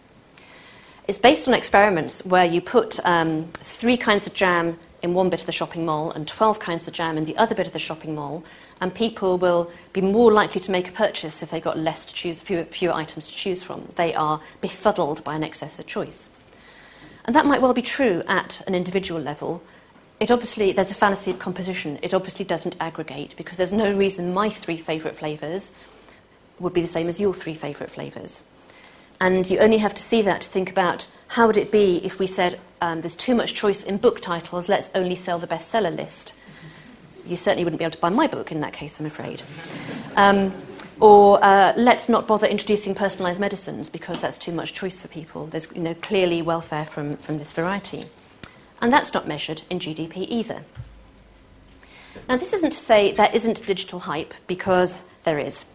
It's 1.08 1.20
based 1.20 1.48
on 1.48 1.54
experiments 1.54 2.26
where 2.26 2.44
you 2.44 2.60
put 2.60 3.00
um, 3.06 3.50
three 3.54 3.98
kinds 3.98 4.26
of 4.26 4.34
jam 4.34 4.80
in 5.04 5.14
one 5.14 5.30
bit 5.30 5.42
of 5.42 5.46
the 5.46 5.52
shopping 5.52 5.86
mall 5.86 6.10
and 6.10 6.28
12 6.28 6.60
kinds 6.60 6.88
of 6.88 6.94
jam 6.96 7.20
in 7.20 7.26
the 7.26 7.38
other 7.38 7.54
bit 7.54 7.68
of 7.68 7.74
the 7.74 7.78
shopping 7.78 8.16
mall, 8.16 8.44
and 8.82 8.96
people 8.96 9.38
will 9.38 9.70
be 9.94 10.02
more 10.02 10.32
likely 10.32 10.60
to 10.60 10.72
make 10.72 10.90
a 10.90 10.92
purchase 10.92 11.44
if 11.44 11.52
they've 11.52 11.64
got 11.64 11.78
less 11.78 12.04
to 12.06 12.16
choose, 12.16 12.40
fewer, 12.40 12.64
fewer 12.64 12.94
items 12.94 13.28
to 13.28 13.34
choose 13.36 13.62
from. 13.62 13.90
They 13.96 14.16
are 14.16 14.42
befuddled 14.60 15.24
by 15.24 15.36
an 15.36 15.44
excess 15.44 15.78
of 15.78 15.86
choice. 15.86 16.32
And 17.26 17.36
that 17.36 17.46
might 17.46 17.62
well 17.62 17.76
be 17.76 17.84
true 17.84 18.24
at 18.28 18.64
an 18.66 18.74
individual 18.74 19.22
level. 19.22 19.62
It 20.20 20.32
obviously, 20.32 20.72
there's 20.72 20.90
a 20.90 20.96
fallacy 20.96 21.30
of 21.30 21.38
composition. 21.38 22.00
It 22.02 22.16
obviously 22.16 22.44
doesn't 22.44 22.76
aggregate 22.80 23.36
because 23.38 23.58
there's 23.58 23.72
no 23.72 23.94
reason 23.94 24.34
my 24.34 24.50
three 24.50 24.78
favourite 24.78 25.16
flavours 25.16 25.72
would 26.60 26.74
be 26.74 26.82
the 26.82 26.88
same 26.88 27.08
as 27.08 27.20
your 27.20 27.34
three 27.34 27.54
favourite 27.54 27.92
flavours. 27.92 28.44
And 29.20 29.50
you 29.50 29.60
only 29.60 29.78
have 29.78 29.94
to 29.96 30.02
see 30.02 30.22
that 30.24 30.42
to 30.42 30.50
think 30.50 30.70
about 30.70 31.08
how 31.28 31.48
would 31.48 31.58
it 31.58 31.72
be 31.72 31.98
if 32.06 32.20
we 32.20 32.28
said 32.28 32.60
um, 32.82 33.02
there's 33.02 33.16
too 33.16 33.36
much 33.36 33.54
choice 33.54 33.84
in 33.84 33.98
book 33.98 34.22
titles, 34.22 34.70
let's 34.70 34.90
only 34.94 35.16
sell 35.16 35.40
the 35.40 35.48
bestseller 35.48 35.96
list. 35.96 36.34
You 37.26 37.36
certainly 37.36 37.64
wouldn't 37.64 37.80
be 37.80 37.86
able 37.86 37.96
to 37.96 38.02
buy 38.02 38.10
my 38.10 38.28
book 38.28 38.52
in 38.52 38.62
that 38.62 38.74
case, 38.74 39.00
I'm 39.00 39.06
afraid. 39.06 39.42
Um, 40.16 40.54
or 41.00 41.44
uh, 41.44 41.74
let's 41.76 42.10
not 42.10 42.28
bother 42.28 42.48
introducing 42.48 42.96
personalised 42.96 43.40
medicines 43.40 43.90
because 43.90 44.22
that's 44.22 44.38
too 44.38 44.52
much 44.52 44.74
choice 44.74 45.02
for 45.02 45.08
people. 45.08 45.48
There's 45.48 45.68
you 45.76 45.82
know, 45.82 45.94
clearly 45.96 46.42
welfare 46.42 46.86
from, 46.86 47.18
from 47.18 47.38
this 47.38 47.54
variety. 47.54 48.06
And 48.82 48.94
that's 48.94 49.14
not 49.14 49.28
measured 49.28 49.64
in 49.70 49.80
GDP 49.80 50.26
either. 50.30 50.64
Now, 52.28 52.38
this 52.38 52.54
isn't 52.54 52.72
to 52.72 52.78
say 52.78 53.12
there 53.12 53.30
isn't 53.34 53.66
digital 53.66 54.00
hype, 54.00 54.34
because 54.48 55.04
there 55.24 55.40
is. 55.40 55.66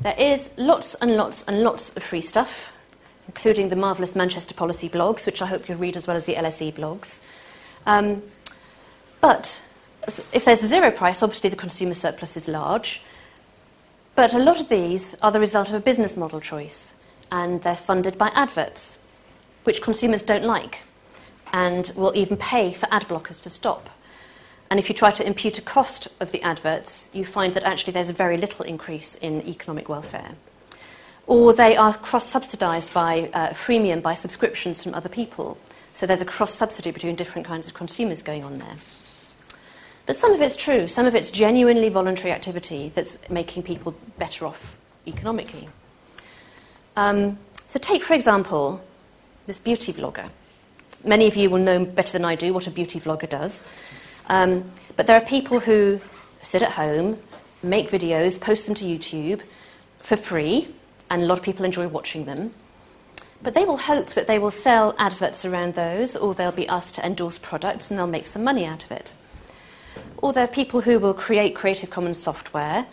There 0.00 0.14
is 0.18 0.50
lots 0.56 0.94
and 0.96 1.16
lots 1.16 1.44
and 1.44 1.62
lots 1.62 1.90
of 1.90 2.02
free 2.02 2.20
stuff, 2.20 2.72
including 3.28 3.68
the 3.68 3.76
marvellous 3.76 4.14
Manchester 4.14 4.54
Policy 4.54 4.88
blogs, 4.88 5.24
which 5.24 5.40
I 5.40 5.46
hope 5.46 5.68
you'll 5.68 5.78
read 5.78 5.96
as 5.96 6.06
well 6.06 6.16
as 6.16 6.24
the 6.24 6.34
LSE 6.34 6.74
blogs. 6.74 7.18
Um, 7.86 8.22
but 9.20 9.62
if 10.32 10.44
there's 10.44 10.62
a 10.62 10.68
zero 10.68 10.90
price, 10.90 11.22
obviously 11.22 11.50
the 11.50 11.56
consumer 11.56 11.94
surplus 11.94 12.36
is 12.36 12.48
large. 12.48 13.02
But 14.14 14.34
a 14.34 14.38
lot 14.38 14.60
of 14.60 14.68
these 14.68 15.14
are 15.22 15.32
the 15.32 15.40
result 15.40 15.68
of 15.68 15.74
a 15.74 15.80
business 15.80 16.16
model 16.16 16.40
choice, 16.40 16.92
and 17.32 17.62
they're 17.62 17.74
funded 17.74 18.18
by 18.18 18.28
adverts, 18.28 18.98
which 19.64 19.82
consumers 19.82 20.22
don't 20.22 20.44
like, 20.44 20.80
and 21.52 21.90
will 21.96 22.12
even 22.14 22.36
pay 22.36 22.72
for 22.72 22.86
ad 22.90 23.02
blockers 23.04 23.42
to 23.42 23.50
stop. 23.50 23.90
And 24.74 24.80
if 24.80 24.88
you 24.88 24.94
try 24.96 25.12
to 25.12 25.24
impute 25.24 25.56
a 25.56 25.62
cost 25.62 26.08
of 26.18 26.32
the 26.32 26.42
adverts, 26.42 27.08
you 27.12 27.24
find 27.24 27.54
that 27.54 27.62
actually 27.62 27.92
there's 27.92 28.10
a 28.10 28.12
very 28.12 28.36
little 28.36 28.64
increase 28.64 29.14
in 29.14 29.40
economic 29.46 29.88
welfare. 29.88 30.32
Or 31.28 31.52
they 31.52 31.76
are 31.76 31.94
cross 31.94 32.26
subsidised 32.26 32.92
by 32.92 33.30
uh, 33.32 33.50
freemium, 33.50 34.02
by 34.02 34.14
subscriptions 34.14 34.82
from 34.82 34.92
other 34.92 35.08
people. 35.08 35.58
So 35.92 36.06
there's 36.06 36.22
a 36.22 36.24
cross 36.24 36.52
subsidy 36.52 36.90
between 36.90 37.14
different 37.14 37.46
kinds 37.46 37.68
of 37.68 37.74
consumers 37.74 38.20
going 38.20 38.42
on 38.42 38.58
there. 38.58 38.74
But 40.06 40.16
some 40.16 40.32
of 40.32 40.42
it's 40.42 40.56
true. 40.56 40.88
Some 40.88 41.06
of 41.06 41.14
it's 41.14 41.30
genuinely 41.30 41.88
voluntary 41.88 42.32
activity 42.32 42.90
that's 42.92 43.16
making 43.30 43.62
people 43.62 43.94
better 44.18 44.44
off 44.44 44.76
economically. 45.06 45.68
Um, 46.96 47.38
so, 47.68 47.78
take, 47.78 48.02
for 48.02 48.14
example, 48.14 48.80
this 49.46 49.60
beauty 49.60 49.92
vlogger. 49.92 50.30
Many 51.04 51.28
of 51.28 51.36
you 51.36 51.48
will 51.48 51.60
know 51.60 51.84
better 51.84 52.10
than 52.10 52.24
I 52.24 52.34
do 52.34 52.52
what 52.52 52.66
a 52.66 52.72
beauty 52.72 52.98
vlogger 52.98 53.30
does. 53.30 53.62
Um, 54.28 54.70
but 54.96 55.06
there 55.06 55.16
are 55.16 55.24
people 55.24 55.60
who 55.60 56.00
sit 56.42 56.62
at 56.62 56.72
home, 56.72 57.18
make 57.62 57.90
videos, 57.90 58.40
post 58.40 58.66
them 58.66 58.74
to 58.76 58.84
YouTube 58.84 59.40
for 60.00 60.16
free, 60.16 60.68
and 61.10 61.22
a 61.22 61.26
lot 61.26 61.38
of 61.38 61.44
people 61.44 61.64
enjoy 61.64 61.88
watching 61.88 62.24
them. 62.24 62.52
But 63.42 63.54
they 63.54 63.64
will 63.64 63.76
hope 63.76 64.10
that 64.10 64.26
they 64.26 64.38
will 64.38 64.50
sell 64.50 64.94
adverts 64.98 65.44
around 65.44 65.74
those, 65.74 66.16
or 66.16 66.34
they'll 66.34 66.52
be 66.52 66.68
asked 66.68 66.94
to 66.96 67.06
endorse 67.06 67.38
products 67.38 67.90
and 67.90 67.98
they'll 67.98 68.06
make 68.06 68.26
some 68.26 68.42
money 68.42 68.64
out 68.64 68.84
of 68.84 68.92
it. 68.92 69.12
Or 70.18 70.32
there 70.32 70.44
are 70.44 70.48
people 70.48 70.80
who 70.80 70.98
will 70.98 71.14
create 71.14 71.54
Creative 71.54 71.90
Commons 71.90 72.22
software 72.22 72.86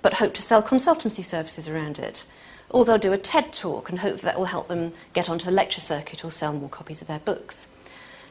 but 0.00 0.14
hope 0.14 0.32
to 0.34 0.42
sell 0.42 0.62
consultancy 0.62 1.24
services 1.24 1.68
around 1.68 1.98
it. 1.98 2.24
Or 2.70 2.84
they'll 2.84 2.98
do 2.98 3.12
a 3.12 3.18
TED 3.18 3.52
talk 3.52 3.90
and 3.90 3.98
hope 3.98 4.14
that 4.16 4.22
that 4.22 4.38
will 4.38 4.46
help 4.46 4.68
them 4.68 4.92
get 5.12 5.28
onto 5.28 5.48
a 5.48 5.52
lecture 5.52 5.80
circuit 5.80 6.24
or 6.24 6.30
sell 6.30 6.52
more 6.52 6.68
copies 6.68 7.00
of 7.00 7.08
their 7.08 7.18
books. 7.18 7.66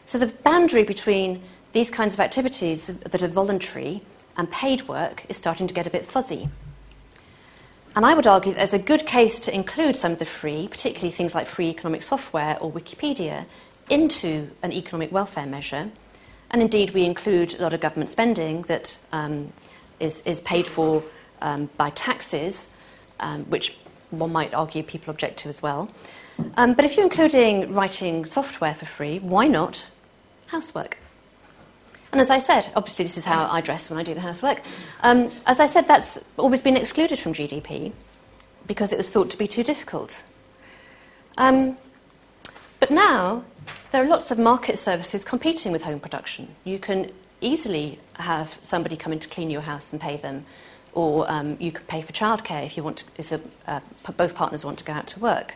So 0.05 0.17
the 0.17 0.27
boundary 0.27 0.83
between 0.83 1.41
these 1.73 1.91
kinds 1.91 2.13
of 2.13 2.19
activities 2.19 2.87
that 2.87 3.21
are 3.21 3.27
voluntary 3.27 4.01
and 4.35 4.49
paid 4.51 4.87
work 4.87 5.25
is 5.29 5.37
starting 5.37 5.67
to 5.67 5.73
get 5.73 5.87
a 5.87 5.89
bit 5.89 6.05
fuzzy. 6.05 6.49
And 7.95 8.05
I 8.05 8.13
would 8.13 8.27
argue 8.27 8.53
that 8.53 8.57
there's 8.57 8.73
a 8.73 8.79
good 8.79 9.07
case 9.07 9.39
to 9.41 9.53
include 9.53 9.97
some 9.97 10.11
of 10.11 10.19
the 10.19 10.25
free, 10.25 10.67
particularly 10.67 11.11
things 11.11 11.33
like 11.33 11.47
free 11.47 11.69
economic 11.69 12.03
software 12.03 12.57
or 12.61 12.71
Wikipedia, 12.71 13.45
into 13.89 14.51
an 14.61 14.71
economic 14.71 15.11
welfare 15.11 15.47
measure. 15.47 15.89
And 16.51 16.61
indeed, 16.61 16.91
we 16.91 17.05
include 17.05 17.55
a 17.55 17.61
lot 17.63 17.73
of 17.73 17.81
government 17.81 18.09
spending 18.09 18.61
that 18.63 18.99
um, 19.11 19.51
is 19.99 20.21
is, 20.25 20.39
paid 20.39 20.67
for 20.67 21.03
um, 21.41 21.69
by 21.75 21.89
taxes, 21.89 22.67
um, 23.19 23.45
which 23.45 23.75
one 24.11 24.31
might 24.31 24.53
argue 24.53 24.83
people 24.83 25.09
object 25.09 25.39
to 25.39 25.49
as 25.49 25.61
well. 25.61 25.89
Um, 26.55 26.73
but 26.73 26.85
if 26.85 26.95
you're 26.95 27.05
including 27.05 27.73
writing 27.73 28.25
software 28.25 28.75
for 28.75 28.85
free, 28.85 29.19
why 29.19 29.47
not 29.47 29.89
housework? 30.47 30.97
And 32.11 32.21
as 32.21 32.29
I 32.29 32.39
said, 32.39 32.71
obviously, 32.75 33.03
this 33.03 33.17
is 33.17 33.25
how 33.25 33.47
I 33.47 33.61
dress 33.61 33.89
when 33.89 33.99
I 33.99 34.03
do 34.03 34.13
the 34.13 34.21
housework. 34.21 34.61
Um, 35.01 35.31
as 35.45 35.59
I 35.59 35.65
said, 35.65 35.87
that's 35.87 36.19
always 36.37 36.61
been 36.61 36.77
excluded 36.77 37.19
from 37.19 37.33
GDP 37.33 37.91
because 38.65 38.93
it 38.93 38.97
was 38.97 39.09
thought 39.09 39.29
to 39.31 39.37
be 39.37 39.47
too 39.47 39.63
difficult. 39.63 40.23
Um, 41.37 41.77
but 42.79 42.91
now, 42.91 43.43
there 43.91 44.03
are 44.03 44.07
lots 44.07 44.31
of 44.31 44.39
market 44.39 44.77
services 44.77 45.23
competing 45.23 45.71
with 45.71 45.83
home 45.83 45.99
production. 45.99 46.55
You 46.63 46.79
can 46.79 47.11
easily 47.41 47.99
have 48.13 48.57
somebody 48.61 48.95
come 48.95 49.13
in 49.13 49.19
to 49.19 49.27
clean 49.27 49.49
your 49.49 49.61
house 49.61 49.91
and 49.91 50.01
pay 50.01 50.17
them, 50.17 50.45
or 50.93 51.29
um, 51.31 51.57
you 51.59 51.71
can 51.71 51.85
pay 51.85 52.01
for 52.01 52.13
childcare 52.13 52.65
if, 52.65 52.77
you 52.77 52.83
want 52.83 52.97
to, 52.97 53.05
if 53.17 53.31
a, 53.31 53.41
uh, 53.67 53.79
both 54.15 54.35
partners 54.35 54.65
want 54.65 54.79
to 54.79 54.85
go 54.85 54.93
out 54.93 55.07
to 55.07 55.19
work. 55.19 55.55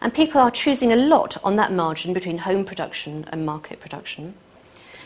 And 0.00 0.12
people 0.12 0.40
are 0.40 0.50
choosing 0.50 0.92
a 0.92 0.96
lot 0.96 1.36
on 1.42 1.56
that 1.56 1.72
margin 1.72 2.12
between 2.12 2.38
home 2.38 2.64
production 2.64 3.24
and 3.32 3.46
market 3.46 3.80
production. 3.80 4.34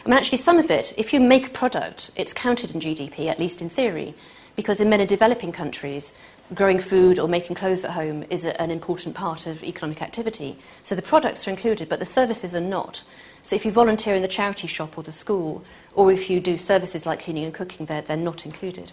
Mean, 0.07 0.15
actually, 0.15 0.39
some 0.39 0.59
of 0.59 0.71
it, 0.71 0.95
if 0.97 1.13
you 1.13 1.21
make 1.21 1.49
a 1.49 1.51
product, 1.51 2.11
it's 2.17 2.33
counted 2.33 2.71
in 2.73 2.81
GDP, 2.81 3.27
at 3.27 3.39
least 3.39 3.61
in 3.61 3.69
theory, 3.69 4.15
because 4.57 4.81
in 4.81 4.89
many 4.89 5.05
developing 5.05 5.53
countries, 5.53 6.13
growing 6.55 6.81
food 6.81 7.19
or 7.19 7.29
making 7.29 7.55
clothes 7.55 7.85
at 7.85 7.93
home 7.93 8.25
is 8.31 8.45
a, 8.45 8.61
an 8.61 8.71
important 8.71 9.15
part 9.15 9.47
of 9.47 9.63
economic 9.63 10.03
activity. 10.03 10.59
So 10.83 10.95
the 10.95 11.03
products 11.03 11.47
are 11.47 11.51
included, 11.51 11.89
but 11.89 11.99
the 11.99 12.07
services 12.07 12.55
are 12.55 12.61
not. 12.61 13.03
So 13.43 13.57
if 13.57 13.65
you 13.65 13.73
volunteer 13.73 14.15
in 14.15 14.23
the 14.23 14.29
charity 14.29 14.67
shop 14.67 14.97
or 14.99 15.03
the 15.03 15.13
school, 15.13 15.65
or 15.95 16.11
if 16.11 16.29
you 16.29 16.41
do 16.41 16.57
services 16.57 17.07
like 17.07 17.21
cleaning 17.21 17.45
and 17.45 17.55
cooking, 17.55 17.87
they're, 17.87 18.03
they're 18.03 18.17
not 18.17 18.47
included. 18.47 18.93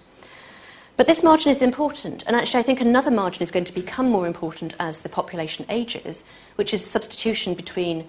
But 0.98 1.08
this 1.08 1.24
margin 1.24 1.52
is 1.52 1.62
important, 1.62 2.24
and 2.26 2.36
actually, 2.36 2.60
I 2.60 2.64
think 2.64 2.82
another 2.82 3.12
margin 3.12 3.44
is 3.44 3.52
going 3.52 3.66
to 3.66 3.74
become 3.74 4.10
more 4.10 4.26
important 4.26 4.76
as 4.80 5.02
the 5.02 5.10
population 5.10 5.66
ages, 5.70 6.24
which 6.56 6.74
is 6.74 6.84
substitution 6.84 7.54
between 7.54 8.08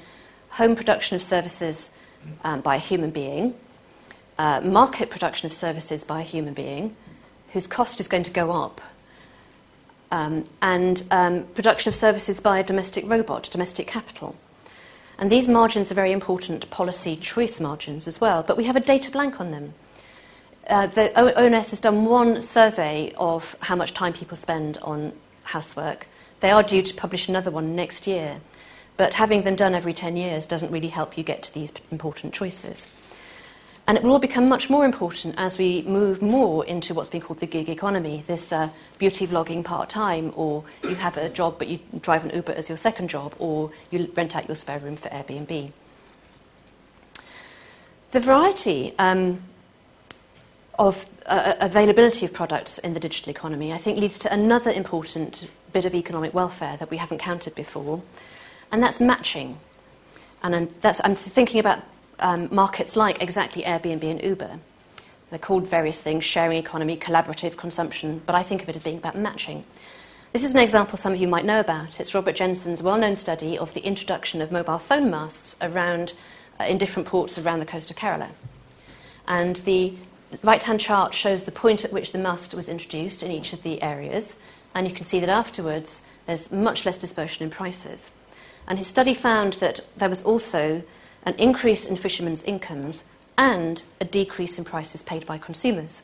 home 0.51 0.75
production 0.75 1.15
of 1.15 1.23
services 1.23 1.91
um, 2.45 2.61
by 2.61 2.77
a 2.77 2.79
human 2.79 3.11
being, 3.11 3.55
uh, 4.39 4.61
market 4.61 5.11
production 5.11 5.47
of 5.47 5.53
services 5.53 6.05
by 6.05 6.21
a 6.21 6.25
human 6.25 6.55
being, 6.55 6.97
whose 7.53 7.67
cost 7.67 8.01
is 8.01 8.09
going 8.09 8.23
to 8.23 8.31
go 8.31 8.53
up, 8.53 8.81
um, 10.11 10.45
and 10.63 11.03
um, 11.11 11.45
production 11.55 11.89
of 11.89 11.95
services 11.95 12.41
by 12.41 12.59
a 12.59 12.65
domestic 12.65 13.09
robot, 13.09 13.49
domestic 13.51 13.87
capital. 13.87 14.37
And 15.19 15.31
these 15.31 15.49
margins 15.49 15.91
are 15.91 15.97
very 15.97 16.13
important 16.13 16.71
policy 16.71 17.17
choice 17.17 17.59
margins 17.59 18.07
as 18.07 18.21
well, 18.21 18.43
but 18.43 18.57
we 18.57 18.65
have 18.65 18.77
a 18.77 18.81
data 18.81 19.11
blank 19.11 19.41
on 19.41 19.51
them. 19.51 19.75
Uh, 20.69 20.87
the 20.87 21.19
ONS 21.19 21.71
has 21.71 21.81
done 21.81 22.05
one 22.05 22.43
survey 22.43 23.13
of 23.17 23.57
how 23.61 23.75
much 23.75 23.95
time 23.95 24.13
people 24.13 24.37
spend 24.37 24.79
on 24.83 25.13
housework. 25.45 26.07
They 26.41 26.51
are 26.51 26.63
due 26.63 26.83
to 26.83 26.95
publish 26.95 27.29
another 27.29 27.51
one 27.51 27.75
next 27.75 28.07
year. 28.07 28.41
But 28.99 29.15
having 29.15 29.43
them 29.43 29.55
done 29.55 29.75
every 29.75 29.95
10 29.95 30.17
years 30.17 30.45
doesn't 30.45 30.73
really 30.73 30.89
help 30.89 31.17
you 31.17 31.25
get 31.25 31.43
to 31.45 31.55
these 31.55 31.73
important 31.91 32.35
choices. 32.35 32.89
And 33.87 33.97
it 33.97 34.03
will 34.05 34.13
all 34.13 34.19
become 34.19 34.51
much 34.51 34.69
more 34.69 34.85
important 34.85 35.37
as 35.39 35.57
we 35.57 35.83
move 35.83 36.21
more 36.21 36.67
into 36.67 36.93
what's 36.93 37.09
being 37.09 37.23
called 37.23 37.39
the 37.39 37.47
gig 37.47 37.71
economy, 37.71 38.23
this 38.27 38.53
uh, 38.53 38.69
beauty 38.99 39.27
vlogging 39.27 39.65
part 39.65 39.89
time, 39.89 40.33
or 40.37 40.65
you 40.83 40.97
have 40.97 41.17
a 41.17 41.31
job 41.31 41.59
but 41.59 41.69
you 41.69 41.79
drive 42.03 42.25
an 42.25 42.35
Uber 42.35 42.53
as 42.53 42.69
your 42.69 42.77
second 42.77 43.09
job, 43.09 43.35
or 43.39 43.71
you 43.91 44.13
rent 44.15 44.37
out 44.37 44.47
your 44.47 44.57
spare 44.57 44.81
room 44.81 44.97
for 44.97 45.09
Airbnb. 45.09 45.73
The 48.11 48.21
variety 48.21 48.95
um, 48.99 49.43
of 50.79 51.07
uh, 51.25 51.29
uh 51.29 51.57
availability 51.61 52.27
of 52.27 52.33
products 52.33 52.79
in 52.79 52.93
the 52.95 53.01
digital 53.01 53.31
economy, 53.31 53.73
I 53.73 53.79
think, 53.79 53.99
leads 53.99 54.19
to 54.21 54.33
another 54.33 54.71
important 54.71 55.49
bit 55.73 55.85
of 55.85 55.95
economic 55.95 56.35
welfare 56.35 56.77
that 56.77 56.91
we 56.91 56.99
haven't 56.99 57.19
counted 57.19 57.55
before, 57.55 58.03
and 58.71 58.83
that's 58.83 59.01
matching. 59.01 59.59
And 60.43 60.55
I'm, 60.55 60.69
I'm 61.05 61.15
thinking 61.15 61.61
about 61.61 61.83
um, 62.21 62.49
markets 62.53 62.97
like 62.97 63.23
exactly 63.23 63.63
Airbnb 63.63 64.05
and 64.05 64.23
Uber. 64.23 64.59
They're 65.31 65.39
called 65.39 65.67
various 65.67 66.01
things 66.01 66.25
sharing 66.25 66.59
economy, 66.59 66.97
collaborative 66.97 67.57
consumption, 67.57 68.23
but 68.25 68.35
I 68.35 68.43
think 68.43 68.63
of 68.63 68.69
it 68.69 68.77
as 68.77 68.85
being 68.85 68.99
about 68.99 69.17
matching. 69.17 69.65
This 70.33 70.45
is 70.45 70.53
an 70.53 70.61
example 70.61 70.99
some 70.99 71.13
of 71.13 71.21
you 71.21 71.29
might 71.29 71.45
know 71.45 71.61
about. 71.61 72.01
It's 72.01 72.15
Robert 72.15 72.37
Jensen's 72.37 72.83
well 72.83 72.99
known 72.99 73.17
study 73.17 73.59
of 73.59 73.75
the 73.75 73.81
introduction 73.81 74.43
of 74.43 74.53
mobile 74.53 74.79
phone 74.79 75.11
masts 75.11 75.57
around, 75.61 76.15
uh, 76.61 76.65
in 76.65 76.79
different 76.79 77.09
ports 77.09 77.39
around 77.39 77.61
the 77.61 77.67
coast 77.67 77.91
of 77.91 77.97
Kerala. 77.97 78.31
And 79.27 79.57
the 79.57 79.95
right 80.43 80.63
hand 80.63 80.81
chart 80.81 81.15
shows 81.15 81.45
the 81.45 81.53
point 81.53 81.85
at 81.85 81.93
which 81.93 82.13
the 82.13 82.19
mast 82.19 82.55
was 82.55 82.69
introduced 82.69 83.23
in 83.23 83.31
each 83.31 83.53
of 83.53 83.63
the 83.63 83.83
areas, 83.83 84.37
and 84.75 84.87
you 84.87 84.95
can 84.95 85.05
see 85.05 85.21
that 85.21 85.29
afterwards 85.31 86.03
there's 86.27 86.51
much 86.53 86.85
less 86.85 86.99
dispersion 86.99 87.45
in 87.45 87.51
prices. 87.51 88.11
And 88.69 88.79
his 88.79 88.87
study 88.87 89.15
found 89.15 89.55
that 89.55 89.81
there 89.97 90.11
was 90.11 90.23
also 90.23 90.83
an 91.25 91.35
increase 91.35 91.87
in 91.87 91.97
fishermen's 91.97 92.45
incomes 92.45 93.03
and 93.37 93.83
a 94.01 94.05
decrease 94.05 94.59
in 94.59 94.65
prices 94.65 95.03
paid 95.03 95.27
by 95.27 95.39
consumers. 95.39 96.03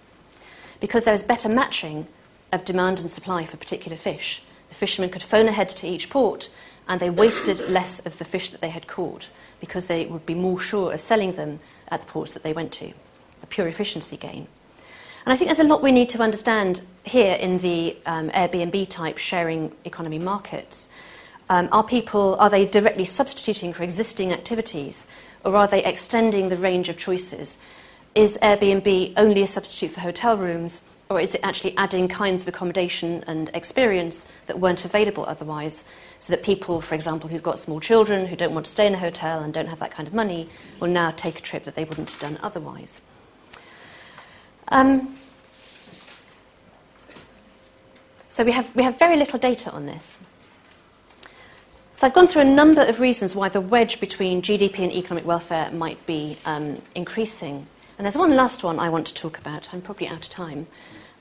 Because 0.80 1.04
there 1.04 1.12
was 1.12 1.22
better 1.22 1.48
matching 1.48 2.06
of 2.52 2.64
demand 2.64 3.00
and 3.00 3.10
supply 3.10 3.44
for 3.44 3.58
particular 3.58 3.96
fish, 3.96 4.42
the 4.70 4.74
fishermen 4.74 5.10
could 5.10 5.22
phone 5.22 5.46
ahead 5.46 5.68
to 5.68 5.86
each 5.86 6.08
port 6.08 6.48
and 6.88 7.00
they 7.00 7.10
wasted 7.10 7.68
less 7.68 8.00
of 8.00 8.18
the 8.18 8.24
fish 8.24 8.50
that 8.50 8.60
they 8.60 8.70
had 8.70 8.86
caught 8.86 9.28
because 9.60 9.86
they 9.86 10.06
would 10.06 10.26
be 10.26 10.34
more 10.34 10.58
sure 10.58 10.92
of 10.92 11.00
selling 11.00 11.32
them 11.32 11.58
at 11.88 12.00
the 12.00 12.06
ports 12.06 12.34
that 12.34 12.42
they 12.42 12.52
went 12.52 12.72
to. 12.72 12.92
A 13.42 13.46
pure 13.46 13.68
efficiency 13.68 14.16
gain. 14.16 14.46
And 15.26 15.32
I 15.32 15.36
think 15.36 15.48
there's 15.48 15.60
a 15.60 15.64
lot 15.64 15.82
we 15.82 15.92
need 15.92 16.10
to 16.10 16.22
understand 16.22 16.82
here 17.04 17.34
in 17.34 17.58
the 17.58 17.96
um, 18.04 18.30
Airbnb 18.30 18.88
type 18.88 19.18
sharing 19.18 19.72
economy 19.84 20.18
markets 20.18 20.88
um, 21.54 21.68
are 21.70 21.84
people, 21.84 22.34
are 22.40 22.50
they 22.50 22.64
directly 22.64 23.04
substituting 23.04 23.72
for 23.72 23.84
existing 23.84 24.32
activities 24.32 25.06
or 25.44 25.54
are 25.54 25.68
they 25.68 25.84
extending 25.84 26.48
the 26.48 26.56
range 26.56 26.88
of 26.88 26.96
choices? 26.96 27.58
Is 28.16 28.36
Airbnb 28.42 29.12
only 29.16 29.42
a 29.42 29.46
substitute 29.46 29.92
for 29.92 30.00
hotel 30.00 30.36
rooms 30.36 30.82
or 31.08 31.20
is 31.20 31.32
it 31.32 31.40
actually 31.44 31.76
adding 31.76 32.08
kinds 32.08 32.42
of 32.42 32.48
accommodation 32.48 33.22
and 33.28 33.52
experience 33.54 34.26
that 34.46 34.58
weren't 34.58 34.84
available 34.84 35.24
otherwise? 35.26 35.84
So 36.18 36.32
that 36.32 36.42
people, 36.42 36.80
for 36.80 36.96
example, 36.96 37.30
who've 37.30 37.40
got 37.40 37.60
small 37.60 37.78
children 37.78 38.26
who 38.26 38.34
don't 38.34 38.52
want 38.52 38.66
to 38.66 38.72
stay 38.72 38.88
in 38.88 38.94
a 38.94 38.98
hotel 38.98 39.40
and 39.40 39.54
don't 39.54 39.68
have 39.68 39.78
that 39.78 39.92
kind 39.92 40.08
of 40.08 40.14
money 40.14 40.48
will 40.80 40.88
now 40.88 41.12
take 41.12 41.38
a 41.38 41.42
trip 41.42 41.62
that 41.64 41.76
they 41.76 41.84
wouldn't 41.84 42.10
have 42.10 42.20
done 42.20 42.36
otherwise. 42.42 43.00
Um, 44.68 45.16
so 48.30 48.42
we 48.42 48.50
have, 48.50 48.74
we 48.74 48.82
have 48.82 48.98
very 48.98 49.16
little 49.16 49.38
data 49.38 49.70
on 49.70 49.86
this. 49.86 50.18
So 51.96 52.08
I've 52.08 52.14
gone 52.14 52.26
through 52.26 52.42
a 52.42 52.46
number 52.46 52.82
of 52.82 52.98
reasons 52.98 53.36
why 53.36 53.48
the 53.48 53.60
wedge 53.60 54.00
between 54.00 54.42
GDP 54.42 54.80
and 54.80 54.92
economic 54.92 55.24
welfare 55.24 55.70
might 55.70 56.04
be 56.06 56.36
um, 56.44 56.82
increasing. 56.96 57.68
And 57.96 58.04
there's 58.04 58.18
one 58.18 58.34
last 58.34 58.64
one 58.64 58.80
I 58.80 58.88
want 58.88 59.06
to 59.06 59.14
talk 59.14 59.38
about. 59.38 59.72
I'm 59.72 59.80
probably 59.80 60.08
out 60.08 60.24
of 60.24 60.28
time. 60.28 60.66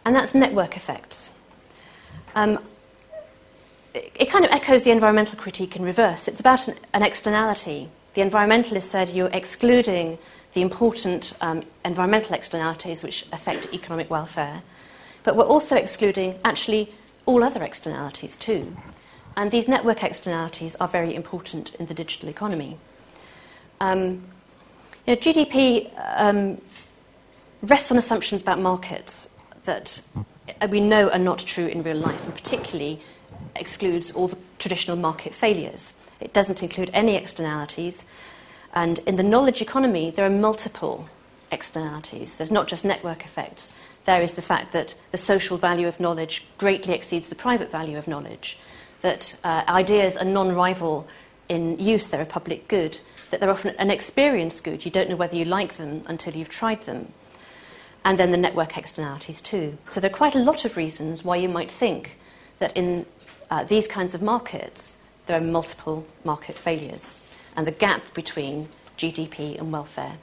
And 0.03 0.15
that's 0.15 0.33
network 0.33 0.75
effects. 0.75 1.29
Um, 2.33 2.57
it, 3.93 4.31
kind 4.31 4.43
of 4.43 4.49
echoes 4.51 4.81
the 4.81 4.89
environmental 4.89 5.37
critique 5.37 5.75
in 5.75 5.83
reverse. 5.83 6.27
It's 6.27 6.39
about 6.39 6.67
an, 6.67 6.75
an 6.95 7.03
externality. 7.03 7.89
The 8.15 8.21
environmentalist 8.21 8.83
said 8.83 9.09
you're 9.09 9.29
excluding 9.31 10.17
the 10.53 10.61
important 10.61 11.37
um, 11.41 11.63
environmental 11.85 12.33
externalities 12.33 13.03
which 13.03 13.27
affect 13.31 13.71
economic 13.73 14.09
welfare. 14.09 14.63
But 15.21 15.35
we're 15.35 15.43
also 15.43 15.75
excluding 15.75 16.39
actually 16.43 16.91
all 17.27 17.43
other 17.43 17.61
externalities 17.61 18.35
too. 18.35 18.75
And 19.35 19.51
these 19.51 19.67
network 19.67 20.03
externalities 20.03 20.75
are 20.75 20.87
very 20.87 21.15
important 21.15 21.75
in 21.75 21.87
the 21.87 21.93
digital 21.93 22.29
economy. 22.29 22.77
Um, 23.79 24.23
you 25.05 25.15
know, 25.15 25.15
GDP 25.15 25.91
um, 26.17 26.61
rests 27.61 27.91
on 27.91 27.97
assumptions 27.97 28.41
about 28.41 28.59
markets. 28.59 29.29
that 29.63 30.01
we 30.69 30.79
know 30.79 31.09
are 31.09 31.19
not 31.19 31.39
true 31.39 31.67
in 31.67 31.83
real 31.83 31.97
life, 31.97 32.23
and 32.25 32.33
particularly 32.33 33.01
excludes 33.55 34.11
all 34.11 34.27
the 34.27 34.37
traditional 34.59 34.97
market 34.97 35.33
failures. 35.33 35.93
It 36.19 36.33
doesn't 36.33 36.63
include 36.63 36.89
any 36.93 37.15
externalities. 37.15 38.05
And 38.73 38.99
in 38.99 39.15
the 39.15 39.23
knowledge 39.23 39.61
economy, 39.61 40.11
there 40.11 40.25
are 40.25 40.29
multiple 40.29 41.07
externalities. 41.51 42.37
There's 42.37 42.51
not 42.51 42.67
just 42.67 42.83
network 42.83 43.23
effects. 43.23 43.71
There 44.05 44.21
is 44.21 44.33
the 44.33 44.41
fact 44.41 44.73
that 44.73 44.95
the 45.11 45.17
social 45.17 45.57
value 45.57 45.87
of 45.87 45.99
knowledge 45.99 46.45
greatly 46.57 46.93
exceeds 46.93 47.29
the 47.29 47.35
private 47.35 47.71
value 47.71 47.97
of 47.97 48.07
knowledge, 48.07 48.57
that 49.03 49.37
uh, 49.43 49.63
ideas 49.67 50.17
are 50.17 50.25
non 50.25 50.55
rival 50.55 51.07
in 51.47 51.77
use, 51.77 52.07
they're 52.07 52.21
a 52.21 52.25
public 52.25 52.67
good, 52.67 52.99
that 53.29 53.39
they're 53.39 53.51
often 53.51 53.75
an 53.77 53.91
experience 53.91 54.59
good. 54.59 54.85
You 54.85 54.91
don't 54.91 55.09
know 55.09 55.15
whether 55.15 55.35
you 55.35 55.45
like 55.45 55.75
them 55.75 56.03
until 56.07 56.33
you've 56.33 56.49
tried 56.49 56.83
them. 56.83 57.13
And 58.05 58.17
then 58.17 58.31
the 58.31 58.37
network 58.37 58.77
externalities, 58.77 59.41
too. 59.41 59.77
So 59.89 59.99
there 59.99 60.09
are 60.09 60.13
quite 60.13 60.35
a 60.35 60.39
lot 60.39 60.65
of 60.65 60.75
reasons 60.75 61.23
why 61.23 61.35
you 61.35 61.47
might 61.47 61.69
think 61.69 62.17
that 62.59 62.75
in 62.75 63.05
uh, 63.51 63.63
these 63.65 63.87
kinds 63.87 64.13
of 64.13 64.21
markets, 64.21 64.97
there 65.25 65.37
are 65.37 65.43
multiple 65.43 66.05
market 66.23 66.57
failures, 66.57 67.21
and 67.55 67.67
the 67.67 67.71
gap 67.71 68.13
between 68.13 68.67
GDP 68.97 69.57
and 69.59 69.71
welfare 69.71 70.17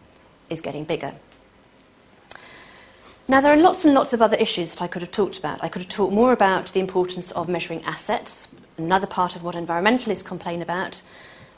is 0.49 0.61
getting 0.61 0.85
bigger. 0.85 1.15
Now, 3.29 3.41
there 3.41 3.53
are 3.53 3.57
lots 3.57 3.85
and 3.85 3.95
lots 3.95 4.13
of 4.13 4.21
other 4.21 4.37
issues 4.37 4.73
that 4.73 4.83
I 4.83 4.89
could 4.89 5.03
have 5.03 5.13
talked 5.13 5.39
about. 5.39 5.63
I 5.63 5.69
could 5.69 5.83
have 5.83 5.91
talked 5.91 6.13
more 6.13 6.33
about 6.33 6.73
the 6.73 6.81
importance 6.81 7.31
of 7.31 7.49
measuring 7.49 7.83
assets, 7.85 8.49
another 8.83 9.07
part 9.07 9.37
of 9.37 9.43
what 9.43 9.55
environmentalists 9.55 10.25
complain 10.25 10.63
about. 10.63 11.03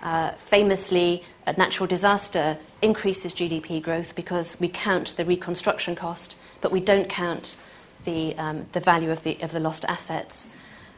Uh, 0.03 0.33
famously, 0.33 1.23
a 1.47 1.53
natural 1.53 1.87
disaster 1.87 2.59
increases 2.81 3.33
GDP 3.33 3.81
growth 3.81 4.15
because 4.15 4.59
we 4.59 4.69
count 4.69 5.17
the 5.17 5.25
reconstruction 5.25 5.95
cost, 5.95 6.37
but 6.61 6.73
we 6.73 6.81
don't 6.81 7.09
count 7.09 7.57
the, 8.05 8.37
um, 8.37 8.67
the 8.73 8.81
value 8.81 9.11
of 9.11 9.23
the, 9.23 9.41
of 9.43 9.53
the 9.53 9.61
lost 9.61 9.85
assets. 9.85 10.49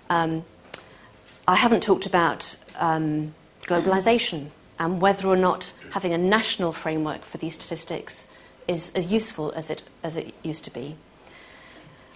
Um, 0.08 0.44
I 1.46 1.56
haven't 1.56 1.82
talked 1.82 2.06
about 2.06 2.56
um, 2.76 3.34
globalization 3.62 4.48
and 4.78 5.00
whether 5.00 5.28
or 5.28 5.36
not 5.36 5.72
having 5.90 6.12
a 6.12 6.18
national 6.18 6.72
framework 6.72 7.24
for 7.24 7.38
these 7.38 7.54
statistics 7.54 8.26
is 8.66 8.90
as 8.94 9.12
useful 9.12 9.52
as 9.52 9.70
it, 9.70 9.82
as 10.02 10.16
it 10.16 10.34
used 10.42 10.64
to 10.64 10.70
be. 10.70 10.96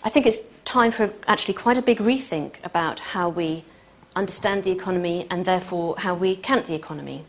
I 0.02 0.08
think 0.08 0.26
it's 0.26 0.40
time 0.64 0.90
for 0.90 1.12
actually 1.26 1.54
quite 1.54 1.76
a 1.76 1.82
big 1.82 1.98
rethink 1.98 2.64
about 2.64 3.00
how 3.00 3.28
we 3.28 3.64
understand 4.18 4.64
the 4.64 4.72
economy 4.72 5.26
and 5.30 5.44
therefore 5.44 5.94
how 5.98 6.14
we 6.14 6.36
count 6.36 6.66
the 6.66 6.74
economy. 6.74 7.24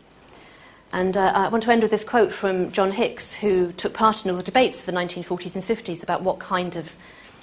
And 0.92 1.16
uh, 1.16 1.32
I 1.34 1.48
want 1.48 1.62
to 1.64 1.70
end 1.70 1.82
with 1.82 1.92
this 1.92 2.02
quote 2.02 2.32
from 2.32 2.72
John 2.72 2.90
Hicks, 2.90 3.32
who 3.32 3.70
took 3.72 3.94
part 3.94 4.24
in 4.24 4.30
all 4.30 4.36
the 4.36 4.42
debates 4.42 4.80
of 4.80 4.86
the 4.86 4.92
1940s 4.92 5.54
and 5.54 5.64
50s 5.64 6.02
about 6.02 6.22
what 6.22 6.40
kind 6.40 6.74
of 6.74 6.96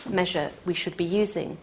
measure 0.09 0.51
we 0.65 0.73
should 0.73 0.97
be 0.97 1.05
using. 1.05 1.57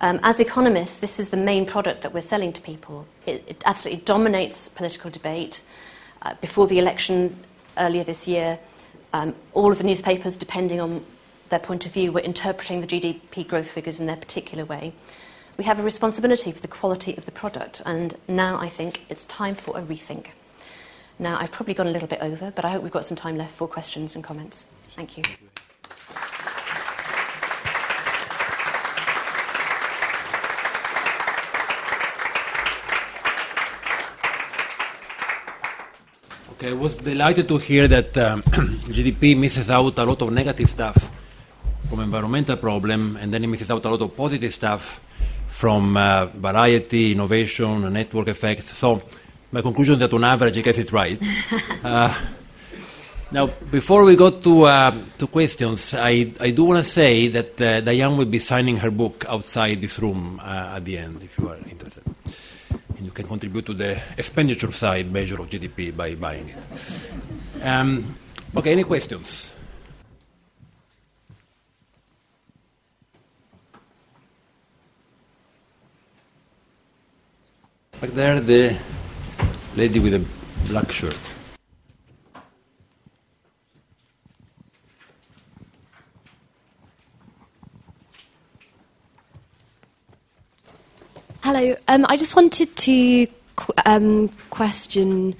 Um, 0.00 0.18
as 0.22 0.40
economists, 0.40 0.96
this 0.96 1.20
is 1.20 1.28
the 1.28 1.36
main 1.36 1.66
product 1.66 2.00
that 2.02 2.14
we're 2.14 2.22
selling 2.22 2.54
to 2.54 2.62
people. 2.62 3.06
It, 3.26 3.44
it 3.46 3.62
absolutely 3.66 4.02
dominates 4.04 4.70
political 4.70 5.10
debate. 5.10 5.60
Uh, 6.22 6.34
before 6.40 6.66
the 6.66 6.78
election 6.78 7.36
earlier 7.76 8.02
this 8.02 8.26
year, 8.26 8.58
um, 9.12 9.34
all 9.52 9.70
of 9.70 9.76
the 9.76 9.84
newspapers, 9.84 10.38
depending 10.38 10.80
on 10.80 11.04
their 11.50 11.58
point 11.58 11.84
of 11.84 11.92
view, 11.92 12.12
were 12.12 12.20
interpreting 12.20 12.80
the 12.80 12.86
GDP 12.86 13.46
growth 13.46 13.70
figures 13.70 14.00
in 14.00 14.06
their 14.06 14.16
particular 14.16 14.64
way. 14.64 14.94
We 15.60 15.64
have 15.64 15.78
a 15.78 15.82
responsibility 15.82 16.52
for 16.52 16.62
the 16.62 16.68
quality 16.68 17.14
of 17.18 17.26
the 17.26 17.32
product, 17.32 17.82
and 17.84 18.16
now 18.26 18.56
I 18.56 18.70
think 18.70 19.04
it's 19.10 19.26
time 19.26 19.54
for 19.54 19.76
a 19.76 19.82
rethink. 19.82 20.28
Now, 21.18 21.36
I've 21.38 21.52
probably 21.52 21.74
gone 21.74 21.86
a 21.86 21.90
little 21.90 22.08
bit 22.08 22.20
over, 22.22 22.50
but 22.50 22.64
I 22.64 22.70
hope 22.70 22.82
we've 22.82 22.90
got 22.90 23.04
some 23.04 23.14
time 23.14 23.36
left 23.36 23.54
for 23.56 23.68
questions 23.68 24.14
and 24.14 24.24
comments. 24.24 24.64
Thank 24.96 25.18
you. 25.18 25.24
Okay, 36.52 36.70
I 36.70 36.72
was 36.72 36.96
delighted 36.96 37.46
to 37.48 37.58
hear 37.58 37.86
that 37.86 38.16
um, 38.16 38.42
GDP 38.88 39.36
misses 39.36 39.68
out 39.68 39.98
a 39.98 40.04
lot 40.04 40.22
of 40.22 40.32
negative 40.32 40.70
stuff 40.70 41.10
from 41.90 42.00
environmental 42.00 42.56
problem, 42.56 43.18
and 43.18 43.30
then 43.30 43.44
it 43.44 43.48
misses 43.48 43.70
out 43.70 43.84
a 43.84 43.90
lot 43.90 44.00
of 44.00 44.16
positive 44.16 44.54
stuff 44.54 45.02
from 45.60 45.94
uh, 45.94 46.24
variety, 46.24 47.12
innovation, 47.12 47.92
network 47.92 48.28
effects. 48.28 48.74
So 48.74 49.02
my 49.52 49.60
conclusion 49.60 49.96
is 49.96 50.00
that 50.00 50.14
on 50.14 50.24
average, 50.24 50.56
I 50.56 50.62
guess 50.62 50.78
it's 50.78 50.90
right. 50.90 51.20
uh, 51.84 52.14
now, 53.30 53.46
before 53.70 54.04
we 54.04 54.16
go 54.16 54.30
to, 54.30 54.62
uh, 54.62 54.94
to 55.18 55.26
questions, 55.26 55.92
I, 55.92 56.32
I 56.40 56.50
do 56.50 56.64
want 56.64 56.82
to 56.82 56.90
say 56.90 57.28
that 57.28 57.60
uh, 57.60 57.82
Diane 57.82 58.16
will 58.16 58.24
be 58.24 58.38
signing 58.38 58.78
her 58.78 58.90
book 58.90 59.26
outside 59.28 59.82
this 59.82 59.98
room 59.98 60.40
uh, 60.42 60.76
at 60.76 60.84
the 60.86 60.96
end, 60.96 61.22
if 61.22 61.38
you 61.38 61.50
are 61.50 61.58
interested 61.68 62.04
and 62.96 63.04
you 63.04 63.12
can 63.12 63.26
contribute 63.26 63.66
to 63.66 63.74
the 63.74 64.00
expenditure 64.16 64.72
side 64.72 65.12
measure 65.12 65.40
of 65.40 65.48
GDP 65.48 65.94
by 65.94 66.14
buying 66.14 66.48
it. 66.48 67.62
Um, 67.62 68.16
okay, 68.56 68.72
any 68.72 68.84
questions? 68.84 69.54
Back 78.00 78.10
there, 78.12 78.40
the 78.40 78.78
lady 79.76 80.00
with 80.00 80.12
the 80.12 80.70
black 80.72 80.90
shirt. 80.90 81.14
Hello. 91.42 91.76
Um, 91.88 92.06
I 92.08 92.16
just 92.16 92.34
wanted 92.34 92.74
to 92.74 93.26
um, 93.84 94.30
question 94.48 95.36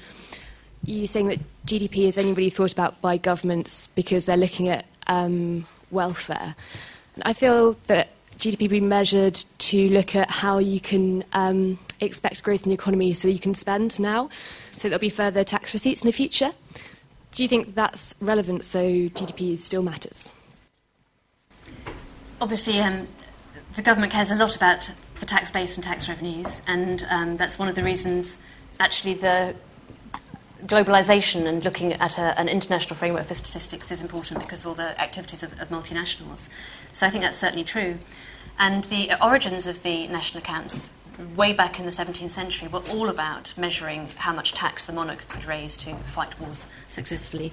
you 0.85 1.07
saying 1.07 1.29
that 1.29 1.39
GDP 1.65 2.09
is 2.09 2.19
only 2.19 2.35
really 2.35 2.51
thought 2.51 2.73
about 2.73 3.01
by 3.01 3.17
governments 3.17 3.89
because 3.95 4.27
they're 4.27 4.37
looking 4.37 4.69
at 4.69 4.85
um, 5.07 5.65
welfare. 5.91 6.55
And 7.15 7.25
I 7.25 7.33
feel 7.33 7.73
that 7.87 8.11
GDP 8.37 8.69
be 8.69 8.81
measured 8.83 9.43
to 9.61 9.89
look 9.89 10.15
at 10.15 10.31
how 10.31 10.59
you 10.59 10.79
can 10.79 11.25
um, 11.33 11.79
expect 12.01 12.43
growth 12.43 12.65
in 12.65 12.71
the 12.71 12.75
economy 12.75 13.13
so 13.15 13.29
you 13.29 13.39
can 13.39 13.55
spend 13.55 13.99
now, 14.01 14.31
so 14.77 14.89
there'll 14.89 15.01
be 15.01 15.11
further 15.11 15.45
tax 15.45 15.73
receipts 15.73 16.03
in 16.03 16.07
the 16.07 16.13
future. 16.13 16.53
Do 17.33 17.43
you 17.43 17.49
think 17.49 17.75
that's 17.75 18.15
relevant 18.21 18.65
so 18.65 18.81
GDP 18.81 19.59
still 19.59 19.83
matters? 19.83 20.31
Obviously, 22.41 22.81
um, 22.81 23.07
the 23.77 23.83
government 23.83 24.13
cares 24.13 24.31
a 24.31 24.35
lot 24.35 24.57
about 24.57 24.91
the 25.21 25.27
tax 25.27 25.51
base 25.51 25.77
and 25.77 25.85
tax 25.85 26.09
revenues, 26.09 26.61
and 26.67 27.07
um, 27.11 27.37
that's 27.37 27.59
one 27.59 27.69
of 27.69 27.75
the 27.75 27.85
reasons 27.85 28.39
actually 28.81 29.15
the 29.15 29.55
globalization 30.67 31.47
and 31.47 31.65
looking 31.65 31.93
at 31.95 32.19
a, 32.19 32.39
an 32.39 32.49
international 32.49 32.97
framework 32.97 33.27
for 33.27 33.35
statistics 33.35 33.91
is 33.91 34.03
important 34.03 34.41
because 34.41 34.63
of 34.63 34.69
all 34.69 34.75
the 34.75 35.01
activities 35.01 35.43
of, 35.43 35.59
of, 35.61 35.69
multinationals. 35.69 36.49
So 36.93 37.07
I 37.07 37.11
think 37.11 37.25
that's 37.25 37.39
certainly 37.39 37.65
true. 37.65 37.99
And 38.59 38.85
the 38.85 39.15
origins 39.25 39.67
of 39.67 39.83
the 39.83 40.07
national 40.09 40.43
accounts, 40.43 40.91
way 41.37 41.53
back 41.53 41.79
in 41.79 41.85
the 41.85 41.91
17th 41.93 42.31
century, 42.31 42.69
were 42.69 42.83
all 42.91 43.09
about 43.09 43.55
measuring 43.57 44.09
how 44.17 44.33
much 44.33 44.53
tax 44.53 44.87
the 44.87 44.93
monarch 44.93 45.27
could 45.29 45.45
raise 45.45 45.77
to 45.79 45.95
fight 45.97 46.39
wars 46.41 46.67
successfully. 46.89 47.53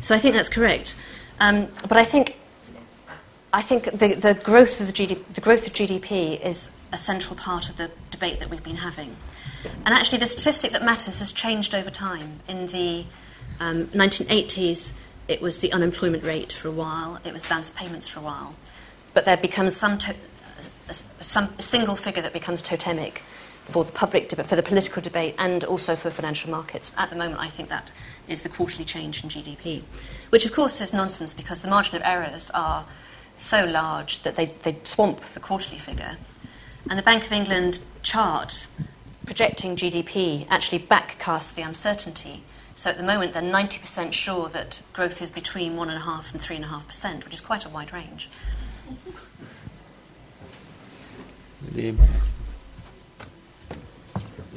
So 0.00 0.14
I 0.14 0.18
think 0.18 0.34
that's 0.34 0.48
correct. 0.48 0.94
Um, 1.40 1.68
but 1.88 1.96
I 1.96 2.04
think 2.04 2.36
I 3.52 3.62
think 3.62 3.84
the, 3.84 4.14
the, 4.14 4.34
growth 4.34 4.80
of 4.80 4.86
the, 4.86 4.92
GDP, 4.92 5.24
the 5.32 5.40
growth 5.40 5.66
of 5.66 5.72
GDP 5.72 6.38
is 6.44 6.68
a 6.92 6.98
central 6.98 7.36
part 7.36 7.70
of 7.70 7.78
the 7.78 7.90
debate 8.10 8.38
that 8.40 8.50
we've 8.50 8.62
been 8.62 8.76
having. 8.76 9.16
And 9.84 9.94
actually, 9.94 10.18
the 10.18 10.26
statistic 10.26 10.72
that 10.72 10.84
matters 10.84 11.20
has 11.20 11.32
changed 11.32 11.74
over 11.74 11.90
time. 11.90 12.40
In 12.48 12.66
the 12.66 13.06
um, 13.58 13.86
1980s, 13.86 14.92
it 15.28 15.40
was 15.40 15.58
the 15.58 15.72
unemployment 15.72 16.22
rate 16.22 16.52
for 16.52 16.68
a 16.68 16.72
while, 16.72 17.18
it 17.24 17.32
was 17.32 17.46
balance 17.46 17.70
payments 17.70 18.06
for 18.06 18.20
a 18.20 18.22
while. 18.22 18.54
But 19.14 19.24
there 19.24 19.36
becomes 19.36 19.76
some, 19.76 19.96
to- 19.98 20.14
some 21.20 21.58
single 21.58 21.96
figure 21.96 22.22
that 22.22 22.32
becomes 22.32 22.62
totemic 22.62 23.22
for 23.64 23.84
the 23.84 23.92
public 23.92 24.30
for 24.30 24.56
the 24.56 24.62
political 24.62 25.02
debate, 25.02 25.34
and 25.38 25.64
also 25.64 25.96
for 25.96 26.10
financial 26.10 26.50
markets. 26.50 26.92
At 26.96 27.10
the 27.10 27.16
moment, 27.16 27.40
I 27.40 27.48
think 27.48 27.68
that 27.68 27.90
is 28.28 28.42
the 28.42 28.48
quarterly 28.48 28.84
change 28.84 29.24
in 29.24 29.30
GDP, 29.30 29.82
which 30.30 30.46
of 30.46 30.52
course 30.52 30.80
is 30.80 30.92
nonsense 30.92 31.34
because 31.34 31.60
the 31.60 31.68
margin 31.68 31.96
of 31.96 32.02
errors 32.04 32.50
are 32.54 32.86
so 33.36 33.64
large 33.64 34.22
that 34.22 34.36
they, 34.36 34.46
they 34.62 34.78
swamp 34.84 35.20
the 35.20 35.40
quarterly 35.40 35.78
figure. 35.78 36.16
And 36.88 36.98
the 36.98 37.02
Bank 37.02 37.26
of 37.26 37.32
England 37.32 37.80
chart 38.02 38.68
projecting 39.26 39.74
GDP 39.74 40.46
actually 40.48 40.78
backcasts 40.78 41.52
the 41.54 41.62
uncertainty. 41.62 42.44
So 42.76 42.90
at 42.90 42.96
the 42.96 43.02
moment, 43.02 43.32
they're 43.32 43.42
90% 43.42 44.12
sure 44.12 44.48
that 44.50 44.82
growth 44.92 45.20
is 45.20 45.30
between 45.30 45.72
1.5 45.74 46.32
and 46.32 46.40
3.5%, 46.40 47.24
which 47.24 47.34
is 47.34 47.40
quite 47.40 47.64
a 47.64 47.68
wide 47.68 47.92
range. 47.92 48.28
Lady, 51.74 51.96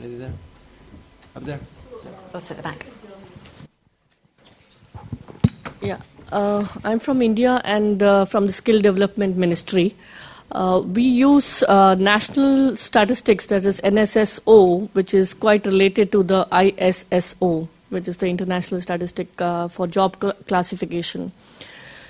lady 0.01 0.15
there? 0.15 0.33
Up 1.35 1.43
there? 1.43 1.59
Both 2.31 2.51
at 2.51 2.57
the 2.57 2.63
back. 2.63 2.85
Yeah. 5.81 5.99
Uh, 6.31 6.65
I'm 6.83 6.99
from 6.99 7.21
India 7.21 7.61
and 7.65 8.03
uh, 8.03 8.25
from 8.25 8.45
the 8.45 8.53
Skill 8.53 8.81
Development 8.81 9.35
Ministry. 9.37 9.95
Uh, 10.51 10.81
we 10.83 11.03
use 11.03 11.63
uh, 11.63 11.95
national 11.95 12.75
statistics, 12.75 13.47
that 13.47 13.65
is 13.65 13.79
NSSO, 13.81 14.89
which 14.93 15.13
is 15.13 15.33
quite 15.33 15.65
related 15.65 16.11
to 16.11 16.23
the 16.23 16.47
ISCO, 16.51 17.67
which 17.89 18.07
is 18.07 18.17
the 18.17 18.27
international 18.27 18.81
statistic 18.81 19.29
uh, 19.41 19.67
for 19.67 19.87
job 19.87 20.17
cl- 20.19 20.33
classification. 20.47 21.31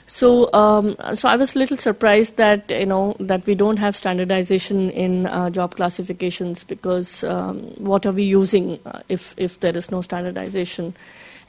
So, 0.10 0.52
um, 0.54 0.96
so 1.14 1.30
I 1.30 1.36
was 1.36 1.56
a 1.56 1.60
little 1.60 1.78
surprised 1.78 2.38
that 2.38 2.72
you 2.72 2.88
know 2.88 3.16
that 3.20 3.46
we 3.46 3.54
don't 3.54 3.78
have 3.78 3.96
standardization 3.96 4.90
in 4.90 5.28
uh, 5.28 5.52
job 5.52 5.76
classifications 5.76 6.64
because 6.64 7.24
um, 7.24 7.60
what 7.78 8.08
are 8.08 8.12
we 8.12 8.24
using 8.24 8.80
uh, 8.88 9.04
if 9.08 9.36
if 9.38 9.60
there 9.60 9.78
is 9.78 9.92
no 9.92 10.02
standardization? 10.02 10.96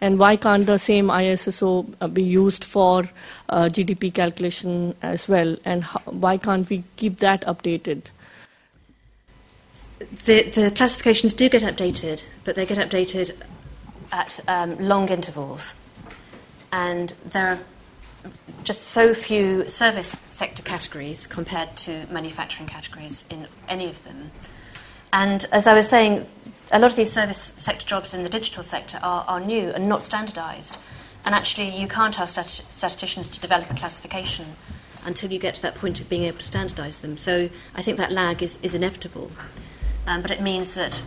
And 0.03 0.19
why 0.19 0.37
can't 0.37 0.67
the 0.67 0.77
same 0.77 1.09
ISCO 1.09 1.87
uh, 2.03 2.09
be 2.09 2.23
used 2.23 2.65
for 2.65 3.09
uh, 3.49 3.71
GDP 3.73 4.13
calculation 4.13 4.95
as 5.01 5.27
well? 5.27 5.57
And 5.65 5.83
how, 5.83 6.01
why 6.05 6.37
can't 6.37 6.69
we 6.69 6.85
keep 6.97 7.17
that 7.21 7.41
updated? 7.47 8.03
The, 10.27 10.51
the 10.51 10.71
classifications 10.71 11.33
do 11.33 11.49
get 11.49 11.63
updated, 11.63 12.25
but 12.45 12.57
they 12.57 12.67
get 12.67 12.77
updated 12.77 13.41
at 14.13 14.39
um, 14.49 14.77
long 14.79 15.09
intervals. 15.09 15.73
And 16.73 17.15
there 17.25 17.49
are 17.49 17.59
just 18.65 18.83
so 18.83 19.15
few 19.15 19.69
service 19.69 20.17
sector 20.33 20.63
categories 20.63 21.27
compared 21.27 21.77
to 21.77 22.07
manufacturing 22.11 22.69
categories 22.69 23.25
in 23.31 23.47
any 23.69 23.89
of 23.89 24.03
them. 24.05 24.31
And 25.13 25.47
as 25.53 25.67
I 25.67 25.75
was 25.75 25.89
saying, 25.89 26.27
a 26.73 26.79
lot 26.79 26.91
of 26.91 26.97
these 26.97 27.13
service 27.13 27.53
sector 27.57 27.87
jobs 27.87 28.15
in 28.15 28.23
the 28.23 28.29
digital 28.29 28.63
sector 28.63 28.99
are, 29.03 29.25
are 29.27 29.41
new 29.41 29.71
and 29.71 29.89
not 29.89 30.05
standardised. 30.05 30.79
And 31.25 31.35
actually, 31.35 31.77
you 31.77 31.89
can't 31.89 32.19
ask 32.19 32.33
stat- 32.33 32.65
statisticians 32.71 33.29
to 33.29 33.41
develop 33.41 33.71
a 33.71 33.75
classification 33.75 34.47
until 35.05 35.33
you 35.33 35.39
get 35.39 35.55
to 35.57 35.63
that 35.63 35.75
point 35.75 36.01
of 36.01 36.09
being 36.09 36.25
able 36.25 36.39
to 36.39 36.45
standardise 36.45 37.01
them. 37.01 37.17
So 37.17 37.51
I 37.75 37.83
think 37.83 37.99
that 37.99 38.13
lag 38.13 38.43
is, 38.43 38.59
is 38.63 38.75
inevitable. 38.75 39.31
Um, 40.07 40.23
but 40.23 40.31
it 40.31 40.41
means 40.41 40.75
that 40.75 41.03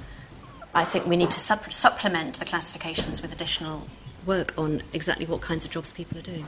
I 0.73 0.83
think 0.83 1.05
we 1.05 1.15
need 1.15 1.31
to 1.31 1.39
sup- 1.39 1.71
supplement 1.71 2.39
the 2.39 2.45
classifications 2.45 3.21
with 3.21 3.31
additional 3.31 3.87
work 4.25 4.53
on 4.57 4.83
exactly 4.93 5.25
what 5.25 5.41
kinds 5.41 5.65
of 5.65 5.71
jobs 5.71 5.91
people 5.91 6.17
are 6.17 6.21
doing. 6.21 6.47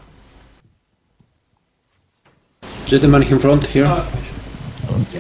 Gentleman 2.86 3.24
in 3.24 3.40
front 3.40 3.66
here. 3.66 3.86
Uh, 3.86 4.06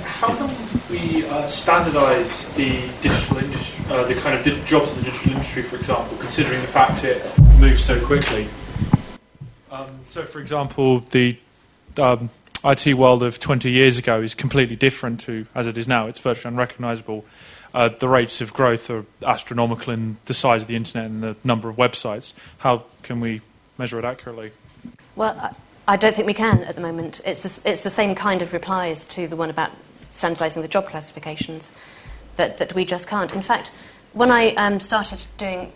how 0.04 0.28
can 0.36 0.48
we 0.92 1.26
uh, 1.26 1.48
standardise 1.48 2.54
the 2.54 2.70
digital 3.02 3.38
industry, 3.40 3.84
uh, 3.90 4.04
the 4.04 4.14
kind 4.14 4.38
of 4.38 4.46
di- 4.46 4.64
jobs 4.68 4.92
in 4.92 5.00
the 5.00 5.06
digital 5.06 5.32
industry, 5.32 5.64
for 5.64 5.76
example, 5.78 6.16
considering 6.18 6.62
the 6.62 6.68
fact 6.68 7.04
it 7.04 7.24
moves 7.60 7.84
so 7.84 8.00
quickly? 8.06 8.48
Um, 9.72 9.88
so, 10.06 10.26
for 10.26 10.40
example, 10.40 11.00
the 11.00 11.40
um, 11.98 12.30
IT 12.64 12.94
world 12.94 13.24
of 13.24 13.40
20 13.40 13.72
years 13.72 13.98
ago 13.98 14.22
is 14.22 14.36
completely 14.36 14.76
different 14.76 15.20
to 15.22 15.48
as 15.56 15.66
it 15.66 15.76
is 15.76 15.88
now. 15.88 16.06
It's 16.06 16.20
virtually 16.20 16.54
unrecognisable. 16.54 17.26
Uh, 17.74 17.90
the 17.90 18.08
rates 18.08 18.42
of 18.42 18.54
growth 18.54 18.92
are 18.92 19.06
astronomical 19.26 19.92
in 19.92 20.18
the 20.26 20.36
size 20.36 20.62
of 20.62 20.68
the 20.68 20.76
internet 20.76 21.10
and 21.10 21.24
the 21.24 21.36
number 21.44 21.68
of 21.68 21.78
websites. 21.78 22.34
How 22.60 22.84
can 23.02 23.20
we 23.22 23.42
measure 23.80 23.98
it 23.98 24.06
accurately? 24.06 24.52
Well, 25.16 25.56
I- 25.88 25.98
don't 25.98 26.16
think 26.16 26.28
we 26.28 26.34
can 26.34 26.64
at 26.64 26.76
the 26.76 26.82
moment. 26.82 27.22
It's 27.26 27.44
the, 27.44 27.72
it's 27.72 27.82
the 27.82 27.90
same 27.90 28.16
kind 28.16 28.42
of 28.42 28.54
replies 28.54 29.06
to 29.08 29.28
the 29.28 29.36
one 29.36 29.50
about 29.50 29.72
standardising 30.12 30.62
the 30.62 30.68
job 30.68 30.88
classifications 30.88 31.70
that, 32.38 32.58
that 32.58 32.74
we 32.74 32.86
just 32.86 33.08
can't. 33.08 33.34
In 33.34 33.42
fact, 33.42 33.72
when 34.14 34.32
I 34.32 34.54
um, 34.56 34.80
started 34.80 35.26
doing 35.38 35.72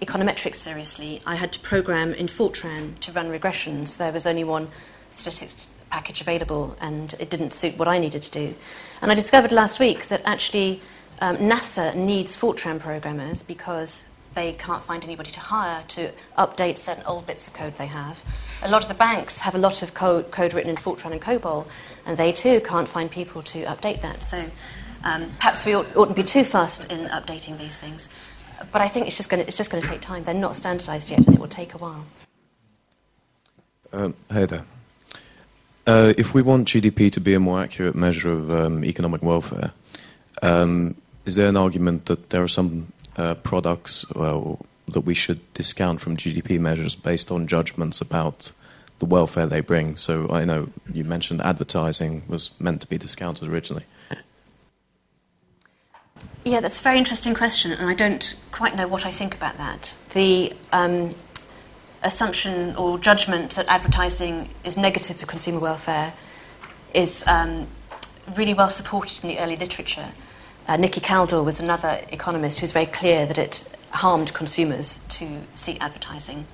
econometrics 0.00 0.56
seriously, 0.56 1.20
I 1.26 1.34
had 1.34 1.52
to 1.52 1.60
program 1.60 2.14
in 2.14 2.26
Fortran 2.26 2.98
to 3.00 3.12
run 3.12 3.28
regressions. 3.30 3.96
There 3.96 4.12
was 4.12 4.26
only 4.26 4.44
one 4.44 4.68
statistics 5.10 5.66
package 5.90 6.20
available, 6.20 6.76
and 6.80 7.14
it 7.18 7.30
didn't 7.30 7.52
suit 7.52 7.76
what 7.78 7.88
I 7.88 7.98
needed 7.98 8.22
to 8.22 8.30
do. 8.30 8.54
And 9.02 9.10
I 9.10 9.14
discovered 9.14 9.52
last 9.52 9.80
week 9.80 10.08
that 10.08 10.22
actually 10.24 10.80
um, 11.20 11.38
NASA 11.38 11.94
needs 11.94 12.36
Fortran 12.36 12.78
programmers 12.78 13.42
because 13.42 14.04
they 14.34 14.52
can't 14.52 14.82
find 14.82 15.04
anybody 15.04 15.30
to 15.30 15.40
hire 15.40 15.82
to 15.88 16.12
update 16.36 16.78
certain 16.78 17.04
old 17.06 17.26
bits 17.26 17.46
of 17.46 17.54
code 17.54 17.76
they 17.76 17.86
have. 17.86 18.22
A 18.62 18.70
lot 18.70 18.82
of 18.82 18.88
the 18.88 18.94
banks 18.94 19.38
have 19.38 19.54
a 19.54 19.58
lot 19.58 19.82
of 19.82 19.94
code, 19.94 20.30
code 20.30 20.54
written 20.54 20.70
in 20.70 20.76
Fortran 20.76 21.12
and 21.12 21.20
COBOL, 21.20 21.66
and 22.06 22.16
they 22.16 22.32
too 22.32 22.60
can't 22.60 22.88
find 22.88 23.10
people 23.10 23.42
to 23.42 23.64
update 23.64 24.00
that. 24.02 24.22
So 24.22 24.44
um, 25.04 25.30
perhaps 25.38 25.64
we 25.64 25.74
ought, 25.74 25.94
oughtn't 25.96 26.16
be 26.16 26.22
too 26.22 26.44
fast 26.44 26.90
in 26.90 27.06
updating 27.08 27.58
these 27.58 27.76
things. 27.76 28.08
But 28.72 28.82
I 28.82 28.88
think 28.88 29.06
it's 29.06 29.16
just 29.16 29.30
going 29.30 29.82
to 29.82 29.88
take 29.88 30.00
time. 30.00 30.24
They're 30.24 30.34
not 30.34 30.56
standardised 30.56 31.10
yet, 31.10 31.20
and 31.26 31.34
it 31.34 31.40
will 31.40 31.48
take 31.48 31.74
a 31.74 31.78
while. 31.78 32.04
Um, 33.92 34.14
hey 34.30 34.44
there. 34.44 34.64
Uh, 35.86 36.12
if 36.18 36.34
we 36.34 36.42
want 36.42 36.68
GDP 36.68 37.10
to 37.12 37.20
be 37.20 37.32
a 37.32 37.40
more 37.40 37.62
accurate 37.62 37.94
measure 37.94 38.30
of 38.30 38.50
um, 38.50 38.84
economic 38.84 39.22
welfare, 39.22 39.72
um, 40.42 40.96
is 41.24 41.34
there 41.34 41.48
an 41.48 41.56
argument 41.56 42.06
that 42.06 42.30
there 42.30 42.42
are 42.42 42.48
some 42.48 42.92
uh, 43.18 43.34
products 43.34 44.04
that 44.12 45.02
we 45.04 45.14
should 45.14 45.40
discount 45.54 46.00
from 46.00 46.16
GDP 46.16 46.58
measures 46.58 46.94
based 46.94 47.30
on 47.30 47.46
judgments 47.46 48.00
about 48.00 48.52
the 48.98 49.06
welfare 49.06 49.46
they 49.46 49.60
bring? 49.60 49.96
So 49.96 50.28
I 50.30 50.44
know 50.44 50.68
you 50.92 51.04
mentioned 51.04 51.42
advertising 51.42 52.22
was 52.28 52.50
meant 52.60 52.80
to 52.80 52.86
be 52.86 52.98
discounted 52.98 53.48
originally. 53.48 53.84
Yeah, 56.44 56.60
that's 56.60 56.80
a 56.80 56.82
very 56.82 56.98
interesting 56.98 57.34
question, 57.34 57.72
and 57.72 57.90
I 57.90 57.94
don't 57.94 58.34
quite 58.52 58.74
know 58.74 58.88
what 58.88 59.04
I 59.04 59.10
think 59.10 59.34
about 59.34 59.58
that. 59.58 59.94
The 60.14 60.54
um, 60.72 61.10
assumption 62.02 62.74
or 62.76 62.98
judgment 62.98 63.50
that 63.56 63.66
advertising 63.68 64.48
is 64.64 64.76
negative 64.76 65.18
for 65.18 65.26
consumer 65.26 65.58
welfare 65.58 66.14
is 66.94 67.22
um, 67.26 67.66
really 68.36 68.54
well 68.54 68.70
supported 68.70 69.22
in 69.22 69.28
the 69.28 69.38
early 69.40 69.56
literature. 69.56 70.08
Uh, 70.68 70.76
Nikki 70.76 71.00
Kaldor 71.00 71.42
was 71.42 71.60
another 71.60 71.98
economist 72.12 72.60
who 72.60 72.64
was 72.64 72.72
very 72.72 72.84
clear 72.84 73.24
that 73.24 73.38
it 73.38 73.64
harmed 73.90 74.34
consumers 74.34 74.98
to 75.08 75.40
see 75.54 75.78
advertising. 75.78 76.46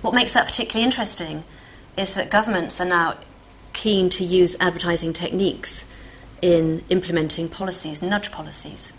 What 0.00 0.14
makes 0.14 0.32
that 0.32 0.48
particularly 0.48 0.84
interesting 0.84 1.44
is 1.96 2.14
that 2.14 2.28
governments 2.28 2.80
are 2.80 2.86
now 2.86 3.18
keen 3.72 4.10
to 4.10 4.24
use 4.24 4.56
advertising 4.58 5.12
techniques 5.12 5.84
in 6.42 6.82
implementing 6.88 7.48
policies, 7.48 8.02
nudge 8.02 8.32
policies. 8.32 8.92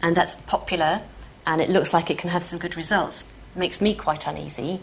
And 0.00 0.16
that's 0.16 0.36
popular, 0.36 1.02
and 1.44 1.60
it 1.60 1.68
looks 1.68 1.92
like 1.92 2.08
it 2.08 2.18
can 2.18 2.30
have 2.30 2.44
some 2.44 2.60
good 2.60 2.76
results. 2.76 3.24
Makes 3.56 3.80
me 3.80 3.96
quite 3.96 4.28
uneasy, 4.28 4.80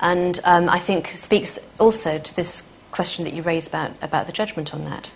and 0.00 0.38
um, 0.44 0.68
I 0.68 0.80
think 0.80 1.08
speaks 1.08 1.58
also 1.78 2.18
to 2.18 2.36
this 2.36 2.62
question 2.90 3.24
that 3.24 3.32
you 3.32 3.42
raised 3.42 3.68
about, 3.68 3.92
about 4.02 4.26
the 4.26 4.32
judgment 4.32 4.74
on 4.74 4.82
that. 4.82 5.12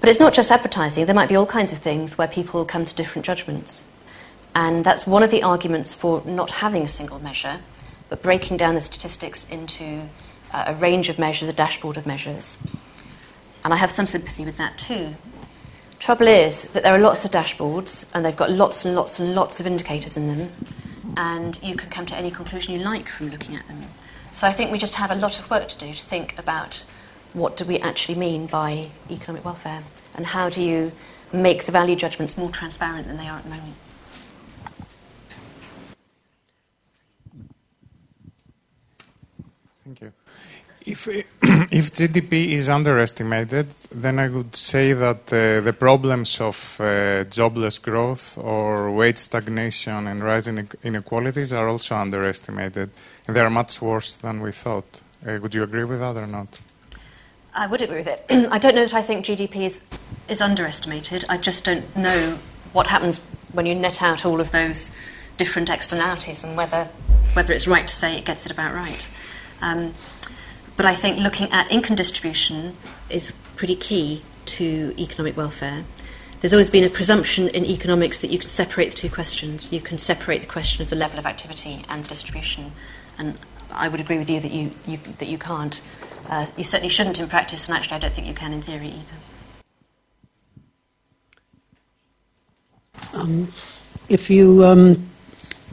But 0.00 0.08
it's 0.08 0.20
not 0.20 0.32
just 0.32 0.50
advertising, 0.50 1.04
there 1.04 1.14
might 1.14 1.28
be 1.28 1.36
all 1.36 1.46
kinds 1.46 1.72
of 1.72 1.78
things 1.78 2.16
where 2.16 2.26
people 2.26 2.64
come 2.64 2.86
to 2.86 2.94
different 2.94 3.26
judgments. 3.26 3.84
And 4.54 4.84
that's 4.84 5.06
one 5.06 5.22
of 5.22 5.30
the 5.30 5.42
arguments 5.42 5.94
for 5.94 6.22
not 6.24 6.50
having 6.50 6.82
a 6.82 6.88
single 6.88 7.20
measure, 7.20 7.60
but 8.08 8.22
breaking 8.22 8.56
down 8.56 8.74
the 8.74 8.80
statistics 8.80 9.46
into 9.50 10.08
uh, 10.52 10.64
a 10.68 10.74
range 10.74 11.08
of 11.08 11.18
measures, 11.18 11.48
a 11.48 11.52
dashboard 11.52 11.96
of 11.96 12.06
measures. 12.06 12.56
And 13.62 13.74
I 13.74 13.76
have 13.76 13.90
some 13.90 14.06
sympathy 14.06 14.44
with 14.44 14.56
that 14.56 14.78
too. 14.78 15.14
Trouble 15.98 16.28
is 16.28 16.64
that 16.72 16.82
there 16.82 16.94
are 16.94 16.98
lots 16.98 17.26
of 17.26 17.30
dashboards, 17.30 18.06
and 18.14 18.24
they've 18.24 18.36
got 18.36 18.50
lots 18.50 18.86
and 18.86 18.94
lots 18.94 19.20
and 19.20 19.34
lots 19.34 19.60
of 19.60 19.66
indicators 19.66 20.16
in 20.16 20.28
them, 20.28 20.50
and 21.16 21.62
you 21.62 21.76
can 21.76 21.90
come 21.90 22.06
to 22.06 22.16
any 22.16 22.30
conclusion 22.30 22.72
you 22.72 22.80
like 22.80 23.06
from 23.06 23.28
looking 23.28 23.54
at 23.54 23.68
them. 23.68 23.84
So 24.32 24.46
I 24.46 24.52
think 24.52 24.72
we 24.72 24.78
just 24.78 24.94
have 24.94 25.10
a 25.10 25.14
lot 25.14 25.38
of 25.38 25.50
work 25.50 25.68
to 25.68 25.76
do 25.76 25.92
to 25.92 26.04
think 26.04 26.38
about 26.38 26.86
what 27.32 27.56
do 27.56 27.64
we 27.64 27.78
actually 27.78 28.16
mean 28.16 28.46
by 28.46 28.88
economic 29.10 29.44
welfare, 29.44 29.82
and 30.14 30.26
how 30.26 30.48
do 30.48 30.62
you 30.62 30.92
make 31.32 31.64
the 31.64 31.72
value 31.72 31.96
judgments 31.96 32.36
more 32.36 32.50
transparent 32.50 33.06
than 33.06 33.16
they 33.16 33.28
are 33.28 33.38
at 33.38 33.44
the 33.44 33.50
moment. 33.50 33.74
Thank 39.84 40.00
you. 40.02 40.12
If, 40.86 41.08
if 41.42 41.92
GDP 41.92 42.52
is 42.52 42.68
underestimated, 42.68 43.68
then 43.90 44.18
I 44.18 44.28
would 44.28 44.56
say 44.56 44.92
that 44.92 45.32
uh, 45.32 45.60
the 45.60 45.74
problems 45.78 46.40
of 46.40 46.80
uh, 46.80 47.24
jobless 47.24 47.78
growth 47.78 48.38
or 48.38 48.90
wage 48.90 49.18
stagnation 49.18 50.06
and 50.06 50.22
rising 50.22 50.68
inequalities 50.82 51.52
are 51.52 51.68
also 51.68 51.96
underestimated, 51.96 52.90
and 53.26 53.36
they 53.36 53.40
are 53.40 53.50
much 53.50 53.82
worse 53.82 54.14
than 54.14 54.40
we 54.40 54.52
thought. 54.52 55.02
Uh, 55.26 55.38
would 55.42 55.54
you 55.54 55.62
agree 55.62 55.84
with 55.84 55.98
that 55.98 56.16
or 56.16 56.26
not? 56.26 56.58
I 57.52 57.66
would 57.66 57.82
agree 57.82 57.98
with 57.98 58.06
it. 58.06 58.24
I 58.50 58.58
don't 58.58 58.74
know 58.74 58.84
that 58.84 58.94
I 58.94 59.02
think 59.02 59.24
GDP 59.24 59.66
is, 59.66 59.80
is 60.28 60.40
underestimated. 60.40 61.24
I 61.28 61.36
just 61.36 61.64
don't 61.64 61.96
know 61.96 62.38
what 62.72 62.86
happens 62.86 63.18
when 63.52 63.66
you 63.66 63.74
net 63.74 64.00
out 64.00 64.24
all 64.24 64.40
of 64.40 64.52
those 64.52 64.90
different 65.36 65.70
externalities 65.70 66.44
and 66.44 66.56
whether, 66.56 66.84
whether 67.32 67.52
it's 67.52 67.66
right 67.66 67.86
to 67.86 67.94
say 67.94 68.16
it 68.16 68.24
gets 68.24 68.46
it 68.46 68.52
about 68.52 68.74
right. 68.74 69.08
Um, 69.60 69.94
but 70.76 70.86
I 70.86 70.94
think 70.94 71.18
looking 71.18 71.50
at 71.50 71.70
income 71.70 71.96
distribution 71.96 72.76
is 73.08 73.32
pretty 73.56 73.74
key 73.74 74.22
to 74.46 74.94
economic 74.98 75.36
welfare. 75.36 75.84
There's 76.40 76.54
always 76.54 76.70
been 76.70 76.84
a 76.84 76.90
presumption 76.90 77.48
in 77.48 77.66
economics 77.66 78.20
that 78.20 78.30
you 78.30 78.38
can 78.38 78.48
separate 78.48 78.90
the 78.90 78.96
two 78.96 79.10
questions. 79.10 79.72
You 79.72 79.80
can 79.80 79.98
separate 79.98 80.40
the 80.40 80.46
question 80.46 80.82
of 80.82 80.88
the 80.88 80.96
level 80.96 81.18
of 81.18 81.26
activity 81.26 81.84
and 81.88 82.04
the 82.04 82.08
distribution. 82.08 82.72
And 83.18 83.36
I 83.70 83.88
would 83.88 84.00
agree 84.00 84.18
with 84.18 84.30
you 84.30 84.40
that 84.40 84.50
you, 84.50 84.70
you 84.86 84.98
that 85.18 85.28
you 85.28 85.36
can't. 85.36 85.80
Uh, 86.30 86.46
you 86.56 86.62
certainly 86.62 86.88
shouldn't 86.88 87.18
in 87.18 87.28
practice, 87.28 87.68
and 87.68 87.76
actually, 87.76 87.96
I 87.96 87.98
don't 87.98 88.14
think 88.14 88.28
you 88.28 88.34
can 88.34 88.52
in 88.52 88.62
theory 88.62 88.94
either. 88.94 89.16
Um, 93.14 93.52
if 94.08 94.30
you 94.30 94.64
um, 94.64 95.08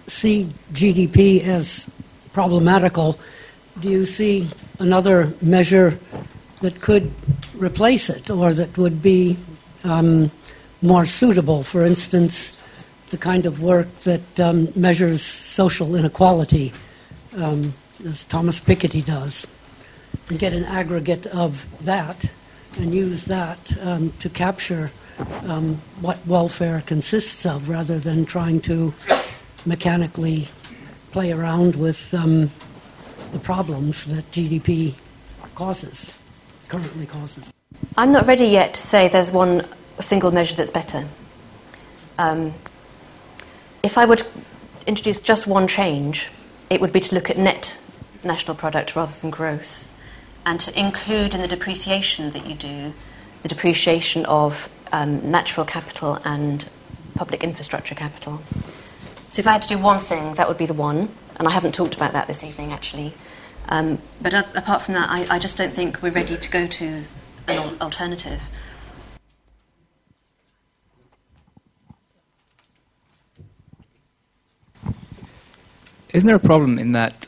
see 0.07 0.49
GDP 0.73 1.43
as 1.43 1.87
problematical, 2.33 3.19
do 3.79 3.87
you 3.87 4.07
see 4.07 4.49
another 4.79 5.31
measure 5.43 5.99
that 6.61 6.81
could 6.81 7.11
replace 7.53 8.09
it 8.09 8.31
or 8.31 8.51
that 8.53 8.75
would 8.79 9.03
be 9.03 9.37
um, 9.83 10.31
more 10.81 11.05
suitable? 11.05 11.61
For 11.61 11.83
instance, 11.83 12.59
the 13.11 13.17
kind 13.17 13.45
of 13.45 13.61
work 13.61 13.87
that 13.99 14.39
um, 14.39 14.69
measures 14.75 15.21
social 15.21 15.95
inequality, 15.95 16.73
um, 17.35 17.75
as 18.03 18.23
Thomas 18.23 18.59
Piketty 18.59 19.05
does, 19.05 19.45
get 20.36 20.53
an 20.53 20.65
aggregate 20.65 21.25
of 21.28 21.65
that 21.86 22.25
and 22.78 22.93
use 22.93 23.25
that 23.25 23.59
um, 23.82 24.11
to 24.19 24.30
capture 24.30 24.91
um, 25.45 25.75
what 26.01 26.17
welfare 26.28 26.84
consists 26.86 27.45
of 27.45 27.69
rather 27.69 27.97
than 27.97 28.25
trying 28.25 28.59
to 28.61 28.93
mechanically 29.65 30.47
play 31.11 31.32
around 31.32 31.75
with 31.75 32.13
um, 32.13 32.51
the 33.32 33.39
problems 33.39 34.05
that 34.05 34.30
GDP 34.32 34.93
causes, 35.55 36.13
currently 36.67 37.05
causes. 37.05 37.51
I'm 37.97 38.11
not 38.11 38.28
ready 38.28 38.45
yet 38.45 38.73
to 38.75 38.82
say 38.82 39.07
there's 39.07 39.32
one 39.32 39.65
single 39.99 40.32
measure 40.32 40.55
that's 40.55 40.71
better. 40.71 41.05
Um, 42.17 42.53
if 43.84 43.97
I 43.97 44.05
would 44.05 44.23
introduce 44.86 45.19
just 45.19 45.47
one 45.47 45.67
change, 45.67 46.30
it 46.69 46.82
would 46.82 46.93
be 46.93 46.99
to 46.99 47.15
look 47.15 47.30
at 47.30 47.38
net 47.38 47.80
national 48.23 48.55
product 48.55 48.95
rather 48.95 49.13
than 49.21 49.30
gross, 49.30 49.88
and 50.47 50.61
to 50.61 50.79
include 50.79 51.35
in 51.35 51.41
the 51.41 51.47
depreciation 51.47 52.31
that 52.31 52.47
you 52.47 52.55
do 52.55 52.93
the 53.43 53.49
depreciation 53.49 54.25
of 54.25 54.69
um, 54.93 55.29
natural 55.29 55.65
capital 55.65 56.17
and 56.23 56.69
public 57.15 57.43
infrastructure 57.43 57.93
capital. 57.93 58.41
So 59.33 59.41
if 59.41 59.47
I 59.47 59.51
had 59.51 59.61
to 59.63 59.67
do 59.67 59.77
one 59.77 59.99
thing, 59.99 60.35
that 60.35 60.47
would 60.47 60.57
be 60.57 60.65
the 60.65 60.73
one, 60.73 61.09
and 61.37 61.47
I 61.47 61.51
haven't 61.51 61.75
talked 61.75 61.95
about 61.95 62.13
that 62.13 62.27
this 62.27 62.45
evening 62.45 62.71
actually. 62.71 63.13
Um, 63.67 63.99
but 64.21 64.33
apart 64.55 64.81
from 64.81 64.93
that, 64.93 65.09
I, 65.09 65.35
I, 65.35 65.39
just 65.39 65.57
don't 65.57 65.73
think 65.73 66.01
we're 66.01 66.11
ready 66.11 66.37
to 66.37 66.49
go 66.49 66.65
to 66.65 66.85
an 66.85 67.05
al- 67.49 67.77
alternative. 67.81 68.41
Isn't 76.13 76.25
there 76.25 76.37
a 76.37 76.39
problem 76.39 76.79
in 76.79 76.93
that 76.93 77.27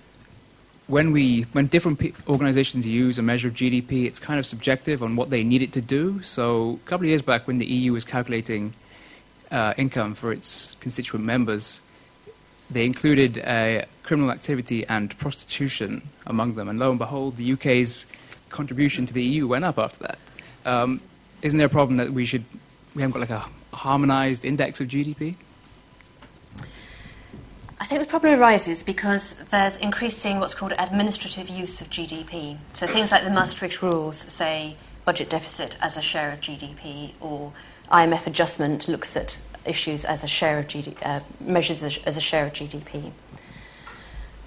when 0.89 1.11
we 1.11 1.43
when 1.53 1.67
different 1.67 2.01
organizations 2.27 2.87
use 2.87 3.19
a 3.19 3.21
measure 3.21 3.47
of 3.47 3.53
GDP, 3.53 4.05
it's 4.05 4.17
kind 4.17 4.39
of 4.39 4.45
subjective 4.45 5.03
on 5.03 5.15
what 5.15 5.29
they 5.29 5.43
need 5.43 5.61
it 5.61 5.71
to 5.73 5.81
do. 5.81 6.21
So 6.23 6.79
a 6.83 6.89
couple 6.89 7.05
of 7.05 7.09
years 7.09 7.21
back, 7.21 7.45
when 7.45 7.59
the 7.59 7.65
EU 7.65 7.93
was 7.93 8.03
calculating 8.03 8.73
uh, 9.51 9.75
income 9.77 10.15
for 10.15 10.33
its 10.33 10.75
constituent 10.79 11.23
members, 11.23 11.81
they 12.71 12.85
included 12.85 13.37
uh, 13.37 13.85
criminal 14.01 14.31
activity 14.31 14.83
and 14.87 15.15
prostitution 15.19 16.01
among 16.25 16.55
them, 16.55 16.67
and 16.67 16.79
lo 16.79 16.89
and 16.89 16.97
behold, 16.97 17.37
the 17.37 17.53
UK's 17.53 18.07
contribution 18.49 19.05
to 19.05 19.13
the 19.13 19.23
EU 19.23 19.47
went 19.47 19.65
up 19.65 19.77
after 19.77 19.99
that. 20.07 20.17
Um, 20.65 21.01
isn't 21.43 21.59
there 21.59 21.67
a 21.67 21.69
problem 21.69 21.97
that 21.97 22.13
we 22.13 22.25
should 22.25 22.45
we 22.95 23.03
haven't 23.03 23.13
got 23.13 23.29
like 23.29 23.43
a 23.43 23.45
harmonized 23.77 24.43
index 24.43 24.81
of 24.81 24.87
GDP? 24.87 25.35
I 27.79 27.85
think 27.85 28.01
the 28.01 28.07
problem 28.07 28.39
arises 28.39 28.83
because 28.83 29.33
there's 29.51 29.77
increasing 29.77 30.39
what's 30.39 30.53
called 30.53 30.73
administrative 30.77 31.49
use 31.49 31.79
of 31.79 31.89
GDP. 31.89 32.57
So 32.73 32.85
things 32.87 33.11
like 33.11 33.23
the 33.23 33.29
Maastricht 33.29 33.81
rules 33.81 34.17
say 34.17 34.75
budget 35.05 35.29
deficit 35.29 35.77
as 35.81 35.95
a 35.95 36.01
share 36.01 36.31
of 36.31 36.41
GDP, 36.41 37.13
or 37.21 37.53
IMF 37.89 38.27
adjustment 38.27 38.87
looks 38.87 39.15
at 39.15 39.39
issues 39.65 40.03
as 40.03 40.23
a 40.23 40.27
share 40.27 40.59
of 40.59 40.67
GDP, 40.67 40.97
uh, 41.03 41.21
measures 41.39 41.81
as, 41.81 42.17
a 42.17 42.19
share 42.19 42.47
of 42.47 42.53
GDP. 42.53 43.11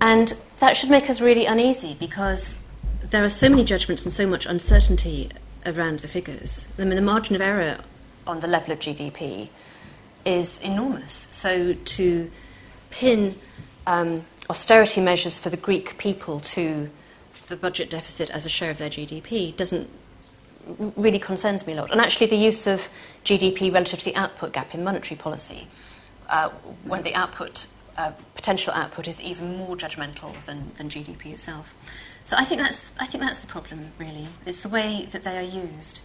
And 0.00 0.36
that 0.60 0.76
should 0.76 0.90
make 0.90 1.08
us 1.08 1.20
really 1.20 1.46
uneasy 1.46 1.96
because 1.98 2.54
there 3.00 3.24
are 3.24 3.30
so 3.30 3.48
many 3.48 3.64
judgments 3.64 4.02
and 4.02 4.12
so 4.12 4.26
much 4.26 4.44
uncertainty 4.46 5.30
around 5.64 6.00
the 6.00 6.08
figures. 6.08 6.66
I 6.78 6.84
mean, 6.84 6.96
the 6.96 7.02
margin 7.02 7.34
of 7.34 7.40
error 7.40 7.78
on 8.26 8.40
the 8.40 8.46
level 8.46 8.72
of 8.72 8.78
GDP 8.78 9.48
is 10.24 10.58
enormous. 10.58 11.28
So 11.30 11.72
to 11.72 12.30
pin 12.92 13.34
um, 13.86 14.24
austerity 14.48 15.00
measures 15.00 15.40
for 15.40 15.50
the 15.50 15.56
Greek 15.56 15.98
people 15.98 16.38
to 16.40 16.88
the 17.48 17.56
budget 17.56 17.90
deficit 17.90 18.30
as 18.30 18.46
a 18.46 18.48
share 18.48 18.70
of 18.70 18.78
their 18.78 18.88
GDP 18.88 19.54
doesn't 19.56 19.88
really 20.96 21.18
concerns 21.18 21.66
me 21.66 21.72
a 21.72 21.76
lot. 21.76 21.90
And 21.90 22.00
actually, 22.00 22.28
the 22.28 22.36
use 22.36 22.66
of 22.66 22.88
GDP 23.24 23.72
relative 23.72 23.98
to 23.98 24.04
the 24.04 24.16
output 24.16 24.52
gap 24.52 24.74
in 24.74 24.84
monetary 24.84 25.16
policy, 25.16 25.66
uh, 26.28 26.50
when 26.84 27.02
the 27.02 27.14
output 27.14 27.66
uh, 27.96 28.12
potential 28.34 28.72
output 28.72 29.08
is 29.08 29.20
even 29.20 29.58
more 29.58 29.76
judgmental 29.76 30.32
than, 30.46 30.70
than 30.76 30.88
GDP 30.88 31.26
itself. 31.32 31.74
So 32.24 32.36
I 32.38 32.44
think 32.44 32.60
that's 32.60 32.90
I 33.00 33.06
think 33.06 33.22
that's 33.22 33.40
the 33.40 33.48
problem. 33.48 33.90
Really, 33.98 34.28
it's 34.46 34.60
the 34.60 34.68
way 34.68 35.08
that 35.10 35.24
they 35.24 35.36
are 35.36 35.42
used. 35.42 36.00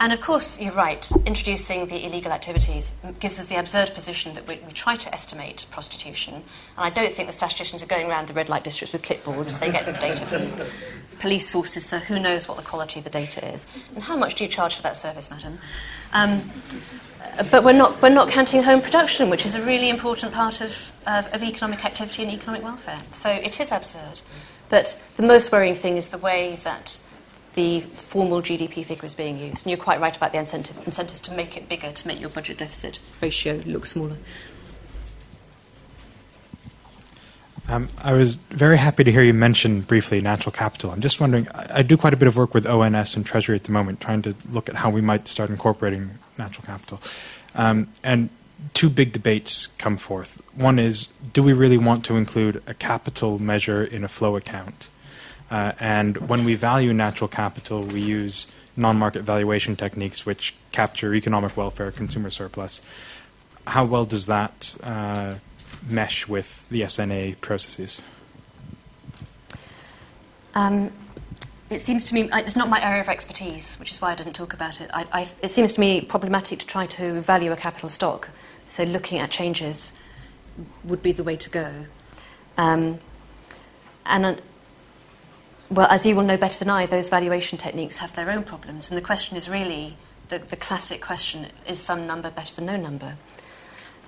And 0.00 0.14
of 0.14 0.22
course, 0.22 0.58
you're 0.58 0.72
right, 0.72 1.06
introducing 1.26 1.86
the 1.86 2.06
illegal 2.06 2.32
activities 2.32 2.90
gives 3.20 3.38
us 3.38 3.48
the 3.48 3.56
absurd 3.56 3.92
position 3.92 4.32
that 4.32 4.48
we, 4.48 4.58
we, 4.66 4.72
try 4.72 4.96
to 4.96 5.12
estimate 5.12 5.66
prostitution. 5.70 6.34
And 6.34 6.44
I 6.78 6.88
don't 6.88 7.12
think 7.12 7.28
the 7.28 7.34
statisticians 7.34 7.82
are 7.82 7.86
going 7.86 8.08
around 8.08 8.28
the 8.28 8.32
red 8.32 8.48
light 8.48 8.64
districts 8.64 8.94
with 8.94 9.02
clipboards. 9.02 9.60
They 9.60 9.70
get 9.70 9.84
the 9.84 9.92
data 9.92 10.24
from 10.24 10.66
police 11.18 11.50
forces, 11.50 11.84
so 11.84 11.98
who 11.98 12.18
knows 12.18 12.48
what 12.48 12.56
the 12.56 12.62
quality 12.62 13.00
of 13.00 13.04
the 13.04 13.10
data 13.10 13.46
is. 13.52 13.66
And 13.94 14.02
how 14.02 14.16
much 14.16 14.36
do 14.36 14.44
you 14.44 14.48
charge 14.48 14.74
for 14.74 14.82
that 14.82 14.96
service, 14.96 15.30
madam? 15.30 15.58
Um, 16.14 16.50
but 17.50 17.62
we're 17.62 17.72
not, 17.72 18.00
we're 18.00 18.08
not 18.08 18.30
counting 18.30 18.62
home 18.62 18.80
production, 18.80 19.28
which 19.28 19.44
is 19.44 19.54
a 19.54 19.62
really 19.62 19.90
important 19.90 20.32
part 20.32 20.62
of, 20.62 20.92
of, 21.06 21.26
of 21.34 21.42
economic 21.42 21.84
activity 21.84 22.22
and 22.22 22.32
economic 22.32 22.62
welfare. 22.62 23.00
So 23.12 23.30
it 23.30 23.60
is 23.60 23.70
absurd. 23.70 24.22
But 24.70 24.98
the 25.16 25.24
most 25.24 25.52
worrying 25.52 25.74
thing 25.74 25.98
is 25.98 26.06
the 26.06 26.18
way 26.18 26.58
that 26.64 26.98
the 27.54 27.80
formal 27.80 28.42
GDP 28.42 28.84
figure 28.84 29.06
is 29.06 29.14
being 29.14 29.38
used. 29.38 29.64
And 29.64 29.70
you're 29.70 29.82
quite 29.82 30.00
right 30.00 30.16
about 30.16 30.32
the 30.32 30.38
incentive, 30.38 30.76
incentives 30.86 31.20
to 31.20 31.32
make 31.32 31.56
it 31.56 31.68
bigger, 31.68 31.90
to 31.90 32.08
make 32.08 32.20
your 32.20 32.30
budget 32.30 32.58
deficit 32.58 33.00
ratio 33.20 33.60
look 33.66 33.86
smaller. 33.86 34.16
Um, 37.68 37.88
I 37.98 38.14
was 38.14 38.34
very 38.34 38.78
happy 38.78 39.04
to 39.04 39.12
hear 39.12 39.22
you 39.22 39.34
mention 39.34 39.82
briefly 39.82 40.20
natural 40.20 40.50
capital. 40.50 40.90
I'm 40.90 41.00
just 41.00 41.20
wondering, 41.20 41.46
I, 41.54 41.66
I, 41.76 41.82
do 41.82 41.96
quite 41.96 42.12
a 42.12 42.16
bit 42.16 42.26
of 42.26 42.36
work 42.36 42.52
with 42.52 42.66
ONS 42.66 43.14
and 43.14 43.24
Treasury 43.24 43.54
at 43.54 43.62
the 43.62 43.70
moment, 43.70 44.00
trying 44.00 44.22
to 44.22 44.34
look 44.50 44.68
at 44.68 44.74
how 44.74 44.90
we 44.90 45.00
might 45.00 45.28
start 45.28 45.50
incorporating 45.50 46.18
natural 46.36 46.66
capital. 46.66 47.00
Um, 47.54 47.86
and 48.02 48.28
two 48.74 48.90
big 48.90 49.12
debates 49.12 49.68
come 49.78 49.96
forth. 49.96 50.42
One 50.56 50.80
is, 50.80 51.08
do 51.32 51.44
we 51.44 51.52
really 51.52 51.78
want 51.78 52.04
to 52.06 52.16
include 52.16 52.60
a 52.66 52.74
capital 52.74 53.40
measure 53.40 53.84
in 53.84 54.02
a 54.02 54.08
flow 54.08 54.36
account? 54.36 54.88
Uh, 55.50 55.72
and 55.80 56.16
when 56.28 56.44
we 56.44 56.54
value 56.54 56.92
natural 56.92 57.28
capital, 57.28 57.82
we 57.82 58.00
use 58.00 58.46
non 58.76 58.96
market 58.96 59.22
valuation 59.22 59.76
techniques 59.76 60.24
which 60.24 60.54
capture 60.72 61.14
economic 61.14 61.56
welfare, 61.56 61.90
consumer 61.90 62.30
surplus. 62.30 62.80
How 63.66 63.84
well 63.84 64.04
does 64.04 64.26
that 64.26 64.76
uh, 64.82 65.34
mesh 65.88 66.28
with 66.28 66.68
the 66.68 66.82
SNA 66.82 67.40
processes? 67.40 68.00
Um, 70.54 70.92
it 71.68 71.80
seems 71.80 72.06
to 72.06 72.14
me 72.14 72.28
it's 72.32 72.56
not 72.56 72.68
my 72.68 72.82
area 72.84 73.00
of 73.00 73.08
expertise, 73.08 73.76
which 73.76 73.92
is 73.92 74.00
why 74.00 74.12
I 74.12 74.14
didn't 74.14 74.32
talk 74.32 74.52
about 74.52 74.80
it. 74.80 74.90
I, 74.92 75.06
I, 75.12 75.28
it 75.42 75.50
seems 75.50 75.72
to 75.74 75.80
me 75.80 76.00
problematic 76.00 76.60
to 76.60 76.66
try 76.66 76.86
to 76.86 77.20
value 77.20 77.52
a 77.52 77.56
capital 77.56 77.88
stock. 77.88 78.30
So 78.68 78.84
looking 78.84 79.18
at 79.18 79.30
changes 79.30 79.92
would 80.84 81.02
be 81.02 81.12
the 81.12 81.24
way 81.24 81.36
to 81.36 81.50
go. 81.50 81.86
Um, 82.56 82.98
and 84.06 84.40
well, 85.70 85.86
as 85.88 86.04
you 86.04 86.16
will 86.16 86.24
know 86.24 86.36
better 86.36 86.58
than 86.58 86.68
I, 86.68 86.86
those 86.86 87.08
valuation 87.08 87.56
techniques 87.56 87.98
have 87.98 88.14
their 88.16 88.30
own 88.30 88.42
problems. 88.42 88.90
And 88.90 88.98
the 88.98 89.02
question 89.02 89.36
is 89.36 89.48
really 89.48 89.96
the, 90.28 90.38
the 90.38 90.56
classic 90.56 91.00
question 91.00 91.46
is 91.66 91.78
some 91.78 92.06
number 92.06 92.30
better 92.30 92.54
than 92.56 92.66
no 92.66 92.76
number? 92.76 93.16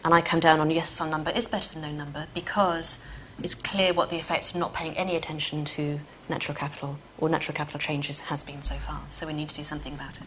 And 0.04 0.12
I 0.12 0.20
come 0.22 0.40
down 0.40 0.58
on 0.58 0.70
yes, 0.72 0.90
some 0.90 1.10
number 1.10 1.30
is 1.30 1.46
better 1.46 1.72
than 1.72 1.82
no 1.82 1.92
number 1.92 2.26
because 2.34 2.98
it's 3.42 3.54
clear 3.54 3.92
what 3.92 4.10
the 4.10 4.16
effect 4.16 4.50
of 4.50 4.56
not 4.56 4.74
paying 4.74 4.96
any 4.96 5.14
attention 5.14 5.64
to 5.64 6.00
natural 6.28 6.56
capital 6.56 6.98
or 7.18 7.28
natural 7.28 7.56
capital 7.56 7.78
changes 7.78 8.18
has 8.20 8.42
been 8.42 8.62
so 8.62 8.74
far. 8.74 9.00
So 9.10 9.26
we 9.26 9.32
need 9.32 9.48
to 9.48 9.54
do 9.54 9.62
something 9.62 9.94
about 9.94 10.18
it. 10.20 10.26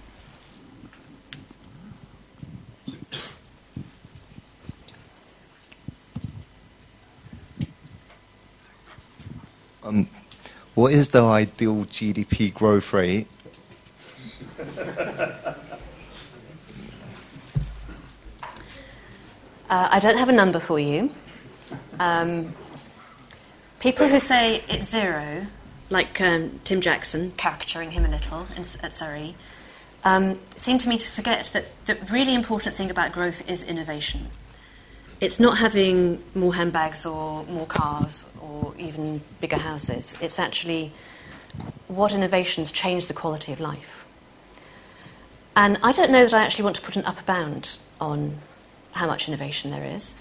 Um, 9.83 10.07
what 10.75 10.93
is 10.93 11.09
the 11.09 11.23
ideal 11.23 11.85
GDP 11.85 12.53
growth 12.53 12.93
rate? 12.93 13.27
Uh, 19.67 19.89
I 19.91 19.99
don't 19.99 20.17
have 20.17 20.29
a 20.29 20.31
number 20.31 20.59
for 20.59 20.77
you. 20.77 21.09
Um, 21.99 22.53
People 23.85 24.07
who 24.07 24.19
say 24.19 24.63
it's 24.67 24.89
zero, 24.89 25.45
like 25.91 26.19
um, 26.19 26.59
Tim 26.63 26.81
Jackson, 26.81 27.33
caricaturing 27.37 27.91
him 27.91 28.03
a 28.03 28.07
little 28.07 28.47
in, 28.55 28.63
at 28.81 28.93
Surrey, 28.93 29.35
um, 30.03 30.39
seem 30.55 30.79
to 30.79 30.89
me 30.89 30.97
to 30.97 31.07
forget 31.07 31.51
that 31.53 31.65
the 31.85 31.95
really 32.11 32.33
important 32.33 32.75
thing 32.75 32.89
about 32.89 33.11
growth 33.11 33.47
is 33.47 33.61
innovation. 33.61 34.29
It's 35.21 35.39
not 35.39 35.57
having 35.57 36.21
more 36.33 36.53
handbags 36.53 37.05
or 37.05 37.43
more 37.45 37.65
cars 37.65 38.25
or 38.41 38.73
even 38.77 39.21
bigger 39.39 39.57
houses. 39.57 40.15
It's 40.21 40.39
actually 40.39 40.91
what 41.87 42.11
innovations 42.11 42.71
change 42.71 43.07
the 43.07 43.13
quality 43.13 43.53
of 43.53 43.59
life. 43.59 44.05
And 45.55 45.79
I 45.81 45.93
don't 45.93 46.11
know 46.11 46.25
that 46.25 46.33
I 46.33 46.43
actually 46.43 46.65
want 46.65 46.75
to 46.77 46.81
put 46.81 46.97
an 46.97 47.05
upper 47.05 47.23
bound 47.23 47.77
on 48.01 48.39
how 48.91 49.07
much 49.07 49.27
innovation 49.27 49.71
there 49.71 49.85
is. 49.85 50.15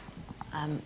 Um, 0.53 0.82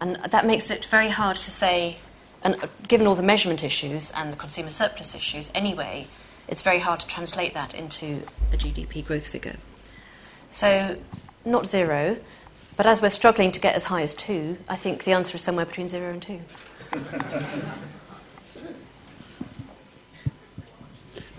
and 0.00 0.16
that 0.16 0.46
makes 0.46 0.70
it 0.70 0.84
very 0.84 1.08
hard 1.08 1.36
to 1.36 1.50
say, 1.50 1.96
and 2.42 2.56
given 2.86 3.06
all 3.06 3.16
the 3.16 3.22
measurement 3.22 3.64
issues 3.64 4.12
and 4.12 4.32
the 4.32 4.36
consumer 4.36 4.70
surplus 4.70 5.14
issues 5.14 5.50
anyway, 5.54 6.06
it's 6.48 6.62
very 6.62 6.78
hard 6.78 7.00
to 7.00 7.06
translate 7.06 7.54
that 7.54 7.74
into 7.74 8.22
a 8.52 8.56
GDP 8.56 9.04
growth 9.04 9.26
figure. 9.26 9.56
So, 10.50 10.96
not 11.44 11.66
zero, 11.66 12.18
but 12.76 12.86
as 12.86 13.02
we're 13.02 13.10
struggling 13.10 13.52
to 13.52 13.60
get 13.60 13.74
as 13.74 13.84
high 13.84 14.02
as 14.02 14.14
two, 14.14 14.56
I 14.68 14.76
think 14.76 15.04
the 15.04 15.12
answer 15.12 15.36
is 15.36 15.42
somewhere 15.42 15.66
between 15.66 15.88
zero 15.88 16.10
and 16.12 16.22
two. 16.22 16.40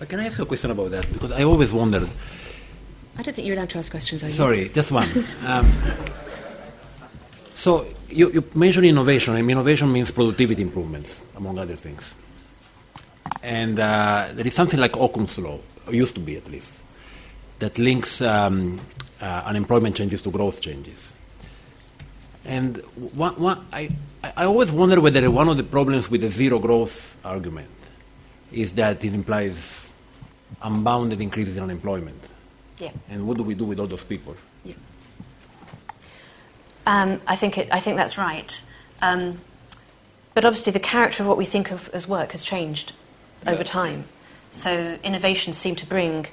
But 0.04 0.10
can 0.10 0.20
I 0.20 0.26
ask 0.26 0.38
a 0.38 0.46
question 0.46 0.70
about 0.70 0.92
that? 0.92 1.10
Because 1.14 1.32
I 1.32 1.46
always 1.46 1.72
wondered. 1.72 2.10
I 3.18 3.22
don't 3.22 3.34
think 3.34 3.48
you're 3.48 3.56
allowed 3.56 3.70
to 3.70 3.78
ask 3.78 3.90
questions, 3.90 4.22
are 4.22 4.28
you? 4.28 4.34
Sorry, 4.34 4.68
just 4.68 4.92
one. 4.92 5.08
Um, 5.46 5.74
so 7.56 7.86
you, 8.10 8.30
you 8.32 8.44
mentioned 8.54 8.86
innovation, 8.86 9.38
and 9.38 9.50
innovation 9.50 9.94
means 9.94 10.12
productivity 10.12 10.62
improvements, 10.62 11.22
among 11.38 11.58
other 11.58 11.78
things. 11.78 12.16
And 13.42 13.80
uh, 13.80 14.28
there 14.34 14.46
is 14.46 14.54
something 14.54 14.78
like 14.78 14.98
Okun's 14.98 15.38
law, 15.38 15.60
or 15.88 15.94
used 15.94 16.16
to 16.16 16.20
be 16.20 16.36
at 16.36 16.50
least, 16.50 16.74
that 17.60 17.80
links 17.80 18.22
um, 18.22 18.82
uh, 19.22 19.44
unemployment 19.46 19.96
changes 19.96 20.22
to 20.24 20.32
growth 20.32 20.60
changes. 20.60 21.14
And 22.46 22.78
one, 23.16 23.36
one, 23.36 23.66
I, 23.72 23.90
I 24.24 24.46
always 24.46 24.72
wonder 24.72 25.00
whether 25.00 25.30
one 25.32 25.48
of 25.48 25.58
the 25.58 25.64
problems 25.64 26.10
with 26.10 26.22
the 26.22 26.30
zero 26.30 26.60
growth 26.60 27.16
argument 27.24 27.70
is 28.52 28.74
that 28.76 29.04
it 29.04 29.14
implies 29.14 29.90
unbounded 30.62 31.22
increases 31.22 31.56
in 31.58 31.64
unemployment. 31.64 32.22
Yeah. 32.78 32.92
And 33.10 33.28
what 33.28 33.38
do 33.38 33.44
we 33.44 33.56
do 33.56 33.66
with 33.66 33.80
all 33.80 33.88
those 33.88 34.04
people? 34.04 34.36
Yeah. 34.64 34.74
Um, 36.86 37.22
I, 37.28 37.36
think 37.36 37.58
it, 37.58 37.70
I 37.72 37.80
think 37.80 37.98
that's 37.98 38.18
right. 38.18 38.62
Um, 39.02 39.40
but 40.34 40.46
obviously, 40.46 40.74
the 40.74 40.80
character 40.80 41.24
of 41.24 41.30
what 41.30 41.38
we 41.38 41.46
think 41.46 41.72
of 41.72 41.90
as 41.94 42.08
work 42.08 42.32
has 42.32 42.44
changed 42.44 42.94
over 43.46 43.64
time. 43.64 44.06
So 44.52 44.98
innovations 45.04 45.58
seem 45.58 45.76
to 45.76 45.86
bring 45.86 46.28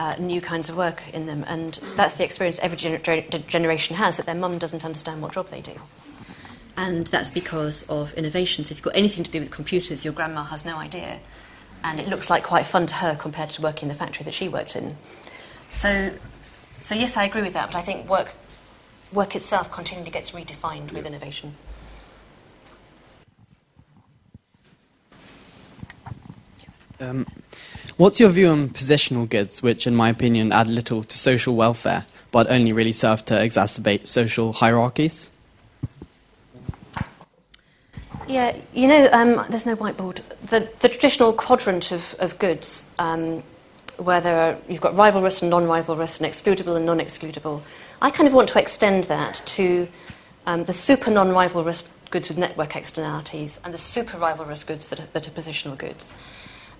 uh, 0.00 0.16
new 0.18 0.40
kinds 0.40 0.70
of 0.70 0.76
work 0.78 1.02
in 1.12 1.26
them, 1.26 1.44
and 1.46 1.78
that's 1.94 2.14
the 2.14 2.24
experience 2.24 2.58
every 2.60 2.78
gener- 2.78 3.02
gener- 3.02 3.46
generation 3.46 3.96
has 3.96 4.16
that 4.16 4.24
their 4.24 4.34
mum 4.34 4.56
doesn't 4.56 4.82
understand 4.82 5.20
what 5.20 5.32
job 5.32 5.48
they 5.48 5.60
do. 5.60 5.74
And 6.74 7.06
that's 7.08 7.30
because 7.30 7.82
of 7.82 8.14
innovations. 8.14 8.70
If 8.70 8.78
you've 8.78 8.84
got 8.84 8.96
anything 8.96 9.24
to 9.24 9.30
do 9.30 9.40
with 9.40 9.50
computers, 9.50 10.02
your 10.02 10.14
grandma 10.14 10.44
has 10.44 10.64
no 10.64 10.78
idea, 10.78 11.20
and 11.84 12.00
it 12.00 12.08
looks 12.08 12.30
like 12.30 12.44
quite 12.44 12.64
fun 12.64 12.86
to 12.86 12.94
her 12.94 13.14
compared 13.14 13.50
to 13.50 13.62
working 13.62 13.82
in 13.82 13.88
the 13.88 13.94
factory 13.94 14.24
that 14.24 14.32
she 14.32 14.48
worked 14.48 14.74
in. 14.74 14.96
So, 15.70 16.12
so 16.80 16.94
yes, 16.94 17.18
I 17.18 17.24
agree 17.24 17.42
with 17.42 17.52
that, 17.52 17.66
but 17.66 17.76
I 17.76 17.82
think 17.82 18.08
work, 18.08 18.32
work 19.12 19.36
itself 19.36 19.70
continually 19.70 20.10
gets 20.10 20.30
redefined 20.30 20.92
with 20.92 21.04
innovation. 21.04 21.56
Um, 26.98 27.26
what's 27.96 28.20
your 28.20 28.30
view 28.30 28.48
on 28.48 28.68
positional 28.68 29.28
goods, 29.28 29.62
which, 29.62 29.86
in 29.86 29.94
my 29.94 30.08
opinion, 30.08 30.52
add 30.52 30.68
little 30.68 31.02
to 31.04 31.18
social 31.18 31.56
welfare, 31.56 32.06
but 32.30 32.50
only 32.50 32.72
really 32.72 32.92
serve 32.92 33.24
to 33.26 33.34
exacerbate 33.34 34.06
social 34.06 34.52
hierarchies? 34.52 35.30
Yeah, 38.28 38.56
you 38.72 38.86
know, 38.86 39.08
um, 39.12 39.44
there's 39.48 39.66
no 39.66 39.74
whiteboard. 39.74 40.22
The, 40.46 40.68
the 40.78 40.88
traditional 40.88 41.32
quadrant 41.32 41.90
of, 41.90 42.14
of 42.20 42.38
goods, 42.38 42.84
um, 42.98 43.42
where 43.96 44.20
there 44.20 44.38
are, 44.38 44.58
you've 44.68 44.80
got 44.80 44.94
rivalrous 44.94 45.42
and 45.42 45.50
non-rivalrous 45.50 46.20
and 46.20 46.32
excludable 46.32 46.76
and 46.76 46.86
non-excludable, 46.86 47.62
I 48.00 48.10
kind 48.10 48.28
of 48.28 48.32
want 48.32 48.48
to 48.50 48.60
extend 48.60 49.04
that 49.04 49.42
to 49.46 49.88
um, 50.46 50.64
the 50.64 50.72
super 50.72 51.10
non-rivalrous 51.10 51.88
goods 52.10 52.28
with 52.28 52.38
network 52.38 52.76
externalities 52.76 53.58
and 53.64 53.74
the 53.74 53.78
super 53.78 54.16
rivalrous 54.16 54.64
goods 54.64 54.88
that 54.88 55.00
are, 55.00 55.06
that 55.12 55.26
are 55.26 55.32
positional 55.32 55.76
goods. 55.76 56.14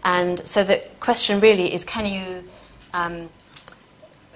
And 0.05 0.46
so 0.46 0.64
the 0.64 0.82
question 1.01 1.40
really 1.40 1.72
is, 1.74 1.84
can 1.84 2.07
you 2.07 2.44
um, 2.92 3.28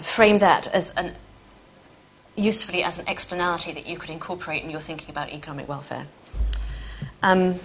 frame 0.01 0.39
that 0.39 0.67
as 0.69 0.91
an 0.97 1.15
usefully 2.37 2.83
as 2.83 2.99
an 2.99 3.07
externality 3.07 3.73
that 3.73 3.87
you 3.87 3.97
could 3.97 4.11
incorporate 4.11 4.63
in 4.65 4.71
your 4.71 4.81
thinking 4.81 5.11
about 5.11 5.33
economic 5.33 5.69
welfare? 5.69 6.07
Um, 7.23 7.61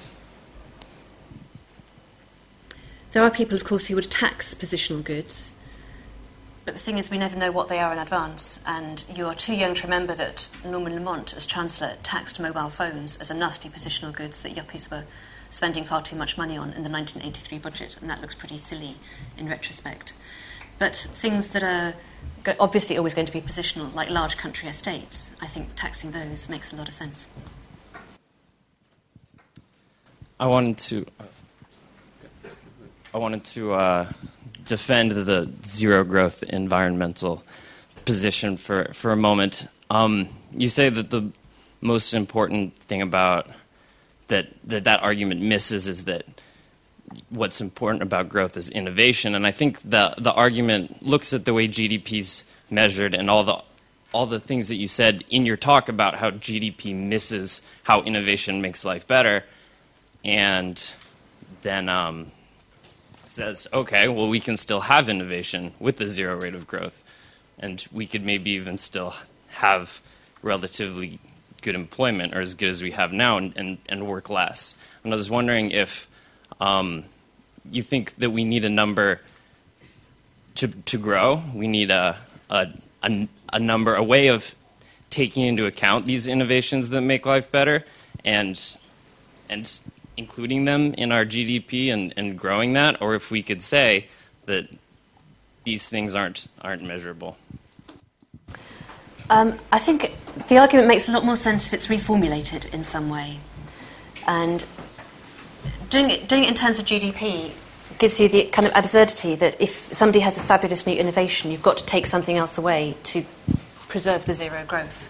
there 3.12 3.24
are 3.24 3.32
people, 3.32 3.56
of 3.56 3.64
course, 3.64 3.88
who 3.88 3.96
would 3.96 4.12
tax 4.12 4.54
positional 4.54 5.04
goods, 5.04 5.52
but 6.70 6.76
the 6.76 6.84
thing 6.84 7.00
is, 7.00 7.10
we 7.10 7.18
never 7.18 7.36
know 7.36 7.52
what 7.52 7.68
they 7.68 7.80
are 7.80 7.92
in 7.92 7.98
advance. 7.98 8.60
And 8.64 9.04
you 9.12 9.26
are 9.26 9.34
too 9.34 9.56
young 9.56 9.74
to 9.74 9.88
remember 9.88 10.14
that 10.14 10.50
Norman 10.64 10.94
Lamont, 10.94 11.34
as 11.36 11.48
Chancellor, 11.48 11.96
taxed 12.04 12.40
mobile 12.40 12.70
phones 12.70 13.18
as 13.18 13.32
a 13.32 13.34
nasty 13.34 13.70
positional 13.70 14.14
goods 14.14 14.44
that 14.44 14.56
yuppies 14.56 14.92
were 14.92 15.06
spending 15.50 15.84
far 15.84 16.02
too 16.02 16.16
much 16.16 16.38
money 16.38 16.58
on 16.58 16.74
in 16.74 16.84
the 16.84 16.90
1983 16.90 17.58
budget, 17.60 17.98
and 18.02 18.10
that 18.10 18.22
looks 18.22 18.36
pretty 18.36 18.58
silly 18.58 18.96
in 19.38 19.50
retrospect. 19.50 20.14
But 20.78 20.96
things 21.14 21.50
that 21.50 21.64
are 21.64 21.94
go- 22.44 22.56
obviously 22.60 22.98
always 22.98 23.14
going 23.14 23.28
to 23.28 23.34
be 23.34 23.42
positional, 23.42 23.94
like 23.94 24.10
large 24.10 24.38
country 24.38 24.70
estates, 24.70 25.32
I 25.42 25.48
think 25.48 25.70
taxing 25.76 26.12
those 26.12 26.48
makes 26.50 26.72
a 26.72 26.76
lot 26.76 26.88
of 26.88 26.94
sense. 26.94 27.28
I 30.40 30.48
wanted 30.48 30.78
to. 30.78 31.06
I 33.14 33.18
wanted 33.18 33.44
to 33.46 33.74
uh, 33.74 34.12
defend 34.66 35.12
the 35.12 35.52
zero 35.66 36.04
growth 36.04 36.44
environmental 36.44 37.44
position 38.06 38.56
for, 38.56 38.94
for 38.94 39.12
a 39.12 39.16
moment. 39.16 39.68
Um, 39.90 40.30
you 40.52 40.70
say 40.70 40.90
that 40.90 41.10
the 41.10 41.32
most 41.82 42.14
important 42.14 42.78
thing 42.84 43.02
about 43.02 43.48
that, 44.30 44.48
that 44.64 44.86
that 44.86 45.04
argument 45.04 45.42
misses 45.42 45.88
is 45.88 46.06
that 46.06 46.26
what's 47.30 47.62
important 47.62 48.04
about 48.04 48.30
growth 48.30 48.58
is 48.58 48.70
innovation, 48.70 49.36
and 49.36 49.46
I 49.46 49.52
think 49.52 49.82
the 49.82 50.14
the 50.18 50.34
argument 50.34 51.04
looks 51.04 51.34
at 51.34 51.46
the 51.46 51.54
way 51.54 51.68
GDP's 51.68 52.44
measured 52.70 53.14
and 53.14 53.30
all 53.30 53.44
the 53.44 53.62
all 54.12 54.26
the 54.26 54.40
things 54.40 54.70
that 54.70 54.76
you 54.76 54.88
said 54.88 55.24
in 55.30 55.46
your 55.46 55.58
talk 55.58 55.90
about 55.90 56.16
how 56.16 56.32
GDP 56.32 56.96
misses 56.96 57.62
how 57.84 58.02
innovation 58.02 58.62
makes 58.62 58.86
life 58.86 59.08
better, 59.08 59.44
and 60.24 60.94
then 61.62 61.90
um, 61.90 62.32
says, 63.26 63.68
okay, 63.74 64.08
well, 64.08 64.30
we 64.30 64.40
can 64.40 64.58
still 64.58 64.82
have 64.82 65.10
innovation 65.10 65.74
with 65.80 65.98
the 65.98 66.08
zero 66.08 66.40
rate 66.40 66.56
of 66.56 66.68
growth, 66.68 67.04
and 67.60 67.86
we 67.92 68.08
could 68.08 68.26
maybe 68.26 68.52
even 68.52 68.78
still 68.78 69.16
have 69.50 70.02
relatively 70.42 71.20
good 71.62 71.76
employment 71.76 72.36
or 72.36 72.42
as 72.42 72.56
good 72.56 72.70
as 72.70 72.82
we 72.82 72.92
have 72.92 73.14
now 73.14 73.38
and, 73.38 73.54
and, 73.56 73.78
and 73.88 74.08
work 74.08 74.30
less. 74.30 74.76
And 75.04 75.14
I 75.14 75.16
was 75.16 75.30
wondering 75.30 75.72
if 75.72 76.08
um, 76.60 77.06
you 77.72 77.84
think 77.84 78.16
that 78.16 78.32
we 78.32 78.44
need 78.44 78.66
a 78.66 78.70
number 78.70 79.22
to, 80.56 80.68
to 80.68 80.98
grow, 80.98 81.42
we 81.54 81.68
need 81.68 81.92
a, 81.92 82.18
a, 82.50 82.68
a, 83.04 83.28
a 83.54 83.60
number, 83.60 83.96
a 83.96 84.04
way 84.04 84.28
of 84.28 84.56
taking 85.10 85.44
into 85.44 85.66
account 85.66 86.06
these 86.06 86.28
innovations 86.28 86.90
that 86.90 87.02
make 87.02 87.26
life 87.26 87.52
better 87.52 87.84
and, 88.26 88.76
and 89.50 89.80
including 90.18 90.66
them 90.66 90.94
in 90.96 91.12
our 91.12 91.26
GDP 91.26 91.92
and, 91.94 92.14
and 92.18 92.38
growing 92.38 92.74
that, 92.74 93.02
or 93.02 93.16
if 93.16 93.32
we 93.32 93.42
could 93.42 93.62
say 93.62 94.08
that 94.46 94.68
these 95.64 95.88
things 95.88 96.16
aren't, 96.16 96.48
aren't 96.62 96.84
measurable. 96.84 97.38
Um, 99.30 99.60
I 99.72 99.80
think 99.80 100.16
the 100.48 100.58
argument 100.58 100.88
makes 100.88 101.08
a 101.08 101.12
lot 101.12 101.24
more 101.24 101.36
sense 101.36 101.68
if 101.68 101.74
it's 101.74 101.88
reformulated 101.88 102.74
in 102.74 102.84
some 102.84 103.10
way. 103.10 103.40
And 104.28 104.66
doing 105.90 106.10
it, 106.10 106.28
doing 106.28 106.44
it 106.44 106.50
in 106.50 106.56
terms 106.56 106.80
of 106.80 106.86
GDP 106.86 107.52
gives 108.00 108.20
you 108.20 108.30
the 108.30 108.46
kind 108.46 108.68
of 108.68 108.74
absurdity 108.76 109.36
that 109.36 109.60
if 109.62 109.88
somebody 109.88 110.20
has 110.22 110.38
a 110.38 110.42
fabulous 110.42 110.88
new 110.88 110.96
innovation, 110.96 111.52
you've 111.52 111.62
got 111.62 111.78
to 111.78 111.86
take 111.86 112.08
something 112.08 112.38
else 112.38 112.58
away 112.58 112.96
to 113.04 113.24
preserve 113.88 114.26
the 114.26 114.34
zero 114.34 114.64
growth. 114.68 115.10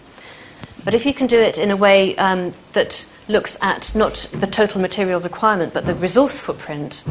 But 0.84 0.94
if 0.94 1.06
you 1.06 1.14
can 1.14 1.28
do 1.28 1.40
it 1.40 1.58
in 1.58 1.72
a 1.72 1.78
way 1.78 2.16
um, 2.18 2.52
that 2.74 3.06
looks 3.28 3.58
at 3.62 3.94
not 3.94 4.28
the 4.34 4.48
total 4.48 4.82
material 4.82 5.20
requirement 5.20 5.74
but 5.74 5.86
the 5.86 5.94
resource 5.94 6.40
footprint, 6.40 7.04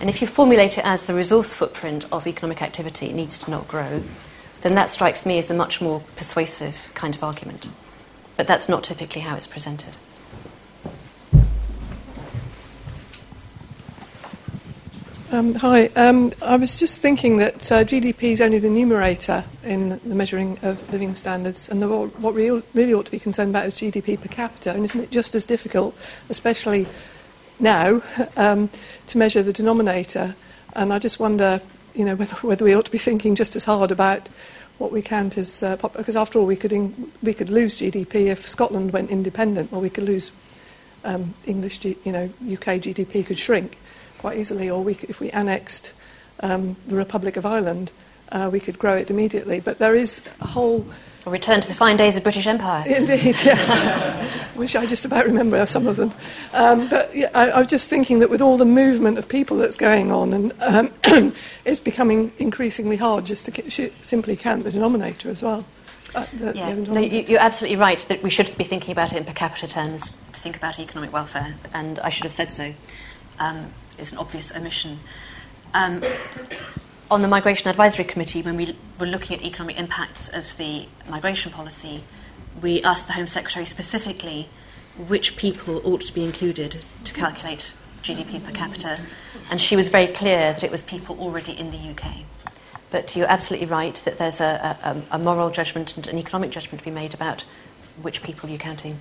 and 0.00 0.10
if 0.10 0.20
you 0.20 0.26
formulate 0.26 0.76
it 0.76 0.84
as 0.84 1.04
the 1.04 1.14
resource 1.14 1.54
footprint 1.54 2.06
of 2.12 2.26
economic 2.26 2.60
activity 2.60 3.12
needs 3.12 3.38
to 3.38 3.50
not 3.50 3.66
grow, 3.66 4.02
then 4.64 4.74
that 4.74 4.88
strikes 4.88 5.26
me 5.26 5.38
as 5.38 5.50
a 5.50 5.54
much 5.54 5.82
more 5.82 6.00
persuasive 6.16 6.90
kind 6.94 7.14
of 7.14 7.22
argument. 7.22 7.68
But 8.34 8.46
that's 8.46 8.66
not 8.66 8.82
typically 8.82 9.20
how 9.20 9.36
it's 9.36 9.46
presented. 9.46 9.98
Um, 15.30 15.54
hi, 15.56 15.86
um, 15.96 16.32
I 16.40 16.56
was 16.56 16.78
just 16.78 17.02
thinking 17.02 17.36
that 17.38 17.70
uh, 17.70 17.84
GDP 17.84 18.32
is 18.32 18.40
only 18.40 18.58
the 18.58 18.70
numerator 18.70 19.44
in 19.64 20.00
the 20.02 20.14
measuring 20.14 20.58
of 20.62 20.90
living 20.90 21.14
standards, 21.14 21.68
and 21.68 21.82
the, 21.82 21.88
what 21.88 22.32
we 22.32 22.50
really 22.72 22.94
ought 22.94 23.04
to 23.04 23.12
be 23.12 23.18
concerned 23.18 23.50
about 23.50 23.66
is 23.66 23.74
GDP 23.74 24.18
per 24.18 24.28
capita, 24.28 24.72
and 24.72 24.84
isn't 24.84 25.00
it 25.02 25.10
just 25.10 25.34
as 25.34 25.44
difficult, 25.44 25.94
especially 26.30 26.86
now, 27.60 28.00
um, 28.36 28.70
to 29.08 29.18
measure 29.18 29.42
the 29.42 29.52
denominator? 29.52 30.34
And 30.72 30.90
I 30.90 30.98
just 30.98 31.20
wonder 31.20 31.60
you 31.94 32.04
know, 32.04 32.14
whether, 32.14 32.34
whether, 32.36 32.64
we 32.64 32.74
ought 32.74 32.86
to 32.86 32.90
be 32.90 32.98
thinking 32.98 33.34
just 33.34 33.56
as 33.56 33.64
hard 33.64 33.90
about 33.90 34.28
what 34.78 34.90
we 34.90 35.02
count 35.02 35.38
as 35.38 35.62
uh, 35.62 35.76
pop- 35.76 35.94
because 35.94 36.16
after 36.16 36.38
all, 36.38 36.46
we 36.46 36.56
could 36.56 36.72
in- 36.72 37.12
we 37.22 37.32
could 37.32 37.50
lose 37.50 37.78
GDP 37.78 38.26
if 38.26 38.48
Scotland 38.48 38.92
went 38.92 39.10
independent, 39.10 39.72
or 39.72 39.80
we 39.80 39.90
could 39.90 40.04
lose 40.04 40.32
um, 41.04 41.34
English, 41.46 41.78
G- 41.78 41.96
you 42.04 42.12
know, 42.12 42.24
UK 42.42 42.80
GDP 42.80 43.24
could 43.24 43.38
shrink 43.38 43.78
quite 44.18 44.38
easily, 44.38 44.68
or 44.68 44.82
we 44.82 44.94
if 45.08 45.20
we 45.20 45.30
annexed 45.30 45.92
um, 46.40 46.76
the 46.88 46.96
Republic 46.96 47.36
of 47.36 47.46
Ireland, 47.46 47.92
uh, 48.32 48.48
we 48.52 48.60
could 48.60 48.78
grow 48.78 48.96
it 48.96 49.10
immediately. 49.10 49.60
But 49.60 49.78
there 49.78 49.94
is 49.94 50.20
a 50.40 50.48
whole. 50.48 50.86
Or 51.26 51.32
return 51.32 51.60
to 51.60 51.68
the 51.68 51.74
fine 51.74 51.96
days 51.96 52.16
of 52.16 52.22
British 52.22 52.46
Empire. 52.46 52.84
Indeed, 52.86 53.36
yes. 53.44 54.54
Wish 54.56 54.74
I 54.76 54.86
just 54.86 55.04
about 55.04 55.24
remember 55.24 55.64
some 55.66 55.86
of 55.86 55.96
them. 55.96 56.12
Um, 56.52 56.88
but 56.88 57.14
yeah, 57.14 57.30
I, 57.34 57.50
I, 57.50 57.58
was 57.58 57.66
just 57.66 57.88
thinking 57.88 58.18
that 58.18 58.28
with 58.28 58.42
all 58.42 58.58
the 58.58 58.66
movement 58.66 59.16
of 59.18 59.28
people 59.28 59.56
that's 59.56 59.76
going 59.76 60.12
on, 60.12 60.32
and 60.32 60.52
um, 60.60 61.32
it's 61.64 61.80
becoming 61.80 62.32
increasingly 62.38 62.96
hard 62.96 63.24
just 63.24 63.46
to 63.46 63.90
simply 64.02 64.36
count 64.36 64.64
the 64.64 64.70
denominator 64.70 65.30
as 65.30 65.42
well. 65.42 65.64
Uh, 66.14 66.26
the, 66.34 66.52
yeah. 66.54 66.74
The 66.74 66.92
no, 66.92 67.00
you, 67.00 67.36
are 67.36 67.40
absolutely 67.40 67.78
right 67.78 67.98
that 68.08 68.22
we 68.22 68.30
should 68.30 68.56
be 68.56 68.64
thinking 68.64 68.92
about 68.92 69.12
it 69.12 69.16
in 69.16 69.24
per 69.24 69.32
capita 69.32 69.66
terms 69.66 70.12
to 70.32 70.40
think 70.40 70.56
about 70.56 70.78
economic 70.78 71.12
welfare, 71.12 71.54
and 71.72 71.98
I 72.00 72.10
should 72.10 72.24
have 72.24 72.34
said 72.34 72.52
so. 72.52 72.74
Um, 73.38 73.72
is 73.98 74.12
an 74.12 74.18
obvious 74.18 74.54
omission. 74.54 74.98
On 77.14 77.22
the 77.22 77.28
Migration 77.28 77.68
Advisory 77.68 78.04
Committee, 78.04 78.42
when 78.42 78.56
we 78.56 78.74
were 78.98 79.06
looking 79.06 79.38
at 79.38 79.44
economic 79.44 79.78
impacts 79.78 80.28
of 80.28 80.56
the 80.56 80.88
migration 81.08 81.52
policy, 81.52 82.02
we 82.60 82.82
asked 82.82 83.06
the 83.06 83.12
Home 83.12 83.28
Secretary 83.28 83.64
specifically 83.64 84.48
which 84.98 85.36
people 85.36 85.80
ought 85.86 86.00
to 86.00 86.12
be 86.12 86.24
included 86.24 86.78
to 87.04 87.14
calculate 87.14 87.72
GDP 88.02 88.44
per 88.44 88.50
capita, 88.50 88.98
and 89.48 89.60
she 89.60 89.76
was 89.76 89.86
very 89.90 90.08
clear 90.08 90.54
that 90.54 90.64
it 90.64 90.72
was 90.72 90.82
people 90.82 91.16
already 91.20 91.56
in 91.56 91.70
the 91.70 91.76
UK. 91.76 92.24
But 92.90 93.14
you're 93.14 93.28
absolutely 93.28 93.68
right 93.68 93.94
that 94.04 94.18
there's 94.18 94.40
a, 94.40 94.76
a, 94.82 95.14
a 95.14 95.18
moral 95.20 95.50
judgment 95.50 95.96
and 95.96 96.08
an 96.08 96.18
economic 96.18 96.50
judgment 96.50 96.80
to 96.80 96.84
be 96.84 96.90
made 96.90 97.14
about 97.14 97.44
which 98.02 98.24
people 98.24 98.48
you're 98.48 98.58
counting. 98.58 98.98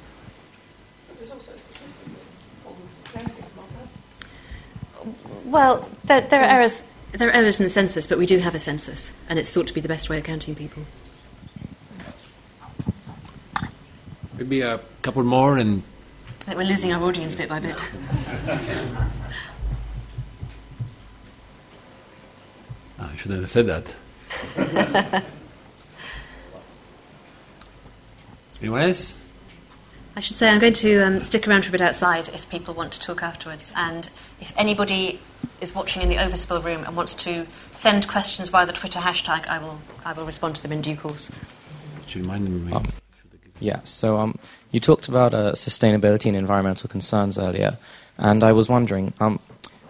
Well, 5.46 5.90
there, 6.04 6.22
there 6.22 6.42
are 6.42 6.48
errors. 6.48 6.84
There 7.14 7.30
are 7.30 7.32
errors 7.32 7.60
in 7.60 7.64
the 7.64 7.70
census, 7.70 8.08
but 8.08 8.18
we 8.18 8.26
do 8.26 8.40
have 8.40 8.56
a 8.56 8.60
census, 8.60 9.12
and 9.30 9.38
it's 9.38 9.52
thought 9.52 9.68
to 9.68 9.74
be 9.74 9.82
the 9.82 9.88
best 9.88 10.10
way 10.10 10.18
of 10.18 10.24
counting 10.24 10.56
people. 10.56 10.84
Maybe 14.36 14.62
a 14.62 14.80
couple 15.04 15.24
more, 15.24 15.60
and 15.60 15.84
we're 16.48 16.64
losing 16.64 16.92
our 16.92 17.04
audience 17.04 17.36
bit 17.36 17.50
by 17.50 17.60
bit. 17.60 17.80
Ah, 23.00 23.12
I 23.12 23.16
shouldn't 23.16 23.42
have 23.42 23.52
said 23.52 23.68
that. 23.68 23.96
Anyone 28.62 28.82
else? 28.82 29.18
I 30.16 30.20
should 30.20 30.36
say 30.36 30.50
I'm 30.50 30.60
going 30.60 30.74
to 30.74 31.00
um, 31.00 31.20
stick 31.20 31.48
around 31.48 31.66
for 31.66 31.70
a 31.70 31.72
bit 31.72 31.82
outside 31.82 32.30
if 32.30 32.48
people 32.50 32.74
want 32.74 32.94
to 32.94 33.00
talk 33.00 33.24
afterwards. 33.24 33.74
And 33.76 34.08
if 34.40 34.54
anybody 34.58 35.20
is 35.60 35.74
watching 35.74 36.04
in 36.04 36.10
the 36.10 36.18
overspill 36.18 36.64
room 36.64 36.84
and 36.84 36.96
wants 36.96 37.16
to 37.16 37.48
send 37.72 38.08
questions 38.08 38.50
via 38.50 38.66
the 38.66 38.74
Twitter 38.74 39.00
hashtag, 39.00 39.48
I 39.48 39.58
will, 39.58 39.80
I 40.06 40.14
will 40.14 40.26
respond 40.26 40.56
to 40.58 40.62
them 40.62 40.72
in 40.72 40.82
due 40.82 40.96
course. 40.96 41.32
Should 42.06 42.22
you 42.22 42.28
mind 42.28 42.74
um, 42.74 42.86
Yeah, 43.60 43.80
so 43.86 44.18
um, 44.18 44.38
you 44.72 44.80
talked 44.80 45.08
about 45.08 45.34
uh, 45.34 45.54
sustainability 45.54 46.28
and 46.28 46.38
environmental 46.38 46.88
concerns 46.88 47.40
earlier, 47.40 47.78
and 48.18 48.44
I 48.44 48.52
was 48.52 48.70
wondering 48.70 49.14
um, 49.20 49.40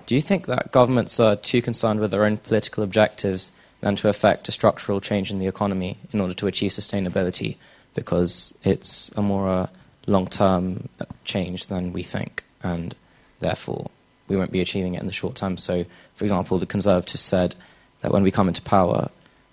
do 0.05 0.15
you 0.15 0.21
think 0.21 0.47
that 0.47 0.71
governments 0.71 1.19
are 1.19 1.35
too 1.35 1.61
concerned 1.61 1.99
with 1.99 2.11
their 2.11 2.25
own 2.25 2.37
political 2.37 2.83
objectives 2.83 3.51
than 3.81 3.95
to 3.97 4.09
effect 4.09 4.47
a 4.47 4.51
structural 4.51 4.99
change 5.01 5.31
in 5.31 5.39
the 5.39 5.47
economy 5.47 5.97
in 6.11 6.19
order 6.21 6.33
to 6.33 6.47
achieve 6.47 6.71
sustainability? 6.71 7.57
Because 7.93 8.57
it's 8.63 9.09
a 9.15 9.21
more 9.21 9.47
uh, 9.47 9.67
long 10.07 10.27
term 10.27 10.89
change 11.23 11.67
than 11.67 11.93
we 11.93 12.03
think, 12.03 12.43
and 12.61 12.95
therefore 13.39 13.89
we 14.27 14.37
won't 14.37 14.51
be 14.51 14.61
achieving 14.61 14.95
it 14.95 15.01
in 15.01 15.07
the 15.07 15.13
short 15.13 15.35
term. 15.35 15.57
So, 15.57 15.85
for 16.15 16.25
example, 16.25 16.57
the 16.57 16.65
Conservatives 16.65 17.21
said 17.21 17.55
that 18.01 18.11
when 18.11 18.23
we 18.23 18.31
come 18.31 18.47
into 18.47 18.61
power, 18.61 19.09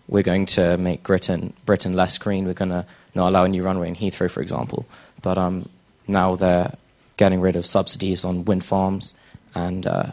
we're 0.09 0.23
going 0.23 0.47
to 0.47 0.77
make 0.77 1.03
Britain, 1.05 1.53
Britain 1.65 1.93
less 1.93 2.19
green. 2.19 2.45
We're 2.45 2.55
going 2.55 2.71
to 2.71 2.87
not 3.15 3.29
allow 3.29 3.45
a 3.45 3.49
new 3.49 3.63
runway 3.63 3.89
in 3.89 3.95
Heathrow, 3.95 4.31
for 4.31 4.41
example. 4.41 4.87
But 5.23 5.39
um, 5.39 5.69
now 6.09 6.35
they're 6.35 6.75
getting 7.17 7.41
rid 7.41 7.57
of 7.57 7.67
subsidies 7.67 8.25
on 8.25 8.45
wind 8.45 8.65
farms, 8.65 9.15
and 9.55 9.87
uh, 9.87 10.13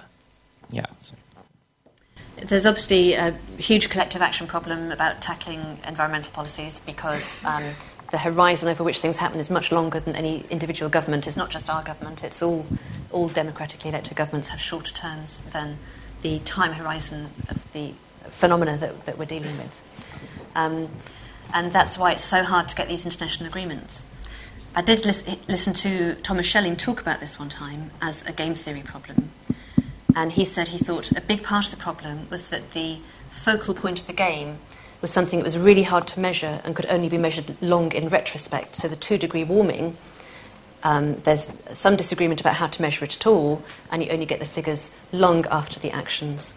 yeah. 0.70 0.86
So. 1.00 1.16
There's 2.38 2.68
obviously 2.68 3.14
a 3.14 3.32
huge 3.58 3.90
collective 3.90 4.22
action 4.22 4.46
problem 4.46 4.92
about 4.92 5.22
tackling 5.22 5.80
environmental 5.88 6.32
policies 6.32 6.80
because 6.86 7.34
um, 7.44 7.64
the 8.12 8.18
horizon 8.18 8.70
over 8.70 8.84
which 8.84 9.00
things 9.00 9.18
happen 9.18 9.40
is 9.40 9.50
much 9.50 9.72
longer 9.72 10.00
than 10.00 10.16
any 10.16 10.46
individual 10.50 10.90
government. 10.90 11.28
It's 11.28 11.38
not 11.38 11.50
just 11.50 11.70
our 11.70 11.84
government, 11.84 12.24
it's 12.24 12.42
all, 12.42 12.66
all 13.12 13.28
democratically 13.28 13.90
elected 13.90 14.16
governments 14.16 14.50
have 14.50 14.62
shorter 14.62 14.94
terms 14.94 15.40
than 15.52 15.78
the 16.22 16.40
time 16.40 16.74
horizon 16.74 17.30
of 17.50 17.72
the 17.74 17.94
phenomena 18.30 18.78
that, 18.78 19.06
that 19.06 19.18
we're 19.18 19.26
dealing 19.26 19.58
with. 19.58 19.84
Um, 20.56 20.90
and 21.54 21.72
that's 21.72 21.98
why 21.98 22.14
it's 22.14 22.24
so 22.24 22.44
hard 22.44 22.68
to 22.70 22.76
get 22.76 22.88
these 22.88 23.06
international 23.06 23.48
agreements. 23.48 24.06
I 24.76 24.82
did 24.82 25.06
lis- 25.06 25.24
listen 25.48 25.74
to 25.74 26.16
Thomas 26.16 26.46
Schelling 26.46 26.76
talk 26.76 27.02
about 27.02 27.20
this 27.20 27.40
one 27.40 27.50
time 27.50 27.92
as 28.02 28.24
a 28.26 28.32
game 28.32 28.54
theory 28.54 28.82
problem. 28.82 29.32
And 30.16 30.32
he 30.32 30.46
said 30.46 30.70
he 30.70 30.78
thought 30.78 31.12
a 31.16 31.22
big 31.22 31.44
part 31.44 31.66
of 31.66 31.72
the 31.72 31.78
problem 31.78 32.28
was 32.30 32.48
that 32.48 32.72
the 32.72 33.00
focal 33.30 33.74
point 33.74 34.02
of 34.02 34.08
the 34.08 34.14
game 34.14 34.58
was 35.02 35.12
something 35.12 35.40
that 35.40 35.46
was 35.46 35.58
really 35.58 35.84
hard 35.84 36.08
to 36.08 36.20
measure 36.20 36.62
and 36.64 36.76
could 36.76 36.86
only 36.88 37.10
be 37.10 37.18
measured 37.18 37.56
long 37.62 37.92
in 37.92 38.10
retrospect. 38.10 38.76
So 38.76 38.88
the 38.88 38.96
two 38.96 39.18
degree 39.18 39.44
warming, 39.44 39.96
um, 40.84 41.16
there's 41.18 41.52
some 41.72 41.96
disagreement 41.96 42.42
about 42.42 42.56
how 42.56 42.68
to 42.68 42.82
measure 42.82 43.06
it 43.06 43.16
at 43.16 43.28
all, 43.28 43.64
and 43.92 44.04
you 44.04 44.10
only 44.10 44.26
get 44.26 44.40
the 44.40 44.46
figures 44.46 44.92
long 45.12 45.46
after 45.48 45.80
the 45.80 45.92
actions 45.92 46.54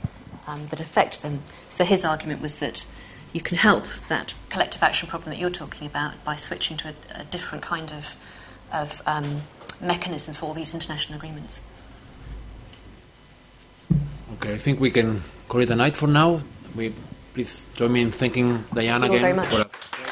um, 0.46 0.66
that 0.68 0.80
affect 0.80 1.22
them. 1.22 1.42
So 1.68 1.84
his 1.84 2.04
argument 2.04 2.40
was 2.40 2.56
that 2.56 2.86
you 3.32 3.40
can 3.40 3.56
help 3.56 3.84
that 4.08 4.34
collective 4.48 4.82
action 4.82 5.08
problem 5.08 5.30
that 5.30 5.38
you're 5.38 5.50
talking 5.50 5.86
about 5.86 6.22
by 6.24 6.36
switching 6.36 6.76
to 6.78 6.88
a, 6.88 7.20
a 7.20 7.24
different 7.24 7.62
kind 7.62 7.92
of, 7.92 8.16
of 8.72 9.02
um, 9.06 9.42
mechanism 9.80 10.34
for 10.34 10.46
all 10.46 10.54
these 10.54 10.74
international 10.74 11.16
agreements. 11.16 11.60
Okay, 14.34 14.54
I 14.54 14.58
think 14.58 14.80
we 14.80 14.90
can 14.90 15.22
call 15.48 15.60
it 15.60 15.70
a 15.70 15.76
night 15.76 15.94
for 15.94 16.06
now. 16.06 16.40
We 16.74 16.94
Please 17.32 17.66
join 17.74 17.92
me 17.92 18.02
in 18.02 18.10
thanking 18.10 18.64
Diane 18.74 19.02
Thank 19.02 19.14
again. 19.14 20.09